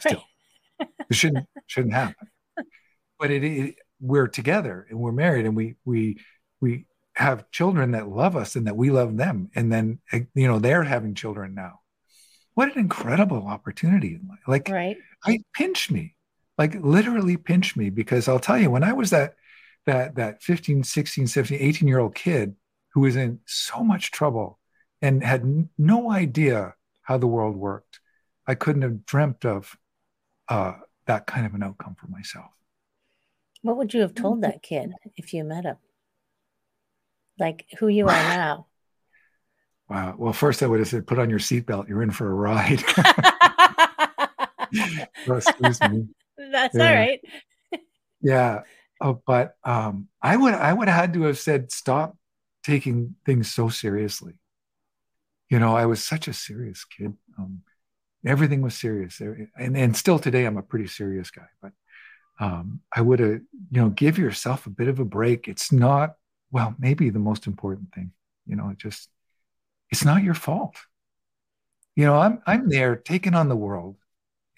Still, 0.00 0.24
right. 0.80 0.88
it 1.08 1.14
shouldn't 1.14 1.46
shouldn't 1.68 1.94
happen 1.94 2.28
but 3.18 3.30
it, 3.30 3.44
it, 3.44 3.76
we're 4.00 4.28
together 4.28 4.86
and 4.90 4.98
we're 4.98 5.12
married 5.12 5.46
and 5.46 5.56
we 5.56 5.76
we 5.84 6.18
we 6.60 6.86
have 7.14 7.50
children 7.50 7.92
that 7.92 8.08
love 8.08 8.36
us 8.36 8.56
and 8.56 8.66
that 8.66 8.76
we 8.76 8.90
love 8.90 9.16
them 9.16 9.50
and 9.54 9.72
then 9.72 9.98
eh, 10.12 10.20
you 10.34 10.46
know 10.46 10.58
they're 10.58 10.82
having 10.82 11.14
children 11.14 11.54
now 11.54 11.80
what 12.56 12.72
an 12.72 12.80
incredible 12.80 13.46
opportunity. 13.46 14.14
In 14.16 14.26
life 14.28 14.40
like 14.48 14.68
right. 14.68 14.96
I 15.24 15.38
pinch 15.54 15.90
me. 15.90 16.16
Like 16.58 16.74
literally 16.80 17.36
pinch 17.36 17.76
me 17.76 17.90
because 17.90 18.28
i'll 18.28 18.40
tell 18.40 18.58
you 18.58 18.70
when 18.70 18.82
i 18.82 18.94
was 18.94 19.10
that 19.10 19.34
that 19.84 20.14
that 20.16 20.42
15 20.42 20.82
16 20.84 21.26
17 21.26 21.60
18 21.60 21.86
year 21.86 21.98
old 21.98 22.14
kid 22.14 22.56
who 22.94 23.00
was 23.02 23.14
in 23.14 23.40
so 23.44 23.84
much 23.84 24.10
trouble 24.10 24.58
and 25.02 25.22
had 25.22 25.42
n- 25.42 25.68
no 25.76 26.10
idea 26.10 26.74
how 27.02 27.18
the 27.18 27.26
world 27.26 27.56
worked 27.56 28.00
i 28.46 28.54
couldn't 28.54 28.80
have 28.80 29.04
dreamt 29.04 29.44
of 29.44 29.76
uh, 30.48 30.74
that 31.06 31.26
kind 31.26 31.46
of 31.46 31.54
an 31.54 31.62
outcome 31.62 31.96
for 31.98 32.08
myself. 32.08 32.50
What 33.62 33.76
would 33.76 33.94
you 33.94 34.00
have 34.00 34.14
told 34.14 34.42
that 34.42 34.62
kid 34.62 34.92
if 35.16 35.32
you 35.32 35.44
met 35.44 35.64
him? 35.64 35.76
Like 37.38 37.66
who 37.78 37.88
you 37.88 38.04
are 38.06 38.08
now? 38.36 38.66
Wow. 39.88 40.14
Well, 40.18 40.32
first 40.32 40.62
I 40.62 40.66
would 40.66 40.80
have 40.80 40.88
said, 40.88 41.06
put 41.06 41.18
on 41.18 41.30
your 41.30 41.38
seatbelt. 41.38 41.88
You're 41.88 42.02
in 42.02 42.10
for 42.10 42.30
a 42.30 42.34
ride. 42.34 42.82
oh, 45.28 45.36
excuse 45.36 45.80
me. 45.80 46.08
That's 46.50 46.74
yeah. 46.74 46.88
all 46.88 46.94
right. 46.94 47.20
yeah. 48.20 48.60
Oh, 49.00 49.22
but 49.26 49.56
um, 49.64 50.08
I 50.22 50.36
would 50.36 50.54
I 50.54 50.72
would 50.72 50.88
have 50.88 51.00
had 51.00 51.12
to 51.14 51.22
have 51.22 51.38
said, 51.38 51.70
stop 51.70 52.16
taking 52.64 53.14
things 53.24 53.52
so 53.52 53.68
seriously. 53.68 54.34
You 55.50 55.58
know, 55.58 55.76
I 55.76 55.86
was 55.86 56.02
such 56.02 56.26
a 56.26 56.32
serious 56.32 56.84
kid. 56.84 57.14
Um, 57.38 57.62
everything 58.24 58.62
was 58.62 58.74
serious, 58.74 59.20
and 59.20 59.76
and 59.76 59.96
still 59.96 60.18
today 60.18 60.46
I'm 60.46 60.56
a 60.56 60.62
pretty 60.62 60.88
serious 60.88 61.30
guy. 61.30 61.46
But 61.62 61.72
um, 62.38 62.80
I 62.94 63.00
would 63.00 63.20
have, 63.20 63.40
you 63.70 63.80
know, 63.80 63.88
give 63.90 64.18
yourself 64.18 64.66
a 64.66 64.70
bit 64.70 64.88
of 64.88 65.00
a 65.00 65.04
break. 65.04 65.48
It's 65.48 65.72
not, 65.72 66.14
well, 66.50 66.74
maybe 66.78 67.10
the 67.10 67.18
most 67.18 67.46
important 67.46 67.92
thing, 67.94 68.12
you 68.46 68.56
know, 68.56 68.68
it 68.70 68.78
just, 68.78 69.08
it's 69.90 70.04
not 70.04 70.22
your 70.22 70.34
fault. 70.34 70.76
You 71.94 72.04
know, 72.04 72.16
I'm 72.16 72.42
I'm 72.46 72.68
there 72.68 72.96
taking 72.96 73.34
on 73.34 73.48
the 73.48 73.56
world 73.56 73.96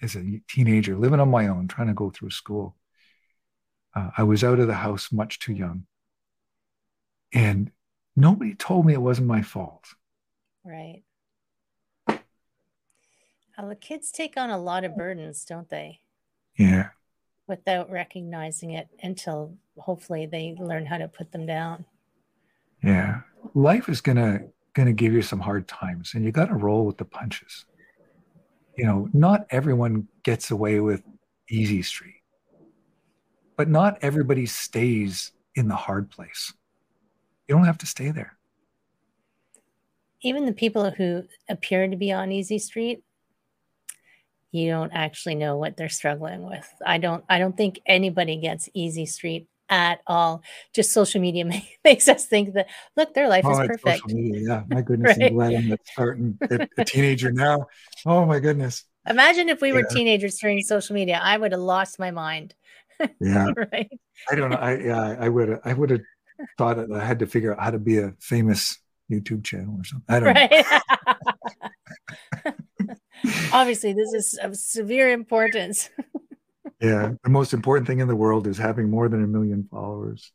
as 0.01 0.15
a 0.15 0.41
teenager, 0.47 0.97
living 0.97 1.19
on 1.19 1.29
my 1.29 1.47
own, 1.47 1.67
trying 1.67 1.87
to 1.87 1.93
go 1.93 2.09
through 2.09 2.31
school. 2.31 2.75
Uh, 3.95 4.11
I 4.17 4.23
was 4.23 4.43
out 4.43 4.59
of 4.59 4.67
the 4.67 4.75
house 4.75 5.11
much 5.11 5.39
too 5.39 5.53
young. 5.53 5.85
And 7.33 7.71
nobody 8.15 8.55
told 8.55 8.85
me 8.85 8.93
it 8.93 9.01
wasn't 9.01 9.27
my 9.27 9.41
fault. 9.41 9.85
Right. 10.63 11.03
Well, 13.57 13.67
the 13.67 13.75
kids 13.75 14.11
take 14.11 14.37
on 14.37 14.49
a 14.49 14.57
lot 14.57 14.85
of 14.85 14.95
burdens, 14.95 15.43
don't 15.43 15.69
they? 15.69 15.99
Yeah. 16.55 16.89
Without 17.45 17.91
recognizing 17.91 18.71
it 18.71 18.87
until 19.03 19.57
hopefully 19.77 20.25
they 20.25 20.55
learn 20.57 20.85
how 20.85 20.97
to 20.97 21.09
put 21.09 21.33
them 21.33 21.45
down. 21.45 21.83
Yeah. 22.81 23.21
Life 23.53 23.89
is 23.89 23.99
gonna 24.79 24.91
gonna 24.91 24.95
give 24.95 25.13
you 25.13 25.21
some 25.21 25.39
hard 25.39 25.67
times 25.67 26.13
and 26.13 26.23
you 26.23 26.31
gotta 26.31 26.53
roll 26.53 26.85
with 26.85 26.97
the 26.97 27.05
punches. 27.05 27.65
You 28.77 28.85
know, 28.85 29.09
not 29.13 29.45
everyone 29.49 30.07
gets 30.23 30.51
away 30.51 30.79
with 30.79 31.03
easy 31.49 31.81
street, 31.81 32.21
but 33.57 33.67
not 33.67 33.99
everybody 34.01 34.45
stays 34.45 35.33
in 35.55 35.67
the 35.67 35.75
hard 35.75 36.09
place. 36.09 36.53
You 37.47 37.55
don't 37.55 37.65
have 37.65 37.79
to 37.79 37.85
stay 37.85 38.11
there. 38.11 38.37
Even 40.21 40.45
the 40.45 40.53
people 40.53 40.91
who 40.91 41.23
appear 41.49 41.87
to 41.87 41.97
be 41.97 42.11
on 42.11 42.31
easy 42.31 42.59
street, 42.59 43.03
you 44.51 44.69
don't 44.69 44.91
actually 44.91 45.35
know 45.35 45.57
what 45.57 45.77
they're 45.77 45.89
struggling 45.89 46.43
with. 46.43 46.67
I 46.85 46.97
don't 46.97 47.23
I 47.29 47.37
don't 47.37 47.57
think 47.57 47.79
anybody 47.85 48.37
gets 48.37 48.69
easy 48.73 49.05
street 49.05 49.47
at 49.69 50.01
all. 50.07 50.43
Just 50.73 50.91
social 50.91 51.21
media 51.21 51.45
makes 51.83 52.07
us 52.07 52.25
think 52.25 52.53
that 52.53 52.67
look, 52.97 53.13
their 53.13 53.27
life 53.27 53.45
oh, 53.45 53.51
is 53.51 53.67
perfect. 53.67 54.07
Media, 54.07 54.41
yeah, 54.47 54.63
my 54.69 54.81
goodness, 54.81 55.17
right? 55.17 55.27
I'm 55.27 55.35
glad 55.35 55.53
I'm 55.53 55.77
starting 55.91 56.37
a, 56.77 56.85
teenager 56.85 57.31
now. 57.31 57.67
Oh 58.05 58.25
my 58.25 58.39
goodness. 58.39 58.83
Imagine 59.07 59.49
if 59.49 59.61
we 59.61 59.71
were 59.71 59.83
teenagers 59.83 60.37
during 60.37 60.61
social 60.61 60.93
media. 60.93 61.19
I 61.21 61.37
would 61.37 61.51
have 61.51 61.61
lost 61.61 61.99
my 61.99 62.11
mind. 62.11 62.53
Yeah. 63.19 63.47
right. 63.71 63.89
I 64.29 64.35
don't 64.35 64.49
know. 64.51 64.57
I 64.57 64.77
yeah, 64.77 65.15
I 65.19 65.29
would 65.29 65.59
I 65.63 65.73
would 65.73 65.89
have 65.91 66.01
thought 66.57 66.77
that 66.77 66.91
I 66.91 67.03
had 67.03 67.19
to 67.19 67.27
figure 67.27 67.53
out 67.53 67.63
how 67.63 67.71
to 67.71 67.79
be 67.79 67.97
a 67.97 68.13
famous 68.19 68.77
YouTube 69.09 69.43
channel 69.43 69.77
or 69.79 69.83
something. 69.83 70.05
I 70.09 70.19
don't 70.19 70.35
right. 70.35 70.65
know. 72.45 72.53
Obviously, 73.51 73.93
this 73.93 74.13
is 74.13 74.39
of 74.41 74.55
severe 74.55 75.11
importance. 75.11 75.89
Yeah, 76.81 77.11
the 77.23 77.29
most 77.29 77.53
important 77.53 77.87
thing 77.87 77.99
in 77.99 78.07
the 78.07 78.15
world 78.15 78.47
is 78.47 78.57
having 78.57 78.89
more 78.89 79.09
than 79.09 79.23
a 79.23 79.27
million 79.27 79.67
followers. 79.69 80.31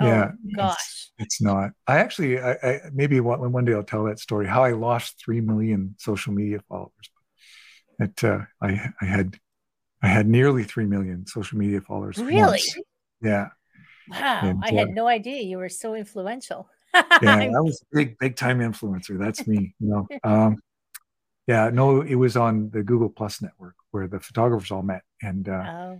Oh, 0.00 0.06
yeah, 0.06 0.30
gosh, 0.56 0.76
it's, 0.76 1.12
it's, 1.18 1.42
not. 1.42 1.70
I 1.86 1.98
actually, 1.98 2.40
I, 2.40 2.52
I 2.52 2.80
maybe 2.92 3.18
one, 3.20 3.52
one 3.52 3.64
day 3.64 3.74
I'll 3.74 3.82
tell 3.82 4.04
that 4.04 4.20
story. 4.20 4.46
How 4.46 4.62
I 4.64 4.72
lost 4.72 5.20
three 5.22 5.40
million 5.40 5.96
social 5.98 6.32
media 6.32 6.60
followers. 6.68 6.92
That 7.98 8.24
uh, 8.24 8.40
I 8.62 8.90
I 9.00 9.04
had 9.04 9.38
I 10.02 10.08
had 10.08 10.28
nearly 10.28 10.64
three 10.64 10.86
million 10.86 11.26
social 11.26 11.58
media 11.58 11.80
followers. 11.80 12.18
Really? 12.18 12.42
Once. 12.42 12.78
Yeah. 13.20 13.48
Wow, 14.08 14.40
and, 14.42 14.62
I 14.64 14.72
had 14.72 14.88
uh, 14.88 14.92
no 14.92 15.06
idea 15.06 15.42
you 15.42 15.58
were 15.58 15.68
so 15.68 15.94
influential. 15.94 16.68
yeah, 16.94 17.10
that 17.20 17.62
was 17.62 17.84
big, 17.92 18.16
big 18.18 18.36
time 18.36 18.60
influencer. 18.60 19.18
That's 19.18 19.46
me. 19.46 19.74
You 19.80 19.88
know. 19.88 20.08
Um, 20.24 20.56
yeah, 21.46 21.70
no, 21.72 22.02
it 22.02 22.14
was 22.14 22.36
on 22.36 22.68
the 22.70 22.82
Google 22.82 23.08
Plus 23.08 23.40
network 23.40 23.74
where 23.90 24.06
the 24.06 24.20
photographers 24.20 24.70
all 24.70 24.82
met, 24.82 25.02
and 25.22 25.48
uh, 25.48 25.64
oh. 25.66 25.98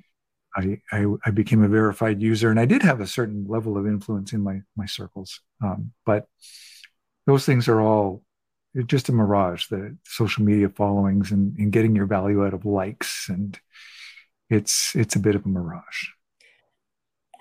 I, 0.56 0.80
I, 0.92 1.06
I 1.26 1.30
became 1.30 1.62
a 1.62 1.68
verified 1.68 2.22
user, 2.22 2.50
and 2.50 2.58
I 2.58 2.64
did 2.64 2.82
have 2.82 3.00
a 3.00 3.06
certain 3.06 3.46
level 3.46 3.76
of 3.76 3.86
influence 3.86 4.32
in 4.32 4.40
my 4.40 4.62
my 4.76 4.86
circles. 4.86 5.40
Um, 5.62 5.92
but 6.04 6.26
those 7.26 7.44
things 7.44 7.68
are 7.68 7.80
all 7.80 8.22
just 8.86 9.08
a 9.08 9.12
mirage. 9.12 9.66
The 9.68 9.96
social 10.04 10.44
media 10.44 10.68
followings 10.68 11.30
and, 11.30 11.56
and 11.58 11.72
getting 11.72 11.94
your 11.94 12.06
value 12.06 12.44
out 12.44 12.54
of 12.54 12.64
likes, 12.64 13.28
and 13.28 13.58
it's 14.50 14.94
it's 14.94 15.16
a 15.16 15.20
bit 15.20 15.34
of 15.34 15.44
a 15.44 15.48
mirage. 15.48 16.08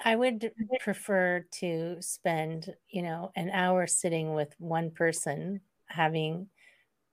I 0.03 0.15
would 0.15 0.51
prefer 0.79 1.45
to 1.59 1.97
spend, 2.01 2.73
you 2.89 3.01
know, 3.01 3.31
an 3.35 3.49
hour 3.49 3.87
sitting 3.87 4.33
with 4.33 4.53
one 4.59 4.91
person 4.91 5.61
having 5.87 6.47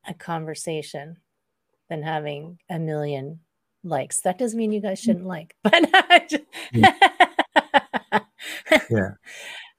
a 0.06 0.14
conversation 0.14 1.16
than 1.88 2.02
having 2.02 2.58
a 2.68 2.78
million 2.78 3.40
likes. 3.84 4.20
That 4.22 4.38
doesn't 4.38 4.58
mean 4.58 4.72
you 4.72 4.80
guys 4.80 5.00
mm. 5.00 5.04
shouldn't 5.04 5.26
like, 5.26 5.54
but 5.62 6.32
yeah. 8.90 9.10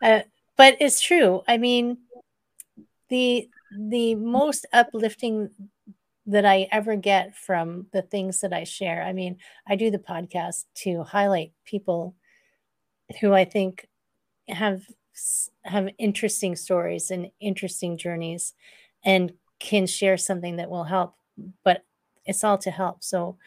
Uh, 0.02 0.22
but 0.58 0.78
it's 0.80 1.02
true. 1.02 1.42
I 1.48 1.58
mean, 1.58 1.98
the 3.10 3.50
the 3.78 4.16
most 4.16 4.66
uplifting 4.72 5.50
that 6.28 6.46
I 6.46 6.68
ever 6.72 6.96
get 6.96 7.36
from 7.36 7.88
the 7.92 8.02
things 8.02 8.42
that 8.42 8.54
I 8.54 8.64
share. 8.64 9.04
I 9.04 9.14
mean, 9.14 9.38
I 9.68 9.76
do 9.76 9.92
the 9.92 10.00
podcast 10.00 10.66
to 10.76 11.04
highlight 11.04 11.52
people 11.66 12.16
who 13.22 13.34
I 13.34 13.46
think 13.46 13.88
have 14.48 14.84
have 15.64 15.90
interesting 15.98 16.56
stories 16.56 17.12
and 17.12 17.32
interesting 17.40 17.98
journeys 17.98 18.54
and 19.04 19.34
can 19.60 19.88
share 19.88 20.18
something 20.18 20.58
that 20.58 20.70
will 20.70 20.84
help 20.84 21.16
but 21.64 21.84
it's 22.26 22.44
all 22.44 22.58
to 22.58 22.70
help 22.70 23.04
so 23.04 23.38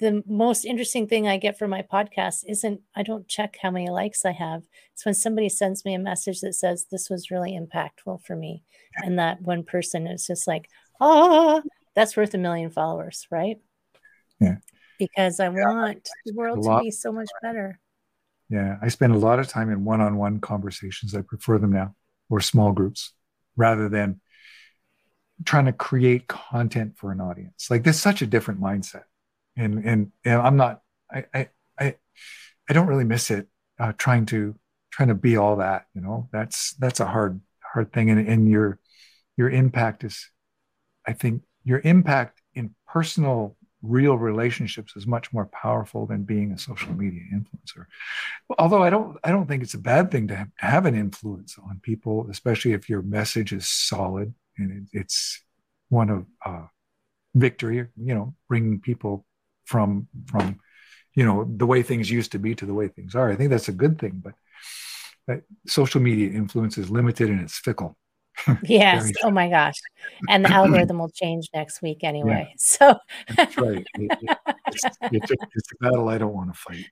the 0.00 0.22
most 0.26 0.64
interesting 0.64 1.06
thing 1.06 1.28
i 1.28 1.36
get 1.36 1.58
from 1.58 1.70
my 1.70 1.82
podcast 1.82 2.44
isn't 2.48 2.80
i 2.96 3.02
don't 3.02 3.28
check 3.28 3.56
how 3.62 3.70
many 3.70 3.88
likes 3.88 4.24
i 4.24 4.32
have 4.32 4.62
it's 4.92 5.04
when 5.04 5.14
somebody 5.14 5.48
sends 5.48 5.84
me 5.84 5.94
a 5.94 5.98
message 5.98 6.40
that 6.40 6.54
says 6.54 6.86
this 6.90 7.08
was 7.08 7.30
really 7.30 7.58
impactful 7.58 8.20
for 8.24 8.34
me 8.34 8.62
and 8.96 9.18
that 9.18 9.40
one 9.42 9.62
person 9.62 10.06
is 10.06 10.26
just 10.26 10.46
like 10.46 10.68
oh 11.00 11.62
that's 11.94 12.16
worth 12.16 12.34
a 12.34 12.38
million 12.38 12.70
followers 12.70 13.26
right 13.30 13.58
yeah 14.40 14.56
because 14.98 15.38
i 15.38 15.44
yeah. 15.44 15.50
want 15.50 16.08
the 16.26 16.34
world 16.34 16.62
to 16.62 16.80
be 16.80 16.90
so 16.90 17.12
much 17.12 17.28
better 17.42 17.78
yeah, 18.50 18.78
I 18.82 18.88
spend 18.88 19.14
a 19.14 19.18
lot 19.18 19.38
of 19.38 19.46
time 19.46 19.70
in 19.70 19.84
one-on-one 19.84 20.40
conversations. 20.40 21.14
I 21.14 21.22
prefer 21.22 21.58
them 21.58 21.72
now, 21.72 21.94
or 22.28 22.40
small 22.40 22.72
groups, 22.72 23.12
rather 23.56 23.88
than 23.88 24.20
trying 25.44 25.66
to 25.66 25.72
create 25.72 26.26
content 26.26 26.96
for 26.96 27.12
an 27.12 27.20
audience. 27.20 27.68
Like 27.70 27.84
this, 27.84 28.00
such 28.00 28.22
a 28.22 28.26
different 28.26 28.60
mindset, 28.60 29.04
and 29.60 29.84
and, 29.84 30.12
and 30.24 30.40
I'm 30.40 30.56
not. 30.56 30.82
I 31.12 31.24
I 31.34 31.48
I, 31.78 32.72
don't 32.72 32.86
really 32.86 33.04
miss 33.04 33.30
it. 33.30 33.48
Uh, 33.78 33.92
trying 33.96 34.26
to 34.26 34.54
trying 34.90 35.08
to 35.08 35.14
be 35.14 35.36
all 35.36 35.56
that. 35.56 35.86
You 35.94 36.00
know, 36.00 36.28
that's 36.32 36.74
that's 36.74 37.00
a 37.00 37.06
hard 37.06 37.40
hard 37.72 37.92
thing, 37.92 38.10
and 38.10 38.26
and 38.26 38.48
your 38.48 38.78
your 39.36 39.50
impact 39.50 40.04
is, 40.04 40.30
I 41.06 41.12
think, 41.12 41.42
your 41.64 41.80
impact 41.84 42.42
in 42.54 42.74
personal 42.86 43.56
real 43.82 44.18
relationships 44.18 44.94
is 44.94 45.06
much 45.06 45.32
more 45.32 45.46
powerful 45.46 46.06
than 46.06 46.22
being 46.22 46.52
a 46.52 46.58
social 46.58 46.92
media 46.92 47.22
influencer 47.32 47.86
although 48.58 48.82
i 48.82 48.90
don't 48.90 49.16
i 49.24 49.30
don't 49.30 49.46
think 49.46 49.62
it's 49.62 49.72
a 49.72 49.78
bad 49.78 50.10
thing 50.10 50.28
to 50.28 50.36
have, 50.36 50.48
have 50.56 50.84
an 50.84 50.94
influence 50.94 51.56
on 51.58 51.80
people 51.82 52.26
especially 52.30 52.72
if 52.72 52.90
your 52.90 53.00
message 53.00 53.54
is 53.54 53.66
solid 53.66 54.34
and 54.58 54.70
it, 54.70 54.98
it's 55.00 55.42
one 55.88 56.10
of 56.10 56.26
uh, 56.44 56.66
victory 57.34 57.86
you 57.96 58.14
know 58.14 58.34
bringing 58.50 58.78
people 58.78 59.24
from 59.70 60.08
from 60.26 60.58
you 61.14 61.24
know 61.24 61.44
the 61.56 61.66
way 61.66 61.82
things 61.82 62.10
used 62.10 62.32
to 62.32 62.38
be 62.38 62.54
to 62.54 62.66
the 62.66 62.74
way 62.74 62.88
things 62.88 63.14
are 63.14 63.30
i 63.30 63.36
think 63.36 63.50
that's 63.50 63.68
a 63.68 63.72
good 63.72 63.98
thing 63.98 64.22
but 64.22 65.42
social 65.66 66.00
media 66.00 66.28
influence 66.30 66.76
is 66.76 66.90
limited 66.90 67.30
and 67.30 67.40
it's 67.40 67.58
fickle 67.58 67.96
yes. 68.62 69.10
oh 69.22 69.30
my 69.30 69.48
gosh. 69.48 69.74
And 70.28 70.44
the 70.44 70.50
algorithm 70.60 70.98
will 70.98 71.10
change 71.10 71.48
next 71.54 71.82
week 71.82 72.04
anyway. 72.04 72.48
Yeah. 72.48 72.54
So 72.58 72.98
that's 73.36 73.56
right. 73.58 73.86
It, 73.94 74.18
it, 74.22 74.38
it's, 74.68 74.84
it's, 75.02 75.30
a, 75.30 75.36
it's, 75.54 75.72
a, 75.72 75.76
battle 75.84 76.08
I 76.08 76.16
don't 76.16 76.32
want 76.32 76.54
to 76.54 76.58
fight. 76.58 76.86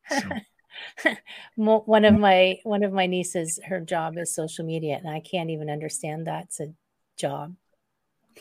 So. 1.04 1.14
one 1.56 2.04
of 2.04 2.18
my 2.18 2.58
one 2.64 2.82
of 2.82 2.92
my 2.92 3.06
nieces, 3.06 3.58
her 3.64 3.80
job 3.80 4.18
is 4.18 4.34
social 4.34 4.64
media, 4.64 4.96
and 4.96 5.08
I 5.08 5.20
can't 5.20 5.50
even 5.50 5.70
understand 5.70 6.26
that's 6.26 6.60
a 6.60 6.72
job. 7.16 7.54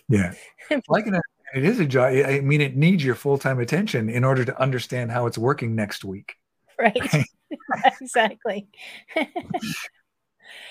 Yeah, 0.10 0.34
like 0.90 1.06
it 1.56 1.64
is 1.64 1.80
a 1.80 1.86
job. 1.86 2.14
I 2.14 2.40
mean, 2.42 2.62
it 2.62 2.76
needs 2.76 3.04
your 3.04 3.16
full 3.16 3.38
time 3.38 3.60
attention 3.60 4.10
in 4.10 4.24
order 4.24 4.46
to 4.46 4.62
understand 4.62 5.12
how 5.12 5.26
it's 5.26 5.38
working 5.38 5.76
next 5.76 6.04
week. 6.04 6.36
Right. 6.80 6.98
exactly. 8.02 8.68
I 9.16 9.28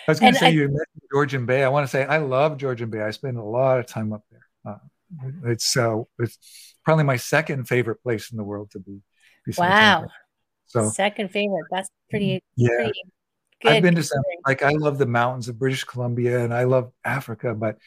was 0.08 0.20
going 0.20 0.34
to 0.34 0.38
say 0.38 0.46
I, 0.46 0.50
you 0.50 0.62
mentioned 0.62 1.02
Georgian 1.12 1.46
Bay. 1.46 1.64
I 1.64 1.68
want 1.68 1.84
to 1.84 1.88
say 1.88 2.04
I 2.04 2.18
love 2.18 2.58
Georgian 2.58 2.90
Bay. 2.90 3.00
I 3.00 3.10
spend 3.10 3.38
a 3.38 3.42
lot 3.42 3.78
of 3.78 3.86
time 3.86 4.12
up 4.12 4.24
there. 4.30 4.46
Uh, 4.64 4.78
it's 5.44 5.76
uh, 5.76 6.02
it's 6.18 6.74
probably 6.84 7.04
my 7.04 7.16
second 7.16 7.66
favorite 7.66 8.02
place 8.02 8.30
in 8.30 8.36
the 8.36 8.44
world 8.44 8.70
to 8.72 8.78
be. 8.78 9.00
Wow. 9.58 10.06
So 10.66 10.88
second 10.90 11.30
favorite. 11.30 11.66
That's 11.70 11.88
pretty. 12.10 12.42
Yeah. 12.56 12.68
Pretty 12.76 13.02
I've 13.64 13.82
been 13.82 13.94
to 13.94 14.02
some, 14.02 14.22
like 14.46 14.62
I 14.62 14.70
love 14.70 14.98
the 14.98 15.06
mountains 15.06 15.48
of 15.48 15.58
British 15.58 15.84
Columbia 15.84 16.44
and 16.44 16.52
I 16.52 16.64
love 16.64 16.92
Africa, 17.04 17.54
but 17.54 17.78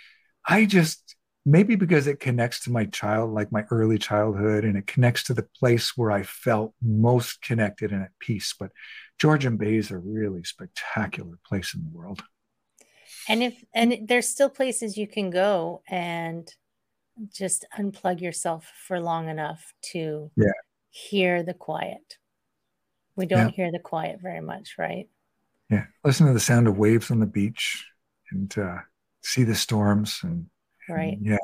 I 0.46 0.66
just 0.66 1.16
maybe 1.46 1.76
because 1.76 2.08
it 2.08 2.20
connects 2.20 2.62
to 2.62 2.72
my 2.72 2.86
child, 2.86 3.34
like 3.34 3.52
my 3.52 3.66
early 3.72 3.98
childhood, 3.98 4.64
and 4.66 4.78
it 4.78 4.88
connects 4.88 5.24
to 5.24 5.34
the 5.34 5.48
place 5.60 5.98
where 5.98 6.12
I 6.12 6.24
felt 6.24 6.74
most 6.82 7.42
connected 7.42 7.92
and 7.92 8.04
at 8.04 8.18
peace. 8.20 8.54
But 8.60 8.72
Georgian 9.20 9.58
Bay 9.58 9.76
is 9.76 9.92
a 9.92 9.98
really 9.98 10.44
spectacular 10.44 11.38
place 11.46 11.74
in 11.74 11.84
the 11.84 11.98
world. 11.98 12.22
And 13.28 13.44
if 13.44 13.64
and 13.74 14.08
there's 14.08 14.28
still 14.28 14.50
places 14.50 14.98
you 14.98 15.08
can 15.08 15.30
go 15.30 15.82
and 15.88 16.52
just 17.34 17.66
unplug 17.78 18.22
yourself 18.22 18.72
for 18.88 19.00
long 19.00 19.30
enough 19.30 19.74
to 19.92 20.32
Yeah. 20.36 20.52
hear 20.90 21.44
the 21.44 21.54
quiet. 21.54 22.18
We 23.16 23.26
don't 23.26 23.50
Yeah. 23.50 23.56
hear 23.56 23.72
the 23.72 23.80
quiet 23.80 24.20
very 24.22 24.42
much, 24.42 24.76
right? 24.78 25.10
Yeah. 25.70 25.86
Listen 26.04 26.28
to 26.28 26.34
the 26.34 26.40
sound 26.40 26.68
of 26.68 26.78
waves 26.78 27.12
on 27.12 27.20
the 27.20 27.26
beach 27.26 27.86
and 28.32 28.58
uh, 28.58 28.80
see 29.22 29.44
the 29.44 29.56
storms 29.56 30.22
and, 30.24 30.50
Right. 30.90 31.18
yeah. 31.22 31.38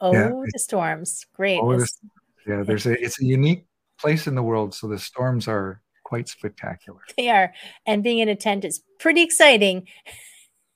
Oh, 0.00 0.12
Yeah. 0.12 0.28
the 0.52 0.58
storms. 0.58 1.24
Great. 1.34 1.60
Oh, 1.60 1.70
the 1.70 1.84
It's- 1.84 2.00
Yeah. 2.46 2.62
There's 2.62 2.86
a 2.86 2.92
it's 3.02 3.20
a 3.20 3.24
unique 3.24 3.66
place 4.00 4.26
in 4.26 4.34
the 4.34 4.42
world. 4.42 4.74
So 4.74 4.88
the 4.88 4.98
storms 4.98 5.46
are 5.48 5.82
quite 6.04 6.28
spectacular. 6.28 7.00
They 7.16 7.28
are. 7.30 7.52
And 7.86 8.02
being 8.02 8.18
in 8.18 8.28
a 8.28 8.36
tent 8.36 8.64
is 8.64 8.82
pretty 8.98 9.22
exciting. 9.22 9.86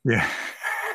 Yeah. 0.05 0.29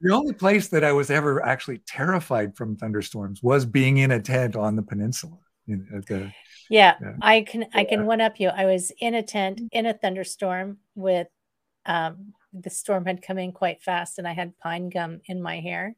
the 0.00 0.10
only 0.12 0.34
place 0.34 0.68
that 0.68 0.84
I 0.84 0.92
was 0.92 1.10
ever 1.10 1.44
actually 1.44 1.78
terrified 1.86 2.56
from 2.56 2.76
thunderstorms 2.76 3.42
was 3.42 3.64
being 3.66 3.98
in 3.98 4.10
a 4.10 4.20
tent 4.20 4.54
on 4.56 4.76
the 4.76 4.82
peninsula. 4.82 5.38
At 5.96 6.06
the, 6.06 6.32
Yeah, 6.70 6.96
Yeah. 7.00 7.14
I 7.22 7.42
can 7.42 7.66
I 7.72 7.84
can 7.84 8.06
one 8.06 8.20
up 8.20 8.38
you. 8.40 8.48
I 8.48 8.66
was 8.66 8.92
in 9.00 9.14
a 9.14 9.22
tent 9.22 9.60
in 9.72 9.86
a 9.86 9.94
thunderstorm 9.94 10.78
with 10.94 11.28
um 11.86 12.34
the 12.52 12.70
storm 12.70 13.06
had 13.06 13.22
come 13.22 13.38
in 13.38 13.52
quite 13.52 13.82
fast 13.82 14.18
and 14.18 14.28
I 14.28 14.32
had 14.32 14.58
pine 14.58 14.88
gum 14.90 15.20
in 15.26 15.42
my 15.42 15.60
hair. 15.60 15.96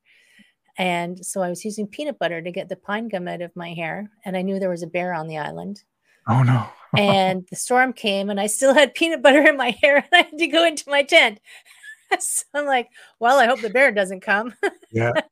And 0.76 1.24
so 1.24 1.42
I 1.42 1.48
was 1.48 1.64
using 1.64 1.86
peanut 1.86 2.18
butter 2.18 2.42
to 2.42 2.50
get 2.50 2.68
the 2.68 2.76
pine 2.76 3.08
gum 3.08 3.28
out 3.28 3.42
of 3.42 3.54
my 3.54 3.72
hair 3.74 4.10
and 4.24 4.36
I 4.36 4.42
knew 4.42 4.58
there 4.58 4.70
was 4.70 4.82
a 4.82 4.88
bear 4.88 5.14
on 5.14 5.28
the 5.28 5.38
island. 5.38 5.82
oh 6.28 6.42
no. 6.42 6.66
And 6.96 7.44
the 7.50 7.56
storm 7.56 7.92
came 7.92 8.30
and 8.30 8.40
I 8.40 8.46
still 8.46 8.72
had 8.72 8.94
peanut 8.94 9.22
butter 9.22 9.42
in 9.42 9.56
my 9.56 9.76
hair 9.82 9.96
and 9.96 10.06
I 10.12 10.16
had 10.18 10.38
to 10.38 10.46
go 10.46 10.64
into 10.64 10.88
my 10.88 11.02
tent. 11.02 11.40
so 12.18 12.44
I'm 12.54 12.66
like, 12.66 12.88
well, 13.18 13.38
I 13.38 13.46
hope 13.46 13.60
the 13.60 13.70
bear 13.70 13.90
doesn't 13.92 14.20
come. 14.20 14.54
yeah. 14.90 15.12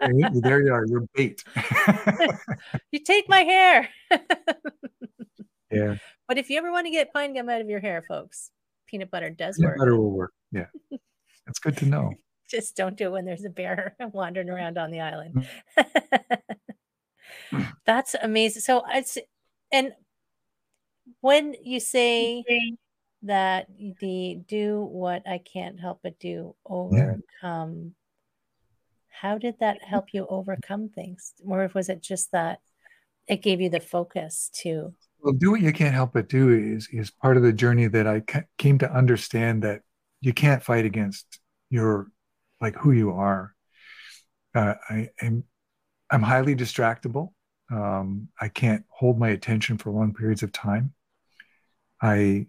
There 0.00 0.62
you 0.62 0.72
are. 0.72 0.84
You're 0.84 1.06
bait. 1.14 1.44
you 2.90 2.98
take 2.98 3.28
my 3.28 3.42
hair. 3.42 3.88
yeah. 5.70 5.96
But 6.26 6.38
if 6.38 6.50
you 6.50 6.58
ever 6.58 6.72
want 6.72 6.86
to 6.86 6.90
get 6.90 7.12
pine 7.12 7.34
gum 7.34 7.48
out 7.48 7.60
of 7.60 7.68
your 7.68 7.78
hair, 7.78 8.02
folks, 8.02 8.50
peanut 8.92 9.10
butter 9.10 9.30
does 9.30 9.56
Peanut 9.56 9.70
work. 9.70 9.78
butter 9.78 9.96
will 9.96 10.12
work. 10.12 10.32
Yeah. 10.52 10.66
That's 11.46 11.58
good 11.58 11.76
to 11.78 11.86
know. 11.86 12.12
Just 12.48 12.76
don't 12.76 12.96
do 12.96 13.06
it 13.06 13.12
when 13.12 13.24
there's 13.24 13.44
a 13.44 13.50
bear 13.50 13.96
wandering 14.12 14.50
around 14.50 14.78
on 14.78 14.90
the 14.90 15.00
island. 15.00 15.48
Mm. 17.50 17.72
That's 17.86 18.14
amazing. 18.22 18.62
So 18.62 18.84
it's 18.88 19.18
and 19.72 19.92
when 21.20 21.54
you 21.64 21.80
say 21.80 22.44
that 23.22 23.66
the 24.00 24.40
do 24.46 24.80
what 24.82 25.26
I 25.26 25.38
can't 25.38 25.80
help 25.80 26.00
but 26.02 26.18
do 26.18 26.54
overcome, 26.66 27.94
how 29.08 29.38
did 29.38 29.58
that 29.60 29.82
help 29.82 30.12
you 30.12 30.26
overcome 30.28 30.90
things? 30.90 31.32
Or 31.46 31.70
was 31.74 31.88
it 31.88 32.02
just 32.02 32.32
that 32.32 32.60
it 33.26 33.42
gave 33.42 33.60
you 33.60 33.70
the 33.70 33.80
focus 33.80 34.50
to 34.62 34.92
Well, 35.22 35.34
do 35.34 35.52
what 35.52 35.60
you 35.60 35.72
can't 35.72 35.94
help 35.94 36.14
but 36.14 36.28
do 36.28 36.50
is 36.50 36.88
is 36.92 37.10
part 37.10 37.36
of 37.36 37.42
the 37.42 37.52
journey 37.52 37.86
that 37.86 38.06
I 38.06 38.20
ca- 38.20 38.42
came 38.58 38.78
to 38.78 38.92
understand 38.92 39.62
that 39.62 39.82
you 40.20 40.32
can't 40.32 40.62
fight 40.62 40.84
against 40.84 41.38
your 41.70 42.08
like 42.60 42.74
who 42.76 42.92
you 42.92 43.10
are. 43.12 43.54
Uh, 44.54 44.74
I 44.88 45.10
am 45.20 45.44
I'm 46.10 46.22
highly 46.22 46.56
distractible. 46.56 47.32
Um, 47.72 48.28
I 48.40 48.48
can't 48.48 48.84
hold 48.90 49.18
my 49.18 49.30
attention 49.30 49.78
for 49.78 49.90
long 49.92 50.14
periods 50.14 50.42
of 50.42 50.52
time. 50.52 50.94
I 52.00 52.46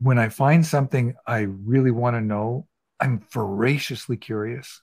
when 0.00 0.18
I 0.18 0.30
find 0.30 0.66
something 0.66 1.14
I 1.26 1.40
really 1.40 1.90
want 1.92 2.16
to 2.16 2.22
know, 2.22 2.68
I'm 3.00 3.20
voraciously 3.32 4.16
curious, 4.18 4.82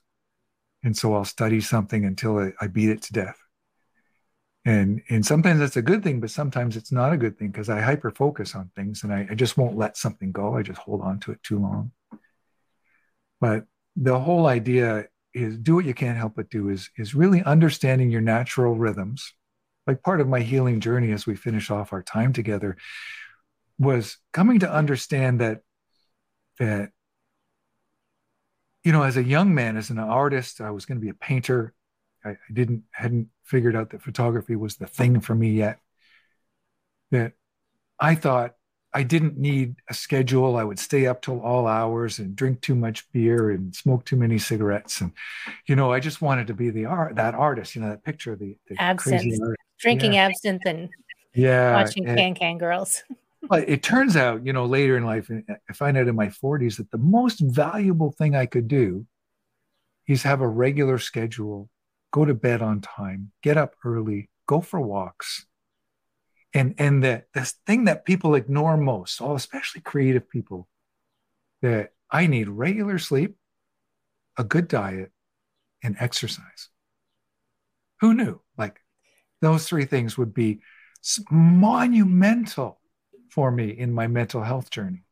and 0.84 0.96
so 0.96 1.14
I'll 1.14 1.24
study 1.26 1.60
something 1.60 2.04
until 2.06 2.38
I, 2.38 2.52
I 2.60 2.68
beat 2.68 2.90
it 2.90 3.02
to 3.04 3.14
death 3.14 3.38
and 4.66 5.00
and 5.08 5.24
sometimes 5.24 5.60
that's 5.60 5.76
a 5.76 5.82
good 5.82 6.02
thing 6.02 6.20
but 6.20 6.30
sometimes 6.30 6.76
it's 6.76 6.92
not 6.92 7.12
a 7.12 7.16
good 7.16 7.38
thing 7.38 7.48
because 7.48 7.70
i 7.70 7.80
hyper 7.80 8.10
focus 8.10 8.54
on 8.54 8.70
things 8.74 9.04
and 9.04 9.14
I, 9.14 9.28
I 9.30 9.34
just 9.34 9.56
won't 9.56 9.78
let 9.78 9.96
something 9.96 10.32
go. 10.32 10.56
I 10.56 10.62
just 10.62 10.80
hold 10.80 11.00
on 11.00 11.20
to 11.20 11.32
it 11.32 11.42
too 11.42 11.58
long. 11.58 11.92
But 13.40 13.64
the 13.94 14.18
whole 14.18 14.46
idea 14.46 15.06
is 15.32 15.56
do 15.58 15.76
what 15.76 15.84
you 15.84 15.94
can't 15.94 16.18
help 16.18 16.34
but 16.36 16.50
do 16.50 16.68
is 16.68 16.90
is 16.96 17.14
really 17.14 17.42
understanding 17.42 18.10
your 18.10 18.20
natural 18.20 18.74
rhythms. 18.74 19.32
Like 19.86 20.02
part 20.02 20.20
of 20.20 20.28
my 20.28 20.40
healing 20.40 20.80
journey 20.80 21.12
as 21.12 21.26
we 21.26 21.36
finish 21.36 21.70
off 21.70 21.92
our 21.92 22.02
time 22.02 22.32
together 22.32 22.76
was 23.78 24.18
coming 24.32 24.58
to 24.60 24.72
understand 24.72 25.40
that 25.40 25.60
that 26.58 26.90
you 28.82 28.92
know 28.92 29.02
as 29.02 29.16
a 29.16 29.22
young 29.22 29.54
man 29.54 29.76
as 29.76 29.90
an 29.90 29.98
artist 29.98 30.62
i 30.62 30.70
was 30.70 30.86
going 30.86 30.96
to 30.96 31.04
be 31.04 31.10
a 31.10 31.14
painter 31.14 31.74
I, 32.26 32.30
I 32.30 32.52
didn't 32.52 32.82
hadn't 32.92 33.28
figured 33.44 33.76
out 33.76 33.90
that 33.90 34.02
photography 34.02 34.56
was 34.56 34.76
the 34.76 34.86
thing 34.86 35.20
for 35.20 35.34
me 35.34 35.50
yet. 35.52 35.78
That 37.10 37.32
I 38.00 38.14
thought 38.14 38.54
I 38.92 39.02
didn't 39.02 39.36
need 39.38 39.76
a 39.88 39.94
schedule. 39.94 40.56
I 40.56 40.64
would 40.64 40.78
stay 40.78 41.06
up 41.06 41.22
till 41.22 41.40
all 41.40 41.66
hours 41.66 42.18
and 42.18 42.34
drink 42.34 42.60
too 42.62 42.74
much 42.74 43.10
beer 43.12 43.50
and 43.50 43.74
smoke 43.74 44.04
too 44.04 44.16
many 44.16 44.38
cigarettes. 44.38 45.00
And 45.00 45.12
you 45.66 45.76
know, 45.76 45.92
I 45.92 46.00
just 46.00 46.20
wanted 46.22 46.46
to 46.48 46.54
be 46.54 46.70
the 46.70 46.86
art 46.86 47.16
that 47.16 47.34
artist. 47.34 47.74
You 47.74 47.82
know, 47.82 47.90
that 47.90 48.04
picture 48.04 48.32
of 48.32 48.38
the, 48.38 48.56
the 48.68 48.76
absinthe, 48.80 49.38
drinking 49.78 50.14
Yeah. 50.14 50.26
absinthe 50.26 50.62
and 50.66 50.88
Yeah, 51.34 51.74
watching 51.74 52.06
and- 52.06 52.18
Can 52.18 52.34
Can 52.34 52.58
Girls. 52.58 53.04
but 53.48 53.68
it 53.68 53.82
turns 53.82 54.16
out, 54.16 54.44
you 54.44 54.52
know, 54.52 54.64
later 54.64 54.96
in 54.96 55.04
life, 55.04 55.30
eh, 55.30 55.54
I 55.68 55.72
find 55.72 55.96
out 55.96 56.08
in 56.08 56.16
my 56.16 56.28
40s 56.28 56.78
that 56.78 56.90
the 56.90 56.98
most 56.98 57.38
valuable 57.40 58.10
thing 58.12 58.34
I 58.34 58.46
could 58.46 58.66
do 58.66 59.06
is 60.08 60.22
have 60.22 60.40
a 60.40 60.48
regular 60.48 60.98
schedule, 60.98 61.68
go 62.16 62.24
to 62.24 62.32
bed 62.32 62.62
on 62.62 62.80
time, 62.80 63.30
get 63.42 63.58
up 63.58 63.74
early, 63.84 64.30
go 64.46 64.62
for 64.62 64.80
walks. 64.80 65.44
And 66.54 66.74
and 66.78 67.04
that 67.04 67.26
this 67.34 67.56
thing 67.66 67.84
that 67.84 68.06
people 68.06 68.34
ignore 68.34 68.78
most, 68.78 69.20
all 69.20 69.34
especially 69.36 69.82
creative 69.82 70.30
people, 70.30 70.66
that 71.60 71.90
I 72.10 72.26
need 72.26 72.48
regular 72.48 72.98
sleep, 72.98 73.36
a 74.38 74.44
good 74.44 74.66
diet, 74.66 75.12
and 75.82 75.94
exercise. 76.00 76.70
Who 78.00 78.14
knew? 78.14 78.40
Like 78.56 78.80
those 79.42 79.68
three 79.68 79.84
things 79.84 80.16
would 80.16 80.32
be 80.32 80.60
monumental 81.30 82.80
for 83.30 83.50
me 83.50 83.68
in 83.68 83.92
my 83.92 84.06
mental 84.06 84.42
health 84.42 84.70
journey. 84.70 85.02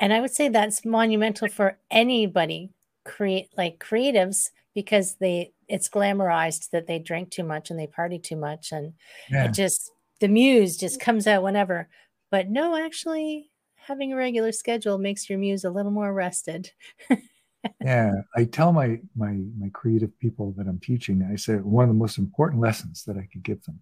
And 0.00 0.12
I 0.12 0.20
would 0.20 0.32
say 0.32 0.48
that's 0.48 0.84
monumental 0.84 1.46
for 1.46 1.78
anybody 1.92 2.72
create 3.04 3.50
like 3.56 3.78
creatives 3.78 4.50
because 4.76 5.16
they 5.16 5.52
it's 5.66 5.88
glamorized 5.88 6.70
that 6.70 6.86
they 6.86 7.00
drink 7.00 7.30
too 7.30 7.42
much 7.42 7.70
and 7.70 7.80
they 7.80 7.88
party 7.88 8.20
too 8.20 8.36
much 8.36 8.70
and 8.70 8.92
Yeah. 9.28 9.46
it 9.46 9.54
just 9.54 9.90
the 10.20 10.28
muse 10.28 10.76
just 10.76 11.00
comes 11.00 11.26
out 11.26 11.42
whenever. 11.42 11.88
But 12.30 12.48
no, 12.48 12.76
actually 12.76 13.50
having 13.74 14.12
a 14.12 14.16
regular 14.16 14.52
schedule 14.52 14.98
makes 14.98 15.28
your 15.28 15.38
muse 15.38 15.64
a 15.64 15.70
little 15.70 15.90
more 15.92 16.12
rested. 16.12 16.70
yeah. 17.84 18.12
I 18.36 18.44
tell 18.44 18.72
my 18.72 19.00
my 19.16 19.40
my 19.58 19.70
creative 19.72 20.16
people 20.20 20.52
that 20.58 20.68
I'm 20.68 20.78
teaching, 20.78 21.28
I 21.32 21.36
say 21.36 21.54
one 21.56 21.84
of 21.84 21.88
the 21.88 21.94
most 21.98 22.18
important 22.18 22.60
lessons 22.60 23.04
that 23.06 23.16
I 23.16 23.26
could 23.32 23.42
give 23.42 23.62
them 23.64 23.80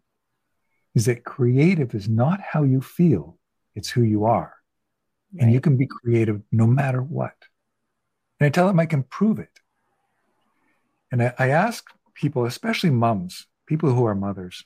is 0.95 1.07
that 1.07 1.25
creative 1.25 1.95
is 1.95 2.09
not 2.09 2.41
how 2.41 2.63
you 2.63 2.81
feel, 2.81 3.37
it's 3.75 3.91
who 3.91 4.03
you 4.03 4.25
are. 4.25 4.55
And 5.41 5.53
you 5.53 5.61
can 5.61 5.77
be 5.77 5.89
creative 5.89 6.41
no 6.53 6.65
matter 6.69 7.03
what. 7.03 7.35
And 8.39 8.47
I 8.47 8.51
tell 8.51 8.69
them 8.69 8.79
I 8.79 8.87
can 8.87 9.03
prove 9.03 9.41
it. 9.41 9.51
And 11.15 11.23
I, 11.23 11.35
I 11.39 11.49
ask 11.51 11.89
people, 12.15 12.45
especially 12.45 12.91
moms, 12.91 13.47
people 13.69 13.95
who 13.95 14.05
are 14.05 14.17
mothers, 14.17 14.65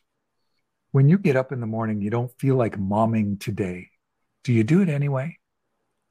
when 0.92 1.07
you 1.07 1.18
get 1.18 1.36
up 1.36 1.53
in 1.53 1.61
the 1.61 1.66
morning, 1.66 2.01
you 2.01 2.09
don't 2.09 2.32
feel 2.40 2.57
like 2.57 2.80
momming 2.80 3.38
today. 3.38 3.88
Do 4.44 4.55
you 4.55 4.64
do 4.64 4.80
it 4.80 4.88
anyway? 4.88 5.36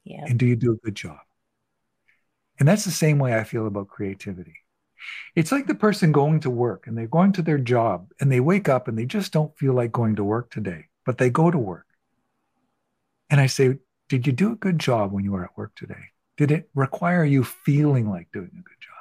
Yeah. 0.04 0.26
And 0.28 0.38
do 0.38 0.46
you 0.46 0.56
do 0.56 0.74
a 0.74 0.86
good 0.86 0.94
job? 0.94 1.18
And 2.60 2.70
that's 2.70 2.86
the 2.86 2.92
same 2.92 3.18
way 3.18 3.36
I 3.36 3.46
feel 3.46 3.66
about 3.66 3.88
creativity. 3.88 4.54
It's 5.34 5.52
like 5.52 5.66
the 5.66 5.74
person 5.74 6.12
going 6.12 6.42
to 6.42 6.52
work 6.52 6.86
and 6.86 6.96
they're 6.96 7.08
going 7.08 7.32
to 7.32 7.42
their 7.42 7.58
job 7.58 8.12
and 8.22 8.32
they 8.32 8.40
wake 8.40 8.70
up 8.70 8.88
and 8.88 8.96
they 8.96 9.08
just 9.08 9.34
don't 9.34 9.58
feel 9.58 9.74
like 9.74 9.92
going 9.92 10.18
to 10.18 10.24
work 10.24 10.52
today, 10.52 10.86
but 11.04 11.18
they 11.18 11.32
go 11.32 11.50
to 11.50 11.58
work. 11.58 11.88
And 13.32 13.42
I 13.42 13.48
say, 13.48 13.80
Did 14.08 14.28
you 14.28 14.34
do 14.34 14.52
a 14.52 14.56
good 14.56 14.78
job 14.78 15.12
when 15.12 15.24
you 15.24 15.32
were 15.32 15.46
at 15.46 15.58
work 15.58 15.74
today? 15.76 16.12
Did 16.38 16.52
it 16.52 16.70
require 16.76 17.26
you 17.26 17.44
feeling 17.44 18.08
like 18.08 18.28
doing 18.32 18.52
a 18.54 18.62
good 18.62 18.80
job? 18.80 18.97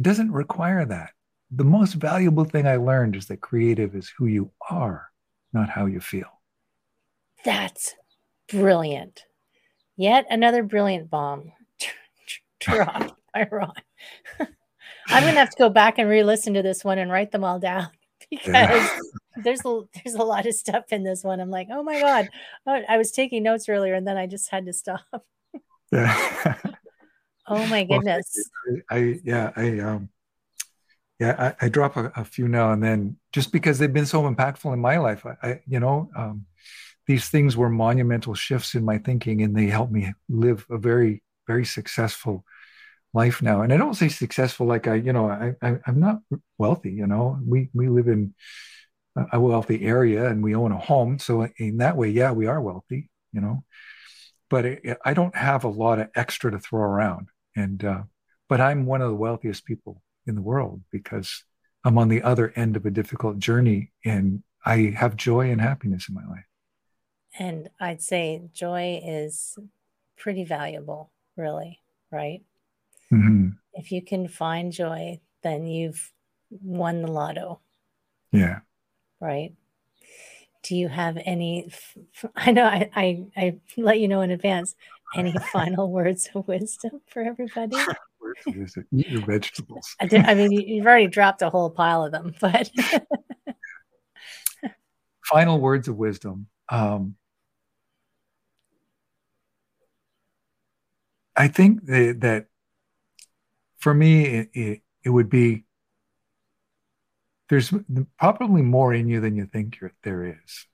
It 0.00 0.04
doesn't 0.04 0.32
require 0.32 0.86
that. 0.86 1.10
The 1.50 1.62
most 1.62 1.92
valuable 1.92 2.44
thing 2.44 2.66
I 2.66 2.76
learned 2.76 3.16
is 3.16 3.26
that 3.26 3.42
creative 3.42 3.94
is 3.94 4.08
who 4.16 4.24
you 4.28 4.50
are, 4.70 5.10
not 5.52 5.68
how 5.68 5.84
you 5.84 6.00
feel. 6.00 6.40
That's 7.44 7.94
brilliant. 8.50 9.24
Yet 9.98 10.24
another 10.30 10.62
brilliant 10.62 11.10
bomb 11.10 11.52
dropped 12.60 13.12
by 13.34 13.46
Ron. 13.52 13.74
I'm 14.38 15.22
gonna 15.22 15.32
have 15.32 15.50
to 15.50 15.58
go 15.58 15.68
back 15.68 15.98
and 15.98 16.08
re-listen 16.08 16.54
to 16.54 16.62
this 16.62 16.82
one 16.82 16.96
and 16.96 17.10
write 17.12 17.30
them 17.30 17.44
all 17.44 17.58
down 17.58 17.88
because 18.30 18.46
Yeah. 18.54 18.88
there's 19.44 19.60
a 19.66 19.80
there's 20.02 20.14
a 20.14 20.22
lot 20.22 20.46
of 20.46 20.54
stuff 20.54 20.84
in 20.92 21.02
this 21.04 21.22
one. 21.22 21.40
I'm 21.40 21.50
like, 21.50 21.68
oh 21.70 21.82
my 21.82 22.00
god, 22.00 22.30
Oh, 22.66 22.80
I 22.88 22.96
was 22.96 23.10
taking 23.12 23.42
notes 23.42 23.68
earlier 23.68 23.92
and 23.92 24.06
then 24.06 24.16
I 24.16 24.26
just 24.26 24.48
had 24.50 24.64
to 24.64 24.72
stop. 24.72 25.02
Yeah. 25.92 26.56
Oh 27.50 27.66
my 27.66 27.84
Well, 27.84 27.98
goodness. 27.98 28.48
I 28.90 29.20
yeah, 29.24 29.50
I 29.56 29.80
um 29.80 30.08
yeah, 31.18 31.54
I, 31.60 31.66
I 31.66 31.68
drop 31.68 31.96
a, 31.96 32.10
a, 32.16 32.24
few 32.24 32.48
now 32.48 32.72
and 32.72 32.82
then 32.82 33.18
just 33.32 33.52
because 33.52 33.78
they've 33.78 33.92
been 33.92 34.06
so 34.06 34.22
impactful 34.22 34.72
in 34.72 34.78
my 34.78 34.96
life. 34.96 35.26
I, 35.26 35.36
I 35.42 35.60
you 35.66 35.78
know, 35.78 36.10
um, 36.16 36.46
these 37.06 37.28
things 37.28 37.56
were 37.56 37.68
monumental 37.68 38.34
shifts 38.34 38.74
in 38.74 38.84
my 38.84 38.98
thinking, 38.98 39.42
and 39.42 39.54
they 39.54 39.66
helped 39.66 39.92
me 39.92 40.12
live 40.28 40.64
a 40.70 40.78
very, 40.78 41.22
very 41.46 41.64
successful 41.66 42.44
life 43.12 43.42
now. 43.42 43.62
And 43.62 43.72
I 43.72 43.76
don't 43.76 43.94
say 43.94 44.08
successful 44.08 44.66
like 44.66 44.86
I, 44.86 44.94
you 44.94 45.12
know, 45.12 45.28
I, 45.28 45.54
I 45.60 45.78
am 45.86 46.00
not 46.00 46.20
wealthy. 46.56 46.92
You 46.92 47.06
know, 47.06 47.38
we 47.44 47.68
we 47.74 47.88
live 47.88 48.08
in 48.08 48.34
a 49.32 49.40
wealthy 49.40 49.84
area 49.84 50.28
and 50.28 50.42
we 50.42 50.54
own 50.54 50.72
a 50.72 50.78
home, 50.78 51.18
so 51.18 51.48
in 51.58 51.78
that 51.78 51.96
way, 51.96 52.08
yeah, 52.08 52.30
we 52.30 52.46
are 52.46 52.60
wealthy. 52.60 53.10
You 53.32 53.40
know, 53.40 53.64
but 54.48 54.64
it, 54.64 54.98
I 55.04 55.12
don't 55.12 55.36
have 55.36 55.64
a 55.64 55.68
lot 55.68 55.98
of 55.98 56.08
extra 56.14 56.50
to 56.50 56.58
throw 56.58 56.82
around, 56.82 57.28
and 57.56 57.84
uh, 57.84 58.02
but 58.48 58.60
I'm 58.60 58.86
one 58.86 59.02
of 59.02 59.10
the 59.10 59.16
wealthiest 59.16 59.64
people 59.64 60.02
in 60.26 60.34
the 60.34 60.42
world 60.42 60.82
because 60.90 61.44
I'm 61.84 61.98
on 61.98 62.08
the 62.08 62.22
other 62.22 62.52
end 62.56 62.76
of 62.76 62.84
a 62.84 62.90
difficult 62.90 63.38
journey 63.38 63.92
and 64.04 64.42
I 64.64 64.94
have 64.96 65.16
joy 65.16 65.50
and 65.50 65.60
happiness 65.60 66.08
in 66.08 66.14
my 66.14 66.26
life. 66.26 66.44
And 67.38 67.70
I'd 67.80 68.02
say 68.02 68.42
joy 68.52 69.00
is 69.04 69.56
pretty 70.16 70.44
valuable, 70.44 71.10
really, 71.36 71.80
right? 72.10 72.42
Mm-hmm. 73.12 73.50
If 73.74 73.92
you 73.92 74.02
can 74.02 74.28
find 74.28 74.72
joy, 74.72 75.20
then 75.42 75.66
you've 75.66 76.12
won 76.50 77.02
the 77.02 77.10
lotto. 77.10 77.60
Yeah. 78.32 78.60
Right. 79.20 79.54
Do 80.62 80.76
you 80.76 80.88
have 80.88 81.18
any? 81.24 81.72
I 82.36 82.52
know 82.52 82.64
I, 82.64 82.90
I, 82.94 83.24
I 83.36 83.56
let 83.76 84.00
you 84.00 84.08
know 84.08 84.20
in 84.20 84.30
advance. 84.30 84.74
Any 85.14 85.34
final 85.52 85.90
words 85.90 86.28
of 86.34 86.46
wisdom 86.46 87.00
for 87.06 87.22
everybody? 87.22 87.76
Eat 88.46 89.08
your 89.08 89.26
vegetables. 89.26 89.96
I, 90.00 90.06
did, 90.06 90.24
I 90.24 90.34
mean, 90.34 90.52
you've 90.52 90.86
already 90.86 91.08
dropped 91.08 91.42
a 91.42 91.50
whole 91.50 91.70
pile 91.70 92.04
of 92.04 92.12
them, 92.12 92.34
but. 92.40 92.70
Final 95.24 95.60
words 95.60 95.88
of 95.88 95.96
wisdom. 95.96 96.46
Um, 96.68 97.16
I 101.36 101.48
think 101.48 101.86
that, 101.86 102.20
that 102.20 102.46
for 103.78 103.94
me, 103.94 104.24
it, 104.26 104.50
it, 104.52 104.80
it, 105.04 105.10
would 105.10 105.30
be 105.30 105.64
there's 107.48 107.72
probably 108.18 108.62
more 108.62 108.92
in 108.92 109.08
you 109.08 109.20
than 109.20 109.36
you 109.36 109.46
think 109.46 109.78
there 110.02 110.24
is. 110.24 110.66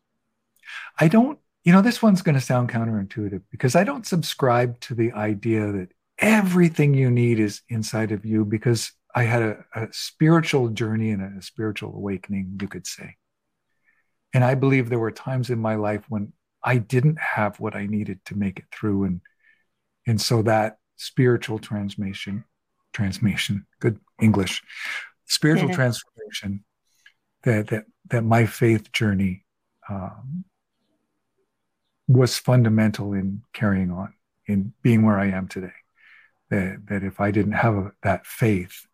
I 0.99 1.09
don't, 1.09 1.39
you 1.67 1.73
know, 1.73 1.83
this 1.83 2.01
one's 2.01 2.23
going 2.23 2.37
to 2.37 2.41
sound 2.41 2.71
counterintuitive 2.71 3.43
because 3.51 3.75
I 3.75 3.83
don't 3.83 4.07
subscribe 4.07 4.79
to 4.83 4.95
the 4.95 5.13
idea 5.13 5.73
that 5.73 5.89
everything 6.17 6.95
you 6.95 7.11
need 7.11 7.41
is 7.41 7.61
inside 7.69 8.13
of 8.13 8.25
you 8.25 8.45
because 8.45 8.93
I 9.13 9.25
had 9.25 9.43
a, 9.43 9.65
a 9.75 9.89
spiritual 9.91 10.69
journey 10.69 11.11
and 11.11 11.39
a 11.39 11.43
spiritual 11.43 11.93
awakening, 11.93 12.59
you 12.63 12.69
could 12.69 12.87
say. 12.87 13.17
And 14.33 14.45
I 14.45 14.55
believe 14.55 14.89
there 14.89 15.01
were 15.01 15.11
times 15.11 15.51
in 15.51 15.59
my 15.59 15.75
life 15.75 16.05
when 16.09 16.33
I 16.63 16.79
didn't 16.79 17.19
have 17.19 17.59
what 17.59 17.75
I 17.75 17.87
needed 17.87 18.25
to 18.27 18.39
make 18.39 18.61
it 18.61 18.67
through. 18.71 19.03
And, 19.03 19.21
and 20.07 20.21
so 20.21 20.43
that 20.43 20.77
spiritual 20.95 21.59
transformation, 21.59 22.45
transmission, 22.93 23.67
good 23.81 23.99
English, 24.23 24.63
spiritual 25.25 25.71
yeah. 25.71 25.75
transformation 25.83 26.65
that, 27.43 27.67
that, 27.69 27.87
that 28.11 28.23
my 28.23 28.47
faith 28.47 28.93
journey 28.93 29.45
um, 29.91 30.45
was 32.09 32.39
fundamental 32.39 33.13
in 33.13 33.43
carrying 33.53 33.91
on, 33.91 34.15
in 34.47 34.73
being 34.83 35.05
where 35.05 35.19
I 35.19 35.27
am 35.27 35.49
today 35.49 35.73
that, 36.51 36.87
that 36.87 37.03
if 37.03 37.21
I 37.21 37.31
didn't 37.31 37.53
have 37.53 37.93
that 38.03 38.27
faith, 38.27 38.87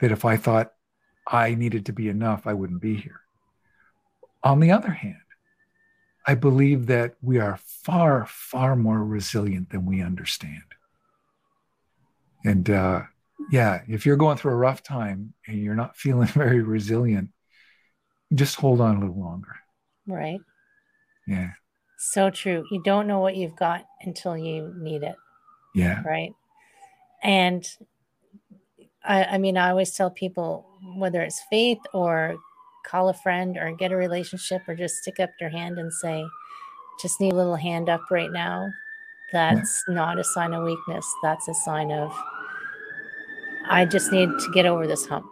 that 0.00 0.12
if 0.12 0.24
I 0.24 0.36
thought 0.36 0.72
I 1.26 1.54
needed 1.54 1.86
to 1.86 1.92
be 1.92 2.08
enough, 2.08 2.46
I 2.46 2.52
wouldn't 2.52 2.82
be 2.82 2.96
here. 2.96 3.20
On 4.42 4.60
the 4.60 4.70
other 4.70 4.90
hand, 4.90 5.16
I 6.26 6.34
believe 6.34 6.86
that 6.86 7.14
we 7.22 7.38
are 7.38 7.58
far, 7.62 8.26
far 8.26 8.76
more 8.76 9.02
resilient 9.02 9.70
than 9.70 9.86
we 9.86 10.02
understand. 10.02 10.62
And 12.44 12.68
uh, 12.68 13.02
yeah, 13.50 13.82
if 13.88 14.06
you're 14.06 14.16
going 14.16 14.36
through 14.36 14.52
a 14.52 14.56
rough 14.56 14.82
time 14.82 15.34
and 15.46 15.58
you're 15.58 15.74
not 15.74 15.96
feeling 15.96 16.28
very 16.28 16.62
resilient, 16.62 17.30
just 18.34 18.56
hold 18.56 18.80
on 18.80 18.96
a 18.96 19.00
little 19.00 19.20
longer. 19.20 19.56
Right. 20.06 20.40
Yeah. 21.26 21.50
So 22.02 22.30
true. 22.30 22.64
You 22.70 22.82
don't 22.82 23.06
know 23.06 23.18
what 23.18 23.36
you've 23.36 23.56
got 23.56 23.84
until 24.00 24.34
you 24.34 24.74
need 24.78 25.02
it. 25.02 25.16
Yeah. 25.74 26.02
Right. 26.02 26.32
And 27.22 27.68
I, 29.04 29.24
I 29.24 29.38
mean, 29.38 29.58
I 29.58 29.68
always 29.68 29.92
tell 29.92 30.10
people 30.10 30.66
whether 30.96 31.20
it's 31.20 31.42
faith 31.50 31.78
or 31.92 32.36
call 32.86 33.10
a 33.10 33.14
friend 33.14 33.58
or 33.58 33.76
get 33.76 33.92
a 33.92 33.96
relationship 33.96 34.62
or 34.66 34.74
just 34.74 34.96
stick 34.96 35.20
up 35.20 35.28
your 35.38 35.50
hand 35.50 35.78
and 35.78 35.92
say, 35.92 36.24
just 37.02 37.20
need 37.20 37.34
a 37.34 37.36
little 37.36 37.54
hand 37.54 37.90
up 37.90 38.10
right 38.10 38.32
now. 38.32 38.66
That's 39.30 39.84
yeah. 39.86 39.94
not 39.94 40.18
a 40.18 40.24
sign 40.24 40.54
of 40.54 40.64
weakness. 40.64 41.06
That's 41.22 41.48
a 41.48 41.54
sign 41.54 41.92
of, 41.92 42.18
I 43.68 43.84
just 43.84 44.10
need 44.10 44.30
to 44.38 44.50
get 44.54 44.64
over 44.64 44.86
this 44.86 45.04
hump. 45.04 45.26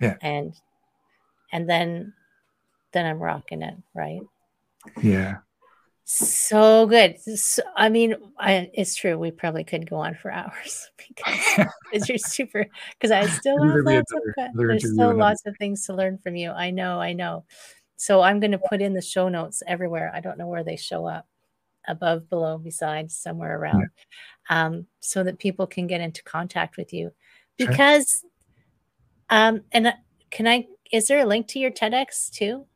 Yeah. 0.00 0.16
And, 0.22 0.54
and 1.52 1.68
then, 1.68 2.14
then 2.92 3.04
I'm 3.04 3.18
rocking 3.18 3.60
it. 3.60 3.74
Right. 3.94 4.22
Yeah. 5.02 5.36
So 6.12 6.88
good. 6.88 7.20
So, 7.20 7.62
I 7.76 7.88
mean, 7.88 8.16
I, 8.36 8.68
it's 8.74 8.96
true. 8.96 9.16
We 9.16 9.30
probably 9.30 9.62
could 9.62 9.88
go 9.88 9.94
on 9.94 10.16
for 10.16 10.32
hours 10.32 10.90
because 10.98 12.08
you're 12.08 12.18
super. 12.18 12.66
Because 12.98 13.12
I 13.12 13.26
still 13.28 13.62
have 13.62 13.84
lots 13.84 14.12
of. 14.12 14.20
There's 14.54 14.92
still 14.92 15.16
lots 15.16 15.46
of 15.46 15.56
things 15.58 15.86
to 15.86 15.94
learn 15.94 16.18
from 16.18 16.34
you. 16.34 16.50
I 16.50 16.72
know. 16.72 17.00
I 17.00 17.12
know. 17.12 17.44
So 17.94 18.22
I'm 18.22 18.40
going 18.40 18.50
to 18.50 18.58
put 18.58 18.82
in 18.82 18.92
the 18.92 19.00
show 19.00 19.28
notes 19.28 19.62
everywhere. 19.68 20.10
I 20.12 20.18
don't 20.18 20.36
know 20.36 20.48
where 20.48 20.64
they 20.64 20.74
show 20.74 21.06
up, 21.06 21.28
above, 21.86 22.28
below, 22.28 22.58
beside, 22.58 23.12
somewhere 23.12 23.56
around, 23.56 23.86
yeah. 24.50 24.66
um, 24.66 24.86
so 24.98 25.22
that 25.22 25.38
people 25.38 25.68
can 25.68 25.86
get 25.86 26.00
into 26.00 26.24
contact 26.24 26.76
with 26.76 26.92
you. 26.92 27.12
Because, 27.56 28.24
sure. 29.30 29.38
um, 29.38 29.60
and 29.70 29.86
uh, 29.86 29.92
can 30.32 30.48
I? 30.48 30.66
Is 30.90 31.06
there 31.06 31.20
a 31.20 31.24
link 31.24 31.46
to 31.48 31.60
your 31.60 31.70
TEDx 31.70 32.32
too? 32.32 32.66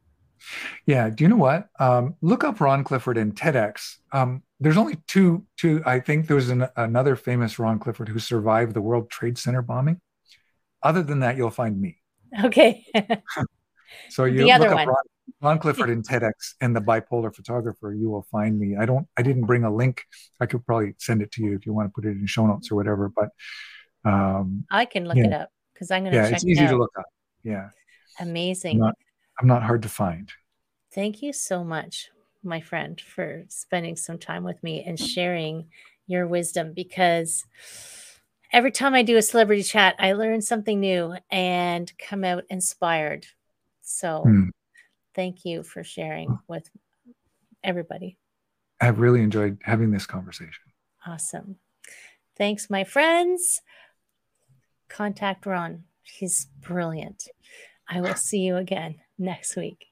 Yeah. 0.87 1.11
Do 1.11 1.25
you 1.25 1.29
know 1.29 1.37
what? 1.37 1.69
Um, 1.79 2.17
look 2.21 2.45
up 2.45 2.61
Ron 2.61 2.85
Clifford 2.85 3.19
and 3.19 3.35
TEDx. 3.35 3.97
Um, 4.13 4.43
there's 4.61 4.77
only 4.77 4.97
two, 5.07 5.45
two. 5.57 5.83
I 5.85 6.01
think 6.01 6.27
there's 6.27 6.49
an, 6.49 6.67
another 6.77 7.17
famous 7.17 7.59
Ron 7.59 7.79
Clifford 7.79 8.09
who 8.09 8.19
survived 8.19 8.75
the 8.75 8.81
World 8.81 9.11
Trade 9.11 9.39
Center 9.39 9.63
bombing. 9.63 10.01
Other 10.83 11.03
than 11.03 11.21
that, 11.21 11.37
you'll 11.37 11.51
find 11.51 11.81
me. 11.81 11.99
Okay. 12.45 12.85
so 14.11 14.25
you 14.25 14.47
look 14.47 14.61
up 14.61 14.87
Ron, 14.87 14.95
Ron, 15.41 15.59
Clifford 15.59 15.91
and 15.91 16.07
TEDx 16.07 16.55
and 16.61 16.75
the 16.75 16.81
bipolar 16.81 17.35
photographer. 17.35 17.95
You 17.95 18.11
will 18.11 18.27
find 18.31 18.59
me. 18.59 18.77
I 18.77 18.87
don't. 18.87 19.07
I 19.17 19.23
didn't 19.23 19.47
bring 19.47 19.65
a 19.65 19.75
link. 19.75 20.03
I 20.41 20.47
could 20.47 20.65
probably 20.67 20.95
send 20.99 21.23
it 21.23 21.33
to 21.33 21.43
you 21.43 21.55
if 21.55 21.67
you 21.67 21.73
want 21.73 21.89
to 21.89 21.93
put 21.93 22.05
it 22.05 22.17
in 22.17 22.27
show 22.27 22.47
notes 22.47 22.71
or 22.71 22.77
whatever. 22.77 23.11
But 23.15 23.31
um, 24.05 24.67
I 24.71 24.85
can 24.85 25.07
look 25.07 25.17
yeah. 25.17 25.27
it 25.27 25.33
up 25.33 25.49
because 25.73 25.91
I'm 25.91 26.03
going 26.03 26.13
to. 26.13 26.19
Yeah, 26.19 26.29
it's 26.29 26.45
easy 26.45 26.65
it 26.65 26.69
to 26.69 26.77
look 26.77 26.93
up. 26.99 27.07
Yeah. 27.43 27.69
Amazing. 28.21 28.79
Not, 28.79 28.95
I'm 29.41 29.47
not 29.47 29.63
hard 29.63 29.83
to 29.83 29.89
find. 29.89 30.33
Thank 30.93 31.23
you 31.23 31.33
so 31.33 31.65
much, 31.65 32.11
my 32.43 32.61
friend, 32.61 33.01
for 33.01 33.45
spending 33.49 33.97
some 33.97 34.19
time 34.19 34.45
with 34.45 34.63
me 34.63 34.85
and 34.85 34.99
sharing 34.99 35.67
your 36.07 36.27
wisdom 36.27 36.73
because 36.75 37.45
every 38.53 38.71
time 38.71 38.95
I 38.95 39.03
do 39.03 39.17
a 39.17 39.23
celebrity 39.23 39.63
chat, 39.63 39.97
I 39.99 40.13
learn 40.13 40.41
something 40.41 40.79
new 40.79 41.17
and 41.31 41.93
come 41.99 42.25
out 42.25 42.45
inspired. 42.49 43.27
So 43.83 44.23
hmm. 44.23 44.49
thank 45.15 45.45
you 45.45 45.63
for 45.63 45.83
sharing 45.83 46.39
with 46.47 46.71
everybody. 47.63 48.17
I've 48.81 49.01
really 49.01 49.23
enjoyed 49.23 49.59
having 49.63 49.91
this 49.91 50.07
conversation. 50.07 50.63
Awesome. 51.07 51.57
Thanks, 52.37 52.69
my 52.71 52.85
friends. 52.85 53.63
Contact 54.89 55.47
Ron. 55.47 55.85
He's 56.03 56.47
brilliant. 56.61 57.29
I 57.89 58.01
will 58.01 58.15
see 58.15 58.39
you 58.39 58.57
again 58.57 58.97
next 59.19 59.57
week. 59.57 59.87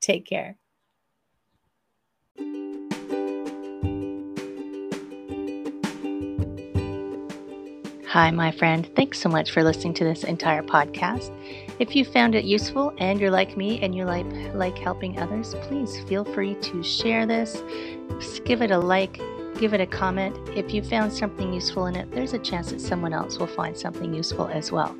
Take 0.00 0.26
care. 0.26 0.58
Hi, 8.12 8.30
my 8.30 8.52
friend. 8.52 8.90
Thanks 8.94 9.18
so 9.18 9.30
much 9.30 9.52
for 9.52 9.64
listening 9.64 9.94
to 9.94 10.04
this 10.04 10.22
entire 10.22 10.62
podcast. 10.62 11.30
If 11.78 11.96
you 11.96 12.04
found 12.04 12.34
it 12.34 12.44
useful 12.44 12.92
and 12.98 13.18
you're 13.18 13.30
like 13.30 13.56
me 13.56 13.80
and 13.80 13.94
you 13.94 14.04
like 14.04 14.26
like 14.52 14.76
helping 14.76 15.18
others, 15.18 15.54
please 15.62 15.98
feel 16.00 16.22
free 16.22 16.54
to 16.56 16.82
share 16.82 17.24
this. 17.24 17.62
Give 18.44 18.60
it 18.60 18.70
a 18.70 18.78
like, 18.78 19.18
give 19.58 19.74
it 19.74 19.80
a 19.80 19.86
comment. 19.86 20.36
If 20.56 20.72
you 20.74 20.82
found 20.82 21.12
something 21.12 21.52
useful 21.52 21.86
in 21.86 21.96
it, 21.96 22.10
there's 22.10 22.32
a 22.32 22.38
chance 22.38 22.70
that 22.70 22.80
someone 22.80 23.12
else 23.12 23.38
will 23.38 23.46
find 23.46 23.76
something 23.76 24.12
useful 24.14 24.48
as 24.48 24.72
well. 24.72 24.96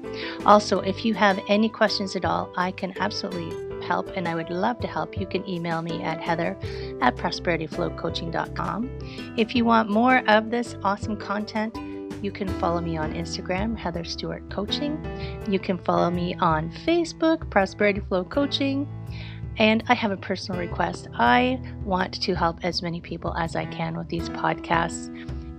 Also, 0.46 0.80
if 0.80 1.04
you 1.04 1.14
have 1.14 1.40
any 1.48 1.68
questions 1.68 2.14
at 2.16 2.24
all, 2.24 2.52
I 2.56 2.70
can 2.72 2.92
absolutely 2.98 3.50
help 3.82 4.08
and 4.16 4.28
I 4.28 4.34
would 4.34 4.50
love 4.50 4.78
to 4.80 4.86
help, 4.86 5.18
you 5.18 5.26
can 5.26 5.48
email 5.48 5.82
me 5.82 6.02
at 6.04 6.20
heather 6.20 6.56
at 7.00 7.16
prosperityflowcoaching.com. 7.16 8.90
If 9.36 9.54
you 9.56 9.64
want 9.64 9.90
more 9.90 10.22
of 10.28 10.50
this 10.50 10.76
awesome 10.84 11.16
content, 11.16 11.76
You 12.22 12.30
can 12.30 12.48
follow 12.60 12.80
me 12.80 12.96
on 12.96 13.12
Instagram, 13.14 13.76
Heather 13.76 14.04
Stewart 14.04 14.48
Coaching. 14.48 14.96
You 15.48 15.58
can 15.58 15.76
follow 15.76 16.08
me 16.08 16.36
on 16.36 16.70
Facebook, 16.86 17.50
Prosperity 17.50 18.00
Flow 18.08 18.22
Coaching. 18.22 18.88
And 19.58 19.82
I 19.88 19.94
have 19.94 20.10
a 20.10 20.16
personal 20.16 20.60
request. 20.60 21.08
I 21.14 21.60
want 21.84 22.20
to 22.22 22.34
help 22.34 22.64
as 22.64 22.82
many 22.82 23.00
people 23.00 23.34
as 23.36 23.54
I 23.54 23.66
can 23.66 23.96
with 23.96 24.08
these 24.08 24.28
podcasts. 24.30 25.08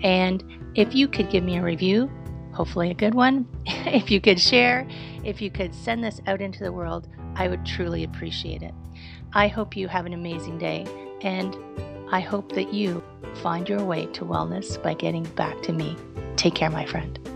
And 0.04 0.44
if 0.76 0.96
you 0.96 1.08
could 1.08 1.30
give 1.30 1.44
me 1.44 1.58
a 1.58 1.64
review, 1.64 2.12
hopefully 2.54 2.92
a 2.92 2.96
good 2.96 3.14
one, 3.14 3.48
if 3.66 4.10
you 4.10 4.20
could 4.20 4.40
share, 4.40 4.88
if 5.24 5.42
you 5.42 5.52
could 5.52 5.74
send 5.74 6.04
this 6.04 6.22
out 6.28 6.42
into 6.42 6.64
the 6.64 6.72
world, 6.72 7.08
I 7.36 7.48
would 7.48 7.66
truly 7.66 8.04
appreciate 8.04 8.62
it. 8.62 8.74
I 9.34 9.48
hope 9.48 9.76
you 9.76 9.88
have 9.88 10.06
an 10.06 10.14
amazing 10.14 10.60
day, 10.60 10.86
and 11.22 11.58
I 12.12 12.20
hope 12.20 12.52
that 12.54 12.74
you 12.74 13.04
find 13.42 13.68
your 13.68 13.84
way 13.84 14.06
to 14.08 14.26
wellness 14.26 14.82
by 14.82 14.94
getting 14.94 15.24
back 15.24 15.62
to 15.64 15.74
me. 15.74 15.98
Take 16.36 16.56
care, 16.56 16.70
my 16.70 16.86
friend. 16.86 17.33